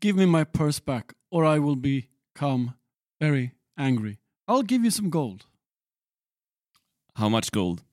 give 0.01 0.15
me 0.15 0.25
my 0.25 0.43
purse 0.43 0.79
back, 0.79 1.13
or 1.31 1.45
I 1.45 1.59
will 1.59 1.75
become 1.75 2.75
very 3.19 3.53
angry. 3.77 4.19
I'll 4.47 4.63
give 4.63 4.83
you 4.83 4.91
some 4.91 5.09
gold. 5.09 5.45
How 7.15 7.29
much 7.29 7.51
gold? 7.51 7.83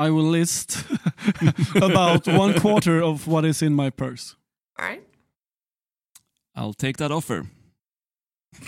I 0.00 0.08
will 0.08 0.24
list 0.24 0.82
about 1.76 2.26
one 2.26 2.58
quarter 2.58 3.02
of 3.02 3.26
what 3.26 3.44
is 3.44 3.60
in 3.60 3.74
my 3.74 3.90
purse. 3.90 4.34
All 4.78 4.86
right. 4.86 5.02
I'll 6.56 6.72
take 6.72 6.96
that 6.96 7.12
offer. 7.12 7.44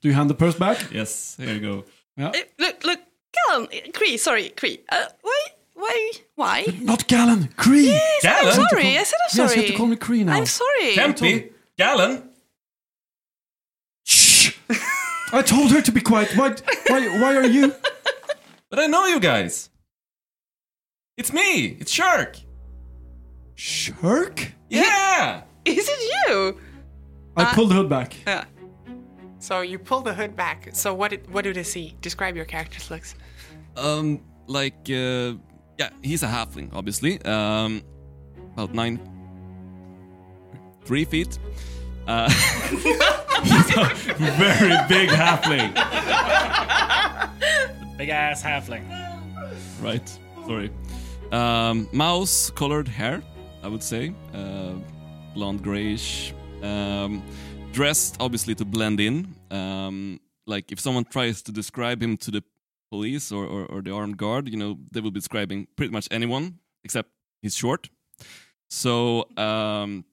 Do 0.00 0.08
you 0.08 0.14
hand 0.14 0.30
the 0.30 0.34
purse 0.34 0.54
back? 0.54 0.90
Yes, 0.90 1.36
here 1.36 1.52
you 1.52 1.60
go. 1.60 1.84
Uh, 2.18 2.32
look, 2.58 2.82
look, 2.82 3.00
Galen, 3.50 3.68
Cree, 3.92 4.16
sorry, 4.16 4.48
Cree. 4.48 4.80
Uh, 4.88 5.04
why, 5.20 5.40
why, 5.74 6.10
why? 6.34 6.66
Not 6.80 7.06
Galen, 7.06 7.50
Cree. 7.58 7.88
Yes, 8.22 8.24
I'm 8.58 8.66
sorry. 8.70 8.96
I 8.98 9.02
said 9.02 9.18
I'm 9.22 9.28
Yes, 9.28 9.36
you 9.36 9.48
sorry. 9.48 9.56
have 9.60 9.66
to 9.66 9.76
call 9.76 9.86
me 9.86 9.96
Cree 9.96 10.24
now. 10.24 10.32
I'm 10.32 10.46
sorry. 10.46 10.94
Tempe, 10.94 11.50
Galen. 11.76 12.22
Shh! 14.04 14.56
I 15.30 15.42
told 15.42 15.70
her 15.72 15.82
to 15.82 15.92
be 15.92 16.00
quiet. 16.00 16.34
Why, 16.36 16.54
why, 16.88 17.20
why 17.20 17.36
are 17.36 17.44
you? 17.46 17.74
But 18.72 18.80
I 18.80 18.86
know 18.86 19.04
you 19.04 19.20
guys. 19.20 19.68
It's 21.18 21.30
me. 21.30 21.76
It's 21.78 21.92
Shark. 21.92 22.38
Shark? 23.54 24.50
Yeah. 24.70 25.42
Is 25.66 25.86
it 25.90 26.30
you? 26.30 26.58
I 27.36 27.54
pulled 27.54 27.68
the 27.68 27.74
hood 27.74 27.90
back. 27.90 28.16
Yeah. 28.26 28.46
So 29.40 29.60
you 29.60 29.78
pull 29.78 30.00
the 30.00 30.14
hood 30.14 30.34
back. 30.34 30.70
So 30.72 30.94
what 30.94 31.10
did, 31.10 31.30
what 31.30 31.44
do 31.44 31.52
they 31.52 31.64
see? 31.64 31.94
Describe 32.00 32.34
your 32.34 32.46
character's 32.46 32.90
looks. 32.90 33.14
Um, 33.76 34.22
like, 34.46 34.88
uh, 34.88 35.34
yeah, 35.78 35.90
he's 36.00 36.22
a 36.22 36.26
halfling, 36.26 36.70
obviously. 36.72 37.20
Um, 37.26 37.82
about 38.54 38.72
nine, 38.72 38.98
three 40.86 41.04
feet. 41.04 41.38
Uh, 42.06 42.30
he's 43.42 43.76
a 43.76 44.32
very 44.38 44.78
big 44.88 45.10
halfling. 45.10 45.76
Big 48.02 48.08
ass 48.08 48.42
halfling. 48.42 48.82
Right. 49.80 50.08
Sorry. 50.44 50.72
Um, 51.30 51.88
mouse-colored 51.92 52.88
hair, 52.88 53.22
I 53.62 53.68
would 53.68 53.84
say. 53.84 54.12
Uh, 54.34 54.72
blonde 55.34 55.62
grayish. 55.62 56.34
Um, 56.64 57.22
dressed 57.70 58.16
obviously 58.18 58.56
to 58.56 58.64
blend 58.64 58.98
in. 58.98 59.32
Um, 59.52 60.18
like 60.48 60.72
if 60.72 60.80
someone 60.80 61.04
tries 61.04 61.42
to 61.42 61.52
describe 61.52 62.02
him 62.02 62.16
to 62.16 62.32
the 62.32 62.42
police 62.90 63.30
or, 63.30 63.46
or, 63.46 63.66
or 63.66 63.82
the 63.82 63.92
armed 63.94 64.16
guard, 64.16 64.48
you 64.48 64.56
know, 64.56 64.78
they 64.90 64.98
will 64.98 65.12
be 65.12 65.20
describing 65.20 65.68
pretty 65.76 65.92
much 65.92 66.08
anyone 66.10 66.58
except 66.82 67.08
he's 67.40 67.54
short. 67.54 67.88
So 68.68 69.28
um, 69.36 70.04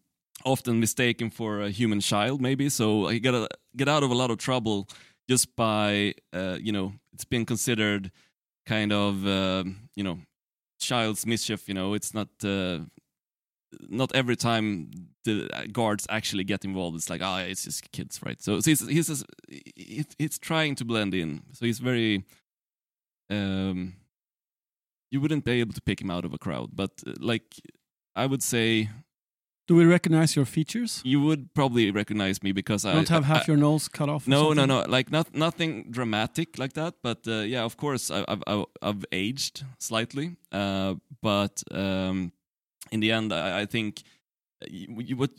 often 0.45 0.79
mistaken 0.79 1.31
for 1.31 1.63
a 1.63 1.71
human 1.71 2.01
child, 2.01 2.39
maybe. 2.39 2.69
So 2.69 3.07
he 3.07 3.19
got 3.19 3.31
to 3.31 3.47
get 3.75 3.89
out 3.89 4.03
of 4.03 4.11
a 4.11 4.15
lot 4.15 4.29
of 4.29 4.37
trouble 4.37 4.87
just 5.29 5.55
by 5.55 6.15
uh, 6.33 6.57
you 6.59 6.71
know 6.71 6.93
it's 7.13 7.25
been 7.25 7.45
considered 7.45 8.11
kind 8.65 8.91
of 8.91 9.25
uh, 9.25 9.63
you 9.95 10.03
know 10.03 10.19
child's 10.79 11.25
mischief. 11.25 11.67
You 11.67 11.75
know, 11.75 11.93
it's 11.93 12.13
not. 12.13 12.29
Uh, 12.43 12.79
not 13.87 14.11
every 14.15 14.35
time 14.35 14.89
the 15.25 15.47
guards 15.71 16.07
actually 16.09 16.43
get 16.43 16.65
involved, 16.65 16.95
it's 16.95 17.07
like, 17.07 17.21
ah, 17.21 17.41
it's 17.41 17.65
just 17.65 17.91
kids, 17.91 18.19
right? 18.25 18.41
So, 18.41 18.59
so 18.61 18.71
he's 18.71 18.87
he's 18.87 19.25
he's 20.17 20.39
trying 20.39 20.73
to 20.75 20.85
blend 20.85 21.13
in. 21.13 21.43
So 21.53 21.67
he's 21.67 21.77
very, 21.77 22.25
um, 23.29 23.93
you 25.11 25.21
wouldn't 25.21 25.45
be 25.45 25.59
able 25.59 25.73
to 25.73 25.81
pick 25.81 26.01
him 26.01 26.09
out 26.09 26.25
of 26.25 26.33
a 26.33 26.39
crowd, 26.39 26.71
but 26.73 26.91
uh, 27.05 27.13
like 27.19 27.61
I 28.15 28.25
would 28.25 28.41
say, 28.41 28.89
Do 29.69 29.75
we 29.75 29.85
recognize 29.85 30.35
your 30.35 30.45
features? 30.45 30.99
you 31.05 31.21
would 31.21 31.53
probably 31.53 31.91
recognize 31.91 32.41
me 32.41 32.51
because 32.51 32.85
I 32.85 32.93
don't 32.93 33.09
have 33.09 33.25
half 33.25 33.43
I- 33.43 33.51
your 33.51 33.57
nose 33.57 33.87
cut 33.87 34.09
off? 34.09 34.27
no, 34.27 34.51
no, 34.51 34.65
no. 34.65 34.83
Like 34.87 35.11
not 35.11 35.35
nothing 35.35 35.91
dramatic 35.91 36.57
like 36.57 36.73
that. 36.73 36.95
But 37.03 37.27
uh, 37.27 37.41
yeah, 37.41 37.65
of 37.65 37.77
course, 37.77 38.09
I, 38.09 38.25
I've 38.27 38.43
I've 38.47 38.65
I've 38.81 39.05
aged 39.11 39.63
slightly. 39.77 40.37
Uh, 40.51 40.95
but 41.21 41.61
um, 41.69 42.31
in 42.91 42.99
the 42.99 43.11
end, 43.11 43.31
I, 43.31 43.61
I 43.61 43.65
think 43.67 44.01
you, 44.67 44.87
you, 45.01 45.15
what 45.15 45.29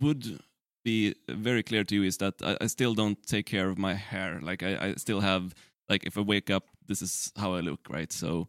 would 0.00 0.38
be 0.84 1.16
very 1.28 1.64
clear 1.64 1.82
to 1.82 1.94
you 1.96 2.04
is 2.04 2.18
that 2.18 2.34
I, 2.40 2.56
I 2.60 2.68
still 2.68 2.94
don't 2.94 3.18
take 3.26 3.46
care 3.46 3.68
of 3.68 3.78
my 3.78 3.94
hair. 3.94 4.38
Like 4.40 4.62
I, 4.62 4.90
I 4.90 4.94
still 4.94 5.20
have 5.20 5.56
like 5.88 6.06
if 6.06 6.16
I 6.16 6.20
wake 6.20 6.50
up, 6.50 6.68
this 6.86 7.02
is 7.02 7.32
how 7.36 7.54
I 7.54 7.60
look, 7.62 7.80
right? 7.90 8.12
So 8.12 8.46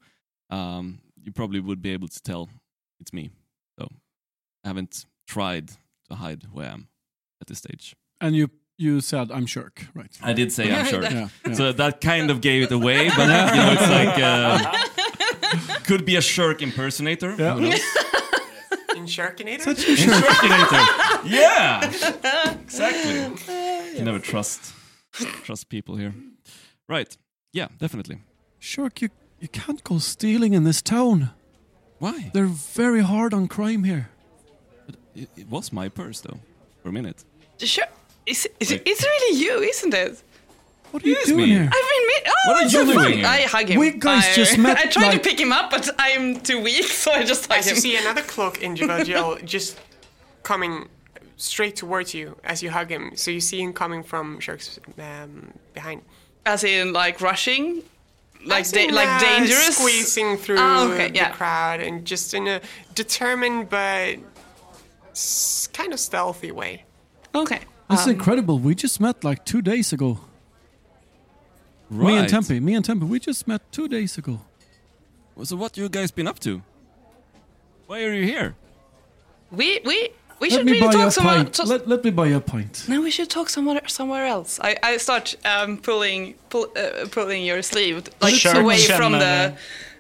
um, 0.52 1.00
you 1.24 1.32
probably 1.32 1.60
would 1.60 1.82
be 1.82 1.90
able 1.94 2.08
to 2.10 2.22
tell 2.22 2.50
it's 3.00 3.14
me. 3.14 3.32
So 3.80 3.88
I 4.64 4.68
haven't 4.68 5.06
tried 5.34 5.70
to 6.10 6.16
hide 6.16 6.44
who 6.52 6.62
I 6.62 6.66
am 6.66 6.88
at 7.42 7.48
this 7.48 7.58
stage. 7.58 7.96
And 8.22 8.36
you 8.36 8.50
you 8.78 9.02
said 9.02 9.32
I'm 9.32 9.46
Shirk, 9.46 9.76
right? 9.94 10.14
I 10.22 10.34
did 10.34 10.52
say 10.52 10.72
I'm 10.72 10.86
sure. 10.86 11.04
Yeah, 11.04 11.30
yeah. 11.48 11.54
So 11.54 11.72
that 11.72 12.02
kind 12.02 12.32
of 12.32 12.42
gave 12.42 12.64
it 12.68 12.72
away, 12.72 13.10
but 13.18 13.28
you 13.56 13.60
know, 13.62 13.76
it's 13.78 13.90
like 14.00 14.16
uh, 14.32 15.80
could 15.88 16.06
be 16.06 16.16
a 16.18 16.22
shirk 16.22 16.62
impersonator. 16.62 17.36
Yeah. 17.38 17.54
Who 17.56 17.62
knows? 17.62 17.82
In 18.96 19.06
Sharkinator? 19.06 19.62
Such 19.64 19.88
a 19.88 19.96
Shirk. 19.96 20.16
Impersonator. 20.16 20.84
yeah, 21.26 22.54
exactly. 22.66 23.98
You 23.98 24.04
never 24.04 24.20
trust 24.20 24.74
trust 25.46 25.70
people 25.70 25.96
here. 25.98 26.14
Right? 26.90 27.18
Yeah, 27.54 27.68
definitely. 27.80 28.18
Shirk, 28.60 29.02
you, 29.02 29.10
you 29.40 29.48
can't 29.48 29.84
go 29.84 29.98
stealing 30.00 30.54
in 30.54 30.64
this 30.64 30.82
town. 30.82 31.32
Why? 32.00 32.32
They're 32.34 32.46
very 32.46 33.02
hard 33.02 33.34
on 33.34 33.48
crime 33.48 33.84
here. 33.84 34.10
It, 35.16 35.30
it 35.38 35.50
was 35.50 35.72
my 35.72 35.90
purse 35.90 36.22
though, 36.22 36.40
for 36.82 36.90
a 36.90 36.92
minute. 36.92 37.24
Sure. 37.60 37.86
It's, 38.26 38.48
it's, 38.60 38.72
Like- 38.72 38.88
it's 38.88 39.04
really 39.04 39.40
you, 39.40 39.60
isn't 39.62 39.94
it? 39.94 40.24
What 40.92 41.04
are 41.04 41.08
you 41.10 41.18
doing 41.26 41.38
me. 41.38 41.46
here? 41.48 41.64
I've 41.64 41.72
been 41.72 42.08
mi- 42.08 42.24
oh, 42.28 42.34
What 42.46 42.56
are 42.58 42.64
you 42.64 42.70
so 42.70 42.86
fun. 42.86 42.96
doing 43.06 43.18
here? 43.18 43.26
I 43.28 43.42
hug 43.42 43.68
him. 43.70 43.80
We 43.80 43.92
guys 43.92 44.26
I, 44.28 44.34
just 44.34 44.58
met, 44.66 44.78
I 44.78 44.86
tried 44.86 45.08
like- 45.08 45.24
to 45.24 45.30
pick 45.30 45.40
him 45.40 45.52
up, 45.52 45.72
but 45.72 45.90
I'm 45.98 46.40
too 46.40 46.62
weak, 46.62 46.84
so 47.04 47.12
I 47.12 47.24
just 47.24 47.48
hug 47.48 47.58
As 47.60 47.70
you 47.70 47.76
see 47.76 47.98
another 47.98 48.22
cloak 48.22 48.62
in 48.62 48.76
Jill 49.06 49.38
just 49.44 49.80
coming 50.44 50.88
straight 51.38 51.76
towards 51.76 52.14
you 52.14 52.38
as 52.44 52.62
you 52.62 52.70
hug 52.70 52.90
him. 52.90 53.12
So 53.16 53.32
you 53.32 53.42
see 53.42 53.60
him 53.62 53.74
coming 53.74 54.04
from 54.04 54.40
Shark's 54.40 54.80
um, 55.00 55.52
behind. 55.74 56.04
As 56.46 56.64
in, 56.64 56.94
like 56.94 57.22
rushing, 57.22 57.82
like 58.46 58.70
da- 58.70 58.86
in, 58.88 58.94
like 58.94 59.08
uh, 59.10 59.20
dangerous. 59.20 59.78
Squeezing 59.78 60.38
through 60.38 60.58
Ah, 60.60 60.92
okay, 60.94 61.10
the 61.10 61.26
crowd 61.34 61.80
and 61.80 62.06
just 62.06 62.34
in 62.34 62.48
a 62.48 62.62
determined 62.94 63.70
but 63.70 64.18
s- 65.14 65.70
kind 65.74 65.94
of 65.94 66.00
stealthy 66.00 66.52
way. 66.52 66.84
Okay. 67.34 67.60
That's 67.90 68.06
Um, 68.06 68.12
incredible. 68.12 68.60
We 68.60 68.76
just 68.76 69.00
met 69.00 69.24
like 69.24 69.46
two 69.46 69.62
days 69.62 69.94
ago. 69.94 70.20
Right. 71.90 72.08
Me 72.14 72.18
and 72.20 72.30
Tempe. 72.30 72.60
Me 72.60 72.74
and 72.76 72.84
Tempe. 72.86 73.06
We 73.06 73.20
just 73.20 73.48
met 73.48 73.62
two 73.72 73.88
days 73.88 74.18
ago. 74.18 74.40
So 75.44 75.56
what 75.56 75.78
you 75.78 75.90
guys 75.90 76.12
been 76.12 76.28
up 76.28 76.40
to? 76.40 76.62
Why 77.88 78.04
are 78.04 78.14
you 78.14 78.26
here? 78.26 78.56
we 79.52 79.80
we 79.86 80.10
we 80.40 80.50
Let 80.50 80.52
should 80.58 80.66
me 80.66 80.72
really 80.74 80.88
buy 80.88 80.94
you 80.94 81.00
a 81.00 81.04
talk 81.04 81.12
somewhere. 81.14 81.36
pint. 81.44 81.54
to- 81.54 81.64
Let, 81.66 81.88
let 81.88 82.04
me 82.04 82.10
buy 82.12 82.28
you 82.28 82.38
a 82.38 82.42
pint. 82.42 82.86
no, 82.88 83.02
we 83.02 83.12
should 83.12 83.30
talk 83.30 83.50
somewhere 83.50 83.82
somewhere 83.88 84.26
else. 84.26 84.60
I, 84.62 84.76
I 84.82 84.98
start 84.98 85.36
um, 85.46 85.78
pulling 85.78 86.36
pull, 86.50 86.68
uh, 86.76 87.08
pulling 87.12 87.46
your 87.46 87.62
sleeve 87.62 88.04
like 88.22 88.34
Sure. 88.36 88.60
away 88.60 88.80
from 88.80 89.12
the 89.14 89.54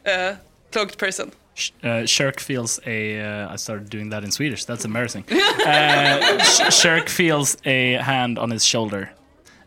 uh, 0.05 0.35
cloaked 0.71 0.97
person. 0.97 1.31
Sh- 1.55 1.71
Uh, 1.83 2.05
Shirk 2.05 2.39
feels 2.39 2.79
a. 2.85 3.19
Uh, 3.21 3.53
I 3.53 3.57
started 3.57 3.89
doing 3.89 4.09
that 4.09 4.23
in 4.23 4.31
Swedish. 4.31 4.65
That's 4.65 4.85
embarrassing. 4.85 5.25
uh, 5.31 6.43
Sh- 6.43 6.73
Shirk 6.73 7.09
feels 7.09 7.57
a 7.65 7.93
hand 7.93 8.39
on 8.39 8.49
his 8.49 8.65
shoulder, 8.65 9.11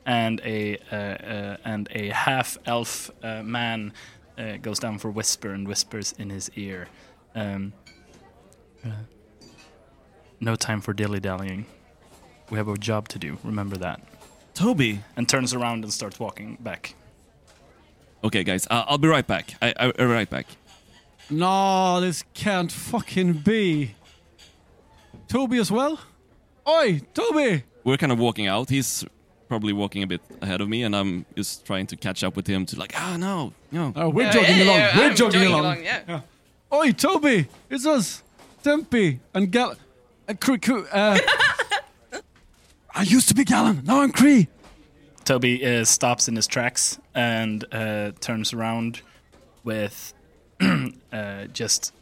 and 0.05 0.41
a 0.45 0.79
uh, 0.91 0.97
uh, 0.97 1.57
and 1.65 1.89
a 1.93 2.09
half 2.09 2.59
elf 2.67 3.11
uh, 3.23 3.43
man 3.43 3.93
uh, 4.39 4.57
goes 4.63 4.79
down 4.81 4.99
for 4.99 5.11
whisper 5.11 5.51
and 5.53 5.67
whispers 5.69 6.13
in 6.19 6.31
his 6.31 6.51
ear. 6.57 6.89
Um, 7.35 7.73
uh, 8.85 8.89
no 10.41 10.57
time 10.57 10.81
for 10.81 10.93
dilly 10.93 11.21
dallying. 11.21 11.67
We 12.51 12.59
have 12.59 12.69
a 12.69 12.77
job 12.77 13.09
to 13.09 13.19
do. 13.19 13.39
Remember 13.45 13.77
that. 13.79 14.01
Toby. 14.55 15.01
And 15.17 15.29
turns 15.29 15.53
around 15.55 15.85
and 15.85 15.93
starts 15.93 16.19
walking 16.19 16.57
back. 16.61 16.95
Okay, 18.25 18.43
guys, 18.45 18.67
uh, 18.71 18.85
I'll 18.89 18.99
be 18.99 19.09
right 19.09 19.27
back. 19.27 19.55
I, 19.63 19.69
I, 19.69 19.75
I'll 19.87 19.93
be 19.93 20.05
right 20.05 20.29
back. 20.31 20.47
No, 21.29 22.01
this 22.01 22.25
can't 22.35 22.71
fucking 22.71 23.35
be. 23.35 23.95
Toby 25.29 25.59
as 25.59 25.71
well? 25.73 25.99
Oi, 26.69 27.01
Toby! 27.15 27.65
We're 27.85 27.97
kind 27.97 28.13
of 28.13 28.19
walking 28.19 28.47
out. 28.47 28.69
He's 28.71 29.05
probably 29.49 29.73
walking 29.73 30.03
a 30.03 30.07
bit 30.07 30.21
ahead 30.41 30.61
of 30.61 30.69
me, 30.69 30.83
and 30.85 30.95
I'm 30.95 31.27
just 31.37 31.65
trying 31.65 31.87
to 31.89 31.97
catch 31.97 32.23
up 32.23 32.37
with 32.37 32.47
him 32.47 32.65
to 32.67 32.79
like, 32.79 32.93
ah, 32.97 33.17
no, 33.17 33.53
no. 33.73 33.93
Oh, 33.97 34.09
we're 34.09 34.25
Yeah, 34.25 34.33
jogging 34.33 34.57
yeah, 34.59 34.65
along. 34.65 34.77
yeah, 34.79 34.99
we're 34.99 35.15
jogging, 35.15 35.33
jogging 35.41 35.49
along. 35.53 35.65
along, 35.65 35.85
yeah. 35.85 36.21
Oi, 36.73 36.93
Toby! 36.93 37.49
It's 37.71 37.87
us, 37.87 38.23
Tempe 38.63 39.21
and 39.35 39.51
Gal. 39.51 39.75
Uh, 40.29 40.35
Cree, 40.41 40.59
Cree, 40.59 40.83
uh, 40.93 41.19
I 42.95 43.03
used 43.03 43.29
to 43.29 43.35
be 43.35 43.45
Galen. 43.45 43.83
Now 43.85 44.01
I'm 44.01 44.11
Cree. 44.13 44.49
Toby 45.25 45.65
uh, 45.67 45.85
stops 45.85 46.29
in 46.29 46.37
his 46.37 46.47
tracks 46.47 46.99
and 47.15 47.65
uh, 47.73 48.13
turns 48.21 48.53
around 48.53 49.03
with 49.65 50.13
uh, 51.13 51.45
just 51.53 51.93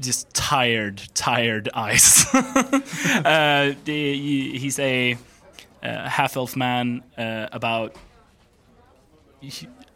just 0.00 0.32
tired, 0.32 1.02
tired 1.14 1.68
eyes. 1.74 2.24
uh, 2.34 3.74
he's 3.84 4.78
a 4.78 5.16
uh, 5.82 6.08
half 6.08 6.36
elf 6.36 6.56
man, 6.56 7.02
uh, 7.16 7.48
about 7.52 7.94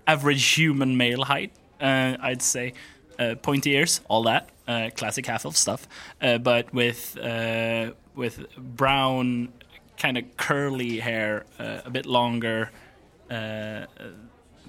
average 0.07 0.45
human 0.45 0.97
male 0.97 1.25
height, 1.25 1.53
uh, 1.81 2.17
I'd 2.21 2.43
say. 2.43 2.75
Uh, 3.19 3.37
pointy 3.37 3.71
ears, 3.73 4.01
all 4.09 4.25
that, 4.25 4.51
classic 4.97 5.27
half 5.27 5.45
elf 5.45 5.57
stuff, 5.57 5.87
but 6.21 6.73
with 6.75 7.17
with 8.17 8.57
brown, 8.57 9.53
kind 9.97 10.19
of 10.19 10.37
curly 10.37 10.99
hair, 10.99 11.45
a 11.59 11.91
bit 11.91 12.07
longer, 12.07 12.71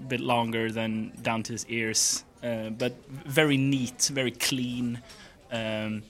bit 0.07 0.19
longer 0.19 0.71
than 0.71 1.11
down 1.21 1.43
to 1.43 1.53
his 1.53 1.65
ears, 1.67 2.23
uh, 2.43 2.69
but 2.69 2.93
very 3.25 3.57
neat, 3.57 4.09
very 4.13 4.31
clean, 4.31 5.01
um, 5.51 6.03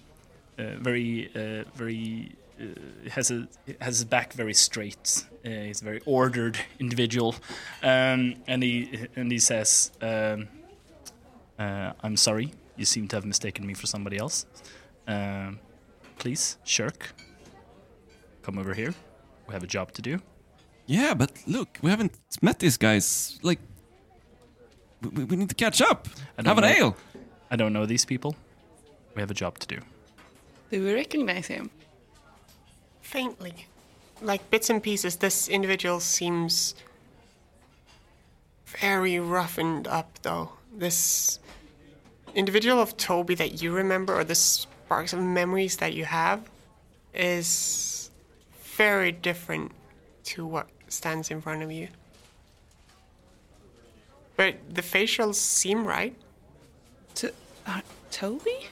uh, 0.58 0.76
very 0.80 1.30
uh, 1.36 1.64
very 1.76 2.36
uh, 2.60 3.10
has 3.10 3.32
a 3.32 3.48
has 3.82 4.00
his 4.00 4.06
back 4.06 4.34
very 4.34 4.54
straight. 4.54 5.26
Uh, 5.46 5.50
he's 5.50 5.82
a 5.82 5.86
very 5.86 6.02
ordered 6.06 6.58
individual, 6.80 7.36
um, 7.84 8.36
and 8.48 8.64
he 8.64 9.08
and 9.16 9.32
he 9.32 9.40
says, 9.40 9.92
um, 10.02 10.48
uh, 11.60 11.94
"I'm 12.04 12.18
sorry. 12.18 12.54
You 12.78 12.86
seem 12.86 13.08
to 13.10 13.16
have 13.16 13.26
mistaken 13.26 13.66
me 13.66 13.74
for 13.74 13.88
somebody 13.88 14.18
else. 14.18 14.46
Um, 15.08 15.60
please, 16.18 16.58
Shirk, 16.64 17.14
come 18.42 18.58
over 18.58 18.74
here. 18.74 18.94
We 19.48 19.54
have 19.54 19.64
a 19.64 19.68
job 19.68 19.92
to 19.94 20.02
do." 20.02 20.20
Yeah, 20.88 21.16
but 21.16 21.32
look, 21.48 21.80
we 21.82 21.90
haven't 21.90 22.14
met 22.42 22.60
these 22.60 22.78
guys. 22.78 23.40
Like, 23.42 23.60
we, 25.10 25.24
we 25.26 25.36
need 25.36 25.49
to 25.49 25.56
catch 25.56 25.82
up. 25.82 26.08
and 26.38 26.45
don't 26.45 26.56
Have 26.56 26.64
an 26.64 26.70
know. 26.80 26.86
ale. 26.88 26.97
I 27.51 27.56
don't 27.56 27.74
know 27.74 27.86
these 27.86 28.06
people. 28.06 28.36
We 29.16 29.22
have 29.22 29.32
a 29.32 29.36
job 29.36 29.60
to 29.60 29.68
do. 29.68 29.80
Do 30.72 30.84
we 30.84 30.93
recognize 30.93 31.47
him? 31.47 31.70
Faintly. 33.01 33.68
Like 34.22 34.49
bits 34.49 34.70
and 34.70 34.82
pieces, 34.82 35.18
this 35.18 35.47
individual 35.47 35.99
seems 35.99 36.76
very 38.80 39.20
roughened 39.20 39.88
up, 39.88 40.20
though. 40.22 40.51
This 40.76 41.39
individual 42.34 42.80
of 42.82 42.97
Toby 42.97 43.36
that 43.36 43.62
you 43.62 43.72
remember, 43.72 44.16
or 44.20 44.24
the 44.24 44.36
sparks 44.36 45.14
of 45.14 45.20
memories 45.20 45.78
that 45.78 45.93
you 45.93 46.06
have, 46.06 46.49
is 47.14 48.10
very 48.76 49.12
different 49.12 49.72
to 50.26 50.45
what 50.45 50.68
stands 50.89 51.32
in 51.32 51.39
front 51.41 51.64
of 51.64 51.72
you. 51.72 51.88
But 54.36 54.56
the 54.70 54.82
facials 54.82 55.36
seem 55.36 55.86
right. 55.88 56.16
To, 57.16 57.32
uh, 57.66 57.82
Toby? 58.12 58.68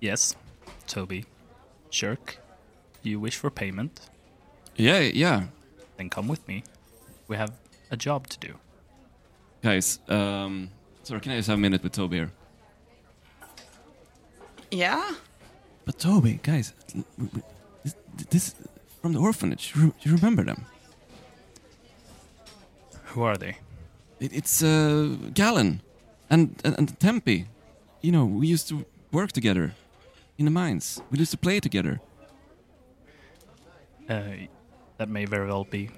Yes, 0.00 0.36
Toby, 0.86 1.24
Shirk, 1.90 2.38
you 3.02 3.18
wish 3.18 3.36
for 3.36 3.50
payment? 3.50 4.08
Yeah, 4.76 5.00
yeah. 5.00 5.44
Then 5.96 6.08
come 6.10 6.28
with 6.28 6.46
me. 6.46 6.62
We 7.26 7.36
have 7.36 7.52
a 7.90 7.96
job 7.96 8.28
to 8.28 8.38
do. 8.38 8.54
Guys, 9.62 9.98
um, 10.08 10.70
sorry, 11.02 11.20
can 11.20 11.32
I 11.32 11.36
just 11.36 11.48
have 11.48 11.58
a 11.58 11.60
minute 11.60 11.82
with 11.82 11.92
Toby 11.92 12.18
here? 12.18 12.30
Yeah. 14.70 15.14
But 15.84 15.98
Toby, 15.98 16.38
guys, 16.42 16.74
l- 16.94 17.04
w- 17.18 17.30
w- 17.30 17.42
this, 17.82 17.94
this 18.30 18.54
from 19.02 19.14
the 19.14 19.18
orphanage. 19.18 19.72
You 19.74 19.92
remember 20.06 20.44
them? 20.44 20.66
Who 23.14 23.22
are 23.22 23.36
they? 23.36 23.56
It, 24.20 24.32
it's 24.32 24.62
uh, 24.62 25.16
Galen 25.34 25.80
and, 26.30 26.60
and 26.64 26.74
and 26.78 27.00
Tempe. 27.00 27.46
You 28.02 28.12
know, 28.12 28.24
we 28.24 28.46
used 28.46 28.68
to 28.68 28.84
work 29.12 29.32
together 29.32 29.74
in 30.36 30.44
the 30.44 30.50
mines. 30.50 31.00
We 31.10 31.18
used 31.18 31.32
to 31.32 31.38
play 31.38 31.60
together. 31.60 32.00
Uh, 34.08 34.48
that 34.96 35.08
may 35.08 35.26
very 35.26 35.46
well 35.46 35.64
be, 35.64 35.90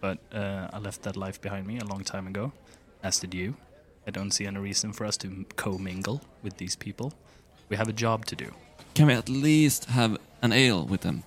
but 0.00 0.18
uh, 0.32 0.68
I 0.72 0.78
left 0.78 1.02
that 1.02 1.16
life 1.16 1.40
behind 1.40 1.66
me 1.66 1.78
a 1.78 1.84
long 1.84 2.04
time 2.04 2.26
ago, 2.26 2.52
as 3.02 3.20
did 3.20 3.34
you. 3.34 3.54
I 4.06 4.10
don't 4.10 4.30
see 4.32 4.46
any 4.46 4.58
reason 4.58 4.92
for 4.92 5.06
us 5.06 5.16
to 5.18 5.44
co-mingle 5.56 6.20
with 6.42 6.56
these 6.56 6.76
people. 6.76 7.12
We 7.68 7.76
have 7.76 7.88
a 7.88 7.92
job 7.92 8.24
to 8.26 8.36
do. 8.36 8.46
Can 8.94 9.06
we 9.06 9.14
at 9.14 9.28
least 9.28 9.84
have 9.84 10.16
an 10.42 10.52
ale 10.52 10.84
with 10.84 11.02
them? 11.02 11.22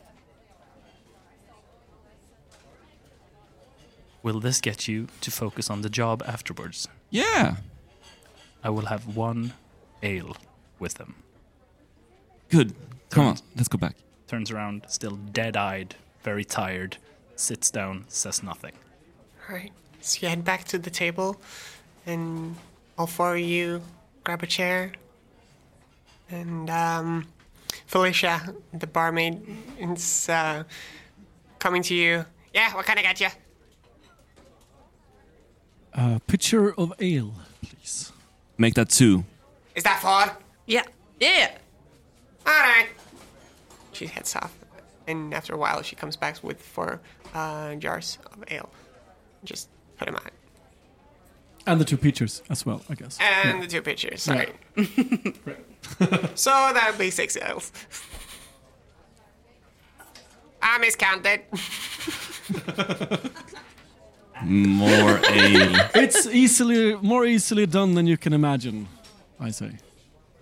Will 4.23 4.39
this 4.39 4.61
get 4.61 4.87
you 4.87 5.07
to 5.21 5.29
focus 5.31 5.69
on 5.69 5.81
the 5.81 5.89
job 5.89 6.23
afterwards? 6.25 6.87
Yeah, 7.09 7.57
I 8.63 8.69
will 8.69 8.85
have 8.85 9.15
one 9.15 9.53
ale 10.01 10.35
with 10.79 10.95
them. 10.95 11.15
good. 12.49 12.73
Come 13.09 13.25
on, 13.27 13.37
let's 13.55 13.67
go 13.67 13.77
back. 13.77 13.95
Turns 14.27 14.49
around, 14.49 14.85
still 14.87 15.17
dead-eyed, 15.31 15.95
very 16.23 16.43
tired, 16.43 16.97
sits 17.35 17.69
down, 17.69 18.05
says 18.07 18.41
nothing. 18.41 18.71
Alright. 19.47 19.71
So 20.01 20.19
you 20.21 20.29
head 20.29 20.43
back 20.43 20.63
to 20.65 20.79
the 20.79 20.89
table, 20.89 21.39
and 22.07 22.55
all 22.97 23.05
four 23.07 23.35
of 23.35 23.41
you 23.41 23.81
grab 24.23 24.41
a 24.41 24.47
chair. 24.47 24.93
And 26.29 26.69
um, 26.69 27.27
Felicia, 27.85 28.55
the 28.73 28.87
barmaid, 28.87 29.45
is 29.79 30.27
uh, 30.29 30.63
coming 31.59 31.83
to 31.83 31.93
you. 31.93 32.25
Yeah, 32.53 32.73
what 32.75 32.85
kind 32.85 32.97
of 32.97 33.03
get 33.03 33.19
you? 33.21 33.27
A 35.95 36.19
pitcher 36.27 36.73
of 36.77 36.93
ale, 36.99 37.33
please. 37.61 38.11
Make 38.57 38.73
that 38.75 38.89
two. 38.89 39.25
Is 39.75 39.83
that 39.83 39.99
four? 40.01 40.35
Yeah. 40.65 40.83
Yeah. 41.19 41.51
Alright. 42.47 42.89
She 43.91 44.07
heads 44.07 44.35
off, 44.35 44.53
and 45.07 45.33
after 45.33 45.53
a 45.53 45.57
while, 45.57 45.81
she 45.83 45.95
comes 45.95 46.15
back 46.15 46.43
with 46.43 46.61
four 46.61 46.99
uh, 47.33 47.75
jars 47.75 48.17
of 48.25 48.43
ale. 48.51 48.69
Just 49.43 49.69
put 49.97 50.05
them 50.05 50.15
on. 50.15 50.31
And 51.65 51.79
the 51.79 51.85
two 51.85 51.97
pitchers 51.97 52.41
as 52.49 52.65
well, 52.65 52.81
I 52.89 52.95
guess. 52.95 53.17
And 53.21 53.61
the 53.61 53.67
two 53.67 53.81
pitchers, 53.81 54.23
sorry. 54.23 54.49
so 56.35 56.49
that'll 56.73 56.97
be 56.97 57.11
six 57.11 57.37
ales. 57.37 57.71
I 60.61 60.77
miscounted. 60.79 61.41
More 64.45 65.19
ale. 65.29 65.89
It's 65.95 66.27
easily 66.27 66.95
more 67.01 67.25
easily 67.25 67.65
done 67.65 67.93
than 67.95 68.07
you 68.07 68.17
can 68.17 68.33
imagine, 68.33 68.87
I 69.39 69.51
say. 69.51 69.71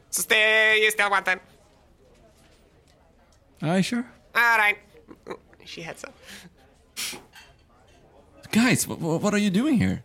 So 0.10 0.22
still, 0.24 0.76
you 0.76 0.92
still 0.92 1.10
want 1.10 1.26
them? 1.26 1.40
Aye, 3.62 3.82
sure. 3.82 4.06
All 4.36 4.58
right. 4.58 4.78
She 5.66 5.82
heads 5.82 6.04
up. 6.04 6.14
Guys, 8.52 8.88
what, 8.88 9.00
what 9.00 9.34
are 9.34 9.38
you 9.38 9.50
doing 9.50 9.78
here? 9.78 10.04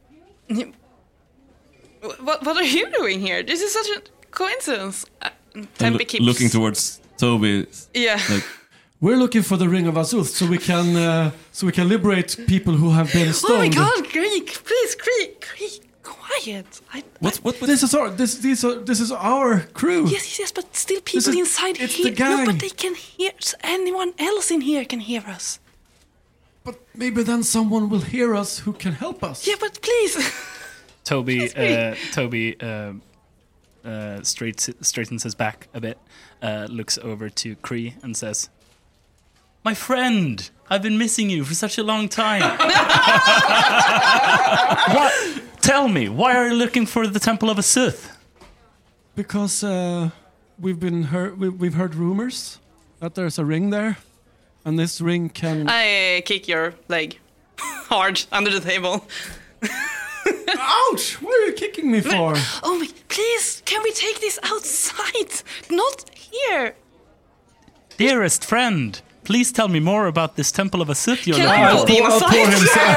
What, 2.20 2.44
what 2.44 2.56
are 2.56 2.62
you 2.62 2.88
doing 2.92 3.20
here? 3.20 3.42
This 3.42 3.62
is 3.62 3.72
such 3.72 3.88
a 3.96 4.02
coincidence. 4.30 5.06
Uh, 5.22 5.30
Tempe 5.78 6.04
keeps 6.04 6.24
looking 6.24 6.48
towards 6.48 7.00
Toby. 7.16 7.66
Yeah. 7.94 8.20
Like, 8.30 8.44
We're 9.00 9.16
looking 9.16 9.42
for 9.42 9.56
the 9.58 9.68
ring 9.68 9.86
of 9.86 9.94
Asuth 9.96 10.28
so 10.28 10.46
we 10.46 10.58
can 10.58 10.96
uh, 10.96 11.30
so 11.52 11.66
we 11.66 11.72
can 11.72 11.88
liberate 11.88 12.36
people 12.46 12.74
who 12.74 12.90
have 12.92 13.12
been 13.12 13.32
Oh 13.44 13.58
my. 13.58 13.68
God, 13.68 14.08
Cree! 14.08 14.40
Please, 14.40 14.94
Cree, 14.94 15.28
Cree, 15.40 15.80
quiet. 16.02 16.80
I, 16.94 17.02
what, 17.20 17.36
what, 17.36 17.60
what? 17.60 17.66
This 17.68 17.82
is 17.82 17.94
our 17.94 18.08
this 18.10 18.38
these 18.38 18.64
are 18.64 18.74
this 18.76 19.00
is 19.00 19.12
our 19.12 19.60
crew. 19.74 20.04
Yes, 20.04 20.12
yes, 20.24 20.38
yes, 20.38 20.52
but 20.52 20.74
still 20.74 21.00
people 21.02 21.18
is- 21.30 21.36
inside 21.38 21.78
it's 21.80 21.94
here. 21.94 22.10
the 22.10 22.24
No, 22.24 22.46
but 22.46 22.58
they 22.58 22.70
can 22.70 22.94
hear. 22.94 23.32
Anyone 23.62 24.14
else 24.18 24.50
in 24.50 24.62
here 24.62 24.84
can 24.86 25.00
hear 25.00 25.22
us. 25.26 25.60
But 26.64 26.80
maybe 26.94 27.22
then 27.22 27.42
someone 27.42 27.88
will 27.90 28.00
hear 28.00 28.34
us 28.34 28.60
who 28.60 28.72
can 28.72 28.92
help 28.92 29.22
us. 29.22 29.46
Yeah, 29.46 29.54
but 29.60 29.80
please. 29.82 30.16
Toby, 31.04 31.48
uh, 31.56 31.94
Toby, 32.12 32.56
uh, 32.60 32.94
uh, 33.84 34.22
straight, 34.24 34.68
straightens 34.80 35.22
his 35.22 35.36
back 35.36 35.68
a 35.74 35.80
bit, 35.80 35.96
uh, 36.42 36.66
looks 36.68 36.98
over 36.98 37.28
to 37.28 37.54
Cree 37.56 37.94
and 38.02 38.16
says, 38.16 38.48
"My 39.66 39.74
friend, 39.74 40.48
I've 40.70 40.82
been 40.82 40.96
missing 40.96 41.28
you 41.28 41.44
for 41.44 41.54
such 41.54 41.76
a 41.76 41.82
long 41.82 42.08
time. 42.08 42.42
what? 44.94 45.12
Tell 45.60 45.88
me, 45.88 46.08
why 46.08 46.36
are 46.36 46.46
you 46.46 46.54
looking 46.54 46.86
for 46.86 47.08
the 47.08 47.18
Temple 47.18 47.50
of 47.50 47.58
a 47.58 47.62
Asuth? 47.62 48.16
Because 49.16 49.64
uh, 49.64 50.10
we've 50.60 50.78
been 50.78 51.02
heard 51.02 51.40
we, 51.40 51.48
we've 51.48 51.74
heard 51.74 51.96
rumors 51.96 52.60
that 53.00 53.16
there's 53.16 53.40
a 53.40 53.44
ring 53.44 53.70
there, 53.70 53.98
and 54.64 54.78
this 54.78 55.00
ring 55.00 55.30
can. 55.30 55.66
I 55.68 56.22
kick 56.24 56.46
your 56.46 56.74
leg 56.86 57.18
hard 57.90 58.24
under 58.30 58.52
the 58.52 58.60
table. 58.60 59.04
Ouch! 60.58 61.20
What 61.20 61.40
are 61.40 61.46
you 61.46 61.54
kicking 61.54 61.90
me 61.90 62.02
for? 62.02 62.34
Oh 62.62 62.78
my! 62.78 62.88
Please, 63.08 63.62
can 63.64 63.82
we 63.82 63.90
take 63.90 64.20
this 64.20 64.38
outside? 64.44 65.42
Not 65.68 66.08
here. 66.14 66.76
Dearest 67.98 68.44
friend, 68.44 69.00
please 69.26 69.52
tell 69.52 69.68
me 69.68 69.80
more 69.80 70.06
about 70.06 70.36
this 70.36 70.50
Temple 70.52 70.80
of 70.80 70.88
Asuth 70.88 71.26
you're 71.26 71.36
Can 71.36 71.46
looking 71.46 71.62
I 71.64 71.68
I'll 71.68 71.76
roll 71.76 71.86
for." 71.86 71.92
the 71.92 71.98
pour, 72.00 72.10
I'll 72.10 72.20
pour 72.30 72.46
him 72.54 72.66
some. 72.74 72.96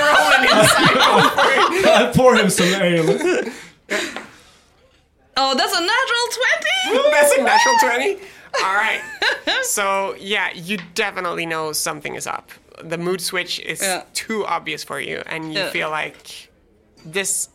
I'll 1.99 2.13
pour 2.13 2.35
him 2.35 2.49
some 2.49 2.73
ale. 2.81 3.09
Oh, 5.41 5.55
that's 5.55 5.71
a 5.73 5.79
natural 5.79 6.25
20! 6.91 7.09
That's 7.15 7.31
a 7.37 7.41
natural 7.43 7.75
20. 7.79 8.15
All 8.65 8.73
right. 8.75 8.99
So, 9.63 10.15
yeah, 10.19 10.49
you 10.53 10.77
definitely 10.95 11.45
know 11.45 11.71
something 11.71 12.15
is 12.15 12.27
up. 12.27 12.51
The 12.83 12.97
mood 12.97 13.21
switch 13.21 13.59
is 13.61 13.81
Yeah. 13.81 14.03
too 14.13 14.45
obvious 14.45 14.83
for 14.83 14.99
you, 14.99 15.23
and 15.27 15.53
you 15.53 15.59
Yeah. 15.61 15.69
feel 15.69 15.89
like 15.91 16.49
this, 17.05 17.47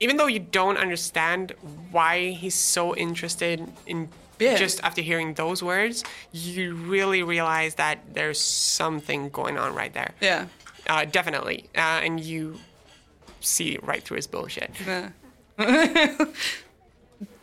even 0.00 0.16
though 0.16 0.26
you 0.26 0.40
don't 0.40 0.78
understand 0.78 1.54
why 1.92 2.30
he's 2.30 2.56
so 2.56 2.96
interested 2.96 3.60
in 3.86 4.08
Yeah. 4.40 4.56
just 4.56 4.80
after 4.82 5.02
hearing 5.02 5.34
those 5.34 5.62
words, 5.62 6.04
you 6.32 6.74
really 6.74 7.22
realize 7.22 7.74
that 7.76 7.98
there's 8.14 8.40
something 8.40 9.30
going 9.30 9.58
on 9.58 9.74
right 9.74 9.92
there. 9.92 10.12
Yeah. 10.20 10.46
Uh, 10.86 11.04
definitely. 11.04 11.68
Uh, 11.76 12.04
and 12.04 12.20
you 12.20 12.58
see 13.40 13.78
right 13.82 14.02
through 14.02 14.16
his 14.16 14.26
bullshit. 14.26 14.70
yeah. 14.86 15.10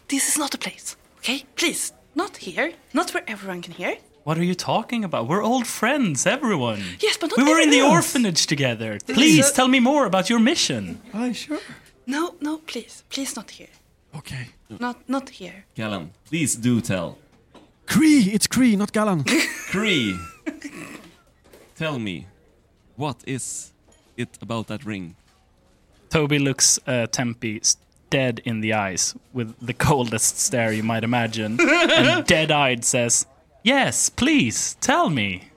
this 0.08 0.30
is 0.30 0.38
not 0.38 0.52
the 0.52 0.58
place, 0.58 0.96
okay? 1.20 1.44
Please, 1.56 1.92
not 2.16 2.38
here. 2.38 2.72
Not 2.94 3.14
where 3.14 3.24
everyone 3.28 3.62
can 3.62 3.74
hear. 3.74 3.98
What 4.24 4.38
are 4.38 4.44
you 4.44 4.56
talking 4.56 5.04
about? 5.04 5.28
We're 5.28 5.44
old 5.44 5.68
friends, 5.68 6.26
everyone. 6.26 6.82
Yes, 7.00 7.18
but 7.18 7.30
not 7.30 7.38
we 7.38 7.44
were 7.44 7.60
in 7.60 7.70
the 7.70 7.78
everyone. 7.78 7.98
orphanage 7.98 8.48
together. 8.48 8.98
Please 9.06 9.52
tell 9.52 9.68
me 9.68 9.80
more 9.80 10.06
about 10.06 10.30
your 10.30 10.40
mission. 10.40 11.00
Aye, 11.14 11.34
sure. 11.34 11.60
No, 12.08 12.36
no, 12.42 12.58
please. 12.60 13.04
Please 13.10 13.36
not 13.36 13.52
here. 13.52 13.68
Okay. 14.18 14.48
Not 14.80 15.08
not 15.08 15.30
here. 15.30 15.66
Galen, 15.76 16.12
please 16.26 16.56
do 16.56 16.82
tell. 16.82 17.18
Cree, 17.86 18.32
it's 18.34 18.48
Cree, 18.48 18.76
not 18.76 18.92
Galen. 18.92 19.24
Cree, 19.72 20.18
tell 21.76 22.00
me, 22.00 22.26
what 22.96 23.18
is 23.28 23.74
it 24.18 24.38
about 24.42 24.68
that 24.68 24.86
ring? 24.86 25.16
Toby 26.10 26.40
looks 26.40 26.80
uh, 26.88 27.06
Tempe 27.08 27.62
dead 28.10 28.42
in 28.46 28.62
the 28.62 28.74
eyes 28.74 29.14
with 29.34 29.54
the 29.66 29.74
coldest 29.88 30.40
stare 30.40 30.72
you 30.72 30.84
might 30.84 31.04
imagine, 31.04 31.60
and 31.62 32.26
dead-eyed 32.26 32.84
says, 32.86 33.26
"Yes, 33.64 34.10
please 34.10 34.76
tell 34.82 35.10
me." 35.10 35.50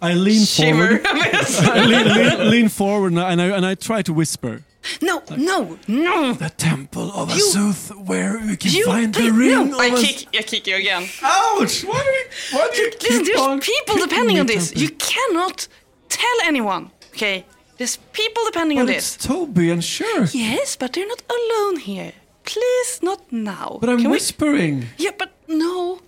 I 0.00 0.14
lean 0.14 0.44
Shiver. 0.44 0.98
forward. 0.98 1.06
I 1.06 1.84
lean, 1.86 2.06
lean, 2.14 2.50
lean 2.50 2.68
forward 2.68 3.12
and 3.12 3.20
I 3.20 3.32
and 3.56 3.66
I 3.66 3.74
try 3.74 4.02
to 4.02 4.12
whisper. 4.12 4.62
No, 5.02 5.22
no, 5.36 5.78
no. 5.88 6.32
The 6.34 6.50
temple 6.50 7.10
of 7.12 7.30
You- 7.36 7.46
Asuth, 7.46 7.90
where 7.96 8.38
we 8.46 8.56
can 8.56 8.70
You- 8.72 8.84
find 8.86 9.12
the 9.14 9.20
please, 9.20 9.32
ring. 9.32 9.70
no. 9.70 9.74
of 9.76 9.80
I 9.80 9.90
kick, 10.02 10.26
I 10.38 10.42
kick 10.42 10.66
you 10.66 10.76
again. 10.76 11.02
Ouch! 11.22 11.84
Why 11.84 12.00
do 12.06 12.10
you, 12.18 12.24
why 12.52 12.68
do 12.72 12.82
you 12.82 12.90
Listen, 13.00 13.24
keep 13.24 13.38
on 13.38 13.50
there's 13.58 13.68
people 13.70 13.96
depending 14.06 14.38
on 14.40 14.46
this. 14.46 14.68
Tempe? 14.70 14.80
You 14.82 14.90
cannot 15.12 15.68
tell 16.08 16.36
anyone, 16.44 16.90
okay? 17.14 17.44
There's 17.78 17.96
people 18.12 18.42
depending 18.46 18.78
on 18.78 18.86
But 18.86 18.92
this. 18.94 19.16
it's 19.16 19.26
Toby 19.26 19.70
and 19.70 19.82
sure. 19.82 20.24
Yes, 20.32 20.76
but 20.76 20.92
they're 20.92 21.08
not 21.08 21.22
alone 21.36 21.76
here. 21.80 22.12
Please, 22.44 23.00
not 23.02 23.20
now. 23.32 23.78
But 23.80 23.88
I'm 23.90 23.98
Can 24.00 24.10
we- 24.10 24.16
whispering. 24.16 24.86
Yeah, 24.98 25.10
but 25.18 25.32
no. 25.48 26.00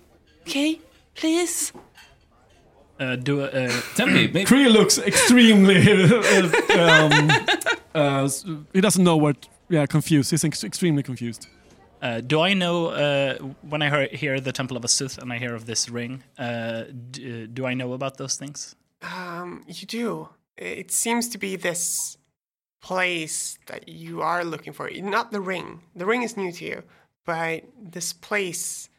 Okay, 0.43 0.79
please. 1.15 1.73
Uh, 2.99 3.15
do 3.15 3.41
a, 3.41 3.45
uh, 3.47 3.81
Tempe, 3.95 4.13
maybe. 4.27 4.43
Cree 4.45 4.69
looks 4.69 4.97
extremely. 4.97 5.77
uh, 5.91 6.79
um, 6.79 7.31
uh, 7.93 8.29
he 8.73 8.81
doesn't 8.81 9.03
know 9.03 9.17
what. 9.17 9.47
Yeah, 9.69 9.85
confused. 9.85 10.31
He's 10.31 10.43
extremely 10.43 11.03
confused. 11.03 11.45
uh, 12.01 12.21
do 12.21 12.39
I 12.39 12.53
know 12.53 12.87
uh, 12.87 13.37
when 13.69 13.81
I 13.81 13.89
hear, 13.89 14.07
hear 14.07 14.39
the 14.39 14.51
Temple 14.51 14.77
of 14.77 14.83
Asuth 14.83 15.17
and 15.17 15.31
I 15.33 15.37
hear 15.39 15.53
of 15.55 15.65
this 15.65 15.89
ring? 15.89 16.23
Uh, 16.37 16.83
d- 17.11 17.43
uh, 17.43 17.47
do 17.53 17.65
I 17.65 17.73
know 17.73 17.93
about 17.93 18.17
those 18.17 18.35
things? 18.37 18.75
Um, 19.01 19.63
you 19.67 19.85
do. 19.85 20.29
It 20.57 20.89
seems 20.91 21.27
to 21.29 21.37
be 21.37 21.55
this 21.55 22.17
place 22.81 23.59
that 23.67 23.89
you 23.89 24.21
are 24.21 24.43
looking 24.45 24.73
for. 24.73 24.89
Not 24.89 25.31
the 25.31 25.41
ring. 25.41 25.81
The 25.95 26.05
ring 26.05 26.23
is 26.23 26.37
new 26.37 26.51
to 26.51 26.65
you, 26.65 26.83
but 27.25 27.63
this 27.79 28.13
place 28.13 28.89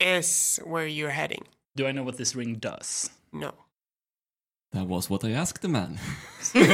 is 0.00 0.58
where 0.64 0.86
you're 0.86 1.10
heading. 1.10 1.44
Do 1.76 1.86
I 1.86 1.92
know 1.92 2.02
what 2.02 2.16
this 2.16 2.34
ring 2.34 2.54
does? 2.54 3.10
No. 3.32 3.52
That 4.72 4.86
was 4.88 5.08
what 5.10 5.24
I 5.24 5.30
asked 5.30 5.60
the 5.62 5.68
man. 5.68 5.98
Sorry. 6.40 6.66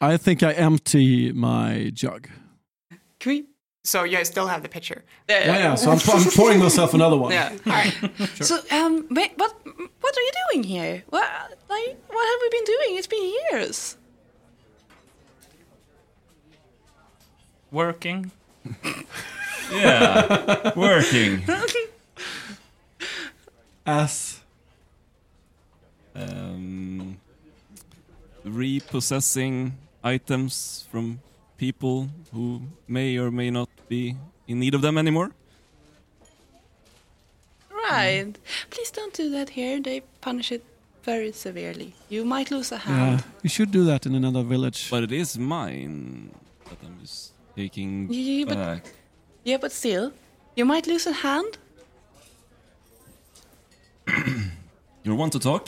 I 0.00 0.16
think 0.16 0.42
I 0.42 0.52
empty 0.52 1.30
my 1.32 1.90
jug. 1.94 2.28
Can 3.20 3.30
we? 3.30 3.44
So 3.84 4.04
yeah, 4.04 4.20
I 4.20 4.22
still 4.22 4.46
have 4.46 4.62
the 4.62 4.68
picture. 4.68 5.04
Yeah, 5.28 5.44
yeah. 5.44 5.74
So 5.74 5.90
I'm, 5.90 5.98
I'm 6.08 6.24
pouring 6.30 6.58
myself 6.58 6.94
another 6.94 7.16
one. 7.18 7.32
Yeah. 7.32 7.52
All 7.66 7.72
right. 7.72 7.94
So, 8.42 8.58
um, 8.70 9.04
what, 9.10 9.30
what 9.36 10.16
are 10.16 10.20
you 10.20 10.32
doing 10.50 10.64
here? 10.64 11.02
What, 11.10 11.28
like, 11.68 11.96
what 12.08 12.26
have 12.30 12.40
we 12.40 12.48
been 12.50 12.64
doing? 12.64 12.96
It's 12.98 13.06
been 13.06 13.34
years. 13.52 13.96
Working. 17.72 18.30
Yeah, 19.72 20.72
working. 20.76 21.42
As 23.86 24.40
Um, 26.14 27.16
repossessing 28.44 29.72
items 30.04 30.84
from 30.90 31.20
people 31.56 32.08
who 32.34 32.60
may 32.86 33.16
or 33.16 33.30
may 33.30 33.50
not 33.50 33.70
be 33.88 34.16
in 34.46 34.58
need 34.60 34.74
of 34.74 34.82
them 34.82 34.98
anymore. 34.98 35.30
Right. 37.70 38.34
Please 38.68 38.90
don't 38.90 39.14
do 39.14 39.30
that 39.30 39.50
here. 39.50 39.80
They 39.80 40.02
punish 40.20 40.52
it 40.52 40.62
very 41.02 41.32
severely. 41.32 41.94
You 42.10 42.24
might 42.26 42.50
lose 42.50 42.72
a 42.72 42.76
yeah, 42.76 42.80
hand. 42.94 43.24
you 43.42 43.48
should 43.48 43.70
do 43.70 43.84
that 43.84 44.04
in 44.04 44.14
another 44.14 44.42
village. 44.42 44.90
But 44.90 45.02
it 45.04 45.12
is 45.12 45.38
mine 45.38 46.30
that 46.68 46.76
I'm 46.84 46.98
just 47.00 47.31
taking 47.56 48.08
Yeah, 48.10 48.44
but- 48.46 48.56
back. 48.56 48.92
Yeah, 49.44 49.56
but 49.60 49.72
still, 49.72 50.12
you 50.56 50.64
might 50.64 50.86
lose 50.86 51.06
a 51.06 51.12
hand. 51.12 51.58
You 55.04 55.16
want 55.16 55.32
to 55.32 55.40
talk? 55.40 55.66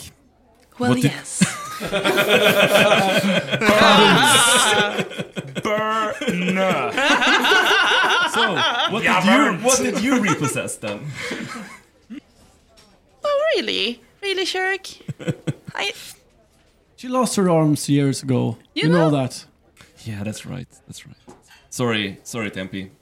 Well, 0.79 0.91
What 0.91 1.03
yes. 1.03 1.43
Burn. 5.63 6.15
So, 8.35 8.55
what 8.91 9.03
Yeah, 9.03 9.21
did 9.21 9.61
you 9.61 9.67
what 9.67 9.79
did 9.79 10.01
you 10.03 10.21
repossess 10.21 10.77
then? 10.77 11.01
oh, 13.25 13.45
really? 13.57 14.01
Really, 14.23 14.45
Shirk? 14.45 14.87
I. 15.75 15.93
She 16.97 17.09
lost 17.09 17.37
her 17.37 17.51
arms 17.51 17.89
years 17.89 18.23
ago. 18.23 18.57
You 18.75 18.85
You, 18.85 18.89
know, 18.91 19.11
know- 19.11 19.23
that. 19.23 19.45
Yeah, 20.05 20.23
that's 20.23 20.47
right. 20.47 20.69
That's 20.87 21.07
right. 21.07 21.17
Sorry, 21.75 22.19
sorry, 22.23 22.53
Tempe. 22.53 22.93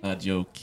Bad 0.00 0.20
joke. 0.20 0.56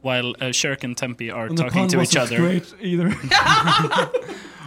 While 0.00 0.34
uh, 0.40 0.52
Shirk 0.52 0.82
and 0.82 0.96
Tempe 0.96 1.30
are 1.30 1.48
And 1.48 1.58
the 1.58 1.64
talking 1.64 1.80
pun 1.82 1.88
to 1.88 2.00
each 2.00 2.16
wasn't 2.16 2.32
other, 2.32 2.36
great 2.38 2.74
either. 2.80 3.10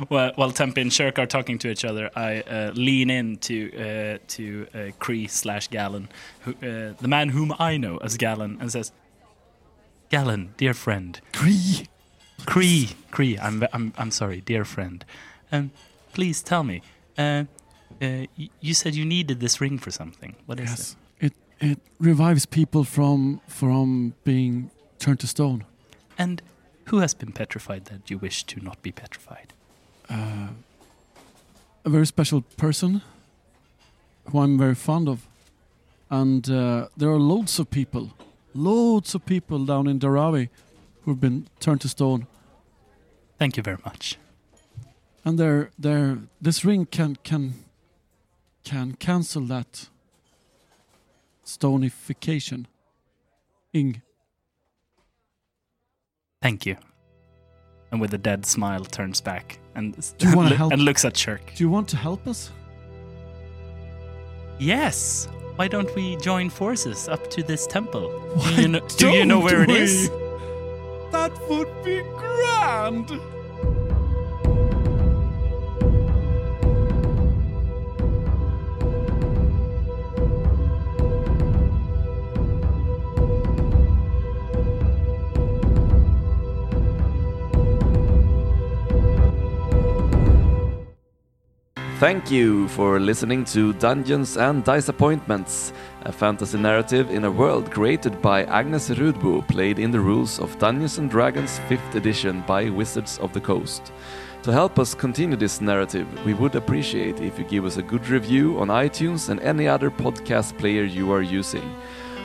while, 0.10 0.34
while 0.36 0.52
Tempe 0.52 0.82
and 0.82 0.94
Shirk 0.94 1.18
are 1.18 1.26
talking 1.26 1.58
to 1.58 1.72
each 1.72 1.84
other, 1.84 2.12
I 2.16 2.42
uh, 2.42 2.74
lean 2.76 3.10
in 3.10 3.38
to 3.38 3.58
uh, 3.76 4.18
to 4.36 4.68
uh, 4.76 4.78
Cree 5.00 5.26
slash 5.26 5.68
Galen, 5.72 6.10
who, 6.42 6.52
uh, 6.52 6.94
the 7.00 7.08
man 7.08 7.30
whom 7.30 7.56
I 7.58 7.78
know 7.78 7.98
as 7.98 8.18
Galen, 8.18 8.58
and 8.60 8.72
says, 8.72 8.92
"Galen, 10.10 10.54
dear 10.58 10.76
friend, 10.76 11.20
Cree. 11.34 11.88
Cree, 12.46 12.90
Cree, 13.10 13.40
I'm, 13.40 13.64
I'm, 13.74 13.94
I'm 13.98 14.12
sorry, 14.12 14.42
dear 14.42 14.64
friend. 14.64 15.04
Um, 15.52 15.72
please 16.14 16.44
tell 16.44 16.64
me. 16.64 16.84
Uh, 17.18 17.46
uh, 18.00 18.26
y- 18.38 18.50
you 18.60 18.76
said 18.76 18.94
you 18.94 19.06
needed 19.06 19.40
this 19.40 19.60
ring 19.60 19.80
for 19.80 19.90
something. 19.90 20.36
What 20.46 20.60
is 20.60 20.70
Yes. 20.70 20.92
It 20.92 21.01
it 21.62 21.80
revives 22.00 22.46
people 22.46 22.84
from 22.84 23.40
from 23.48 24.14
being 24.24 24.72
turned 25.00 25.20
to 25.20 25.28
stone. 25.28 25.64
And 26.18 26.42
who 26.86 27.00
has 27.00 27.14
been 27.14 27.32
petrified 27.32 27.86
that 27.86 28.10
you 28.10 28.18
wish 28.18 28.44
to 28.46 28.60
not 28.60 28.82
be 28.82 28.92
petrified? 28.92 29.54
a 31.84 31.90
very 31.90 32.06
special 32.06 32.42
person 32.58 33.02
who 34.26 34.40
I'm 34.40 34.58
very 34.58 34.76
fond 34.76 35.08
of. 35.08 35.28
And 36.10 36.50
uh, 36.50 36.88
there 36.98 37.10
are 37.10 37.20
loads 37.20 37.60
of 37.60 37.70
people, 37.70 38.12
loads 38.54 39.16
of 39.16 39.26
people 39.26 39.66
down 39.66 39.88
in 39.88 40.00
Darawi 40.00 40.50
who've 41.04 41.20
been 41.20 41.48
turned 41.60 41.82
to 41.82 41.90
stone. 41.90 42.28
Thank 43.40 43.58
you 43.58 43.64
very 43.64 43.78
much. 43.86 44.18
And 45.24 45.40
they're, 45.40 45.72
they're, 45.80 46.20
this 46.42 46.66
ring 46.66 46.86
can, 46.86 47.16
can, 47.24 47.54
can 48.64 48.94
cancel 48.94 49.44
that 49.44 49.88
stonification. 51.46 52.66
Ing. 53.74 54.02
Thank 56.42 56.66
you. 56.66 56.76
And 57.92 58.00
with 58.02 58.14
a 58.14 58.18
dead 58.18 58.46
smile, 58.46 58.84
turns 58.86 59.22
back 59.22 59.60
and 59.76 59.96
Do 60.18 60.30
you 60.30 60.36
wanna 60.36 60.56
help? 60.56 60.72
and 60.74 60.82
looks 60.84 61.06
at 61.06 61.16
Shirk. 61.16 61.42
Do 61.56 61.64
you 61.64 61.70
want 61.70 61.88
to 61.90 61.98
help 61.98 62.26
us? 62.28 62.52
Yes. 64.60 65.28
Why 65.56 65.68
don't 65.68 65.94
we 65.96 66.16
join 66.18 66.50
forces 66.50 67.08
up 67.08 67.30
to 67.32 67.44
this 67.44 67.68
temple? 67.68 68.10
Why 68.36 68.56
do 68.56 68.62
you 68.62 68.68
know, 68.70 68.88
do 68.98 69.10
you 69.10 69.26
know 69.26 69.40
where 69.40 69.64
it 69.64 69.68
we? 69.68 69.78
is? 69.78 70.10
That 71.12 71.32
would 71.50 71.68
be 71.84 72.02
grand! 72.18 73.12
Thank 92.02 92.32
you 92.32 92.68
for 92.70 93.00
listening 93.00 93.46
to 93.54 93.74
Dungeons 93.74 94.36
and 94.36 94.64
Disappointments, 94.64 95.72
a 96.02 96.12
fantasy 96.12 96.58
narrative 96.58 97.12
in 97.12 97.26
a 97.26 97.32
world 97.32 97.70
created 97.70 98.20
by 98.24 98.44
Agnes 98.46 98.90
Rudbo, 98.90 99.48
played 99.48 99.78
in 99.78 99.92
the 99.92 100.00
rules 100.00 100.40
of 100.40 100.58
Dungeons 100.58 100.98
and 100.98 101.12
Dragons 101.12 101.60
5th 101.70 101.94
edition 101.94 102.44
by 102.48 102.72
Wizards 102.72 103.20
of 103.20 103.34
the 103.34 103.40
Coast. 103.40 103.92
To 104.42 104.52
help 104.52 104.80
us 104.80 104.96
continue 104.96 105.38
this 105.38 105.62
narrative, 105.62 106.08
we 106.26 106.34
would 106.34 106.56
appreciate 106.56 107.20
if 107.20 107.38
you 107.38 107.46
give 107.46 107.66
us 107.66 107.78
a 107.78 107.84
good 107.84 108.08
review 108.10 108.58
on 108.60 108.70
iTunes 108.70 109.30
and 109.30 109.40
any 109.42 109.68
other 109.68 109.92
podcast 109.92 110.58
player 110.58 110.86
you 110.86 111.12
are 111.12 111.22
using. 111.22 111.72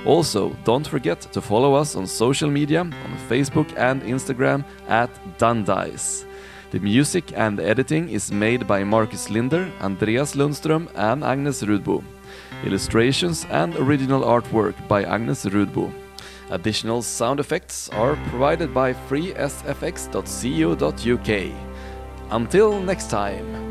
Also, 0.06 0.56
don't 0.64 0.88
forget 0.88 1.20
to 1.20 1.42
follow 1.42 1.74
us 1.74 1.96
on 1.96 2.06
social 2.06 2.48
media 2.50 2.80
on 2.80 3.18
Facebook 3.28 3.70
and 3.76 4.00
Instagram 4.04 4.64
at 4.88 5.10
Dundice. 5.36 6.25
The 6.70 6.80
music 6.80 7.32
and 7.36 7.60
editing 7.60 8.08
is 8.08 8.32
made 8.32 8.66
by 8.66 8.82
Marcus 8.82 9.30
Linder, 9.30 9.70
Andreas 9.80 10.34
Lundström, 10.34 10.88
and 10.96 11.22
Agnes 11.22 11.62
Rudbo. 11.62 12.02
Illustrations 12.64 13.46
and 13.50 13.76
original 13.76 14.22
artwork 14.22 14.74
by 14.88 15.04
Agnes 15.04 15.44
Rudbo. 15.44 15.92
Additional 16.50 17.02
sound 17.02 17.38
effects 17.40 17.88
are 17.90 18.16
provided 18.30 18.74
by 18.74 18.92
freesfx.co.uk. 18.92 19.60
Until 22.30 22.80
next 22.80 23.10
time. 23.10 23.65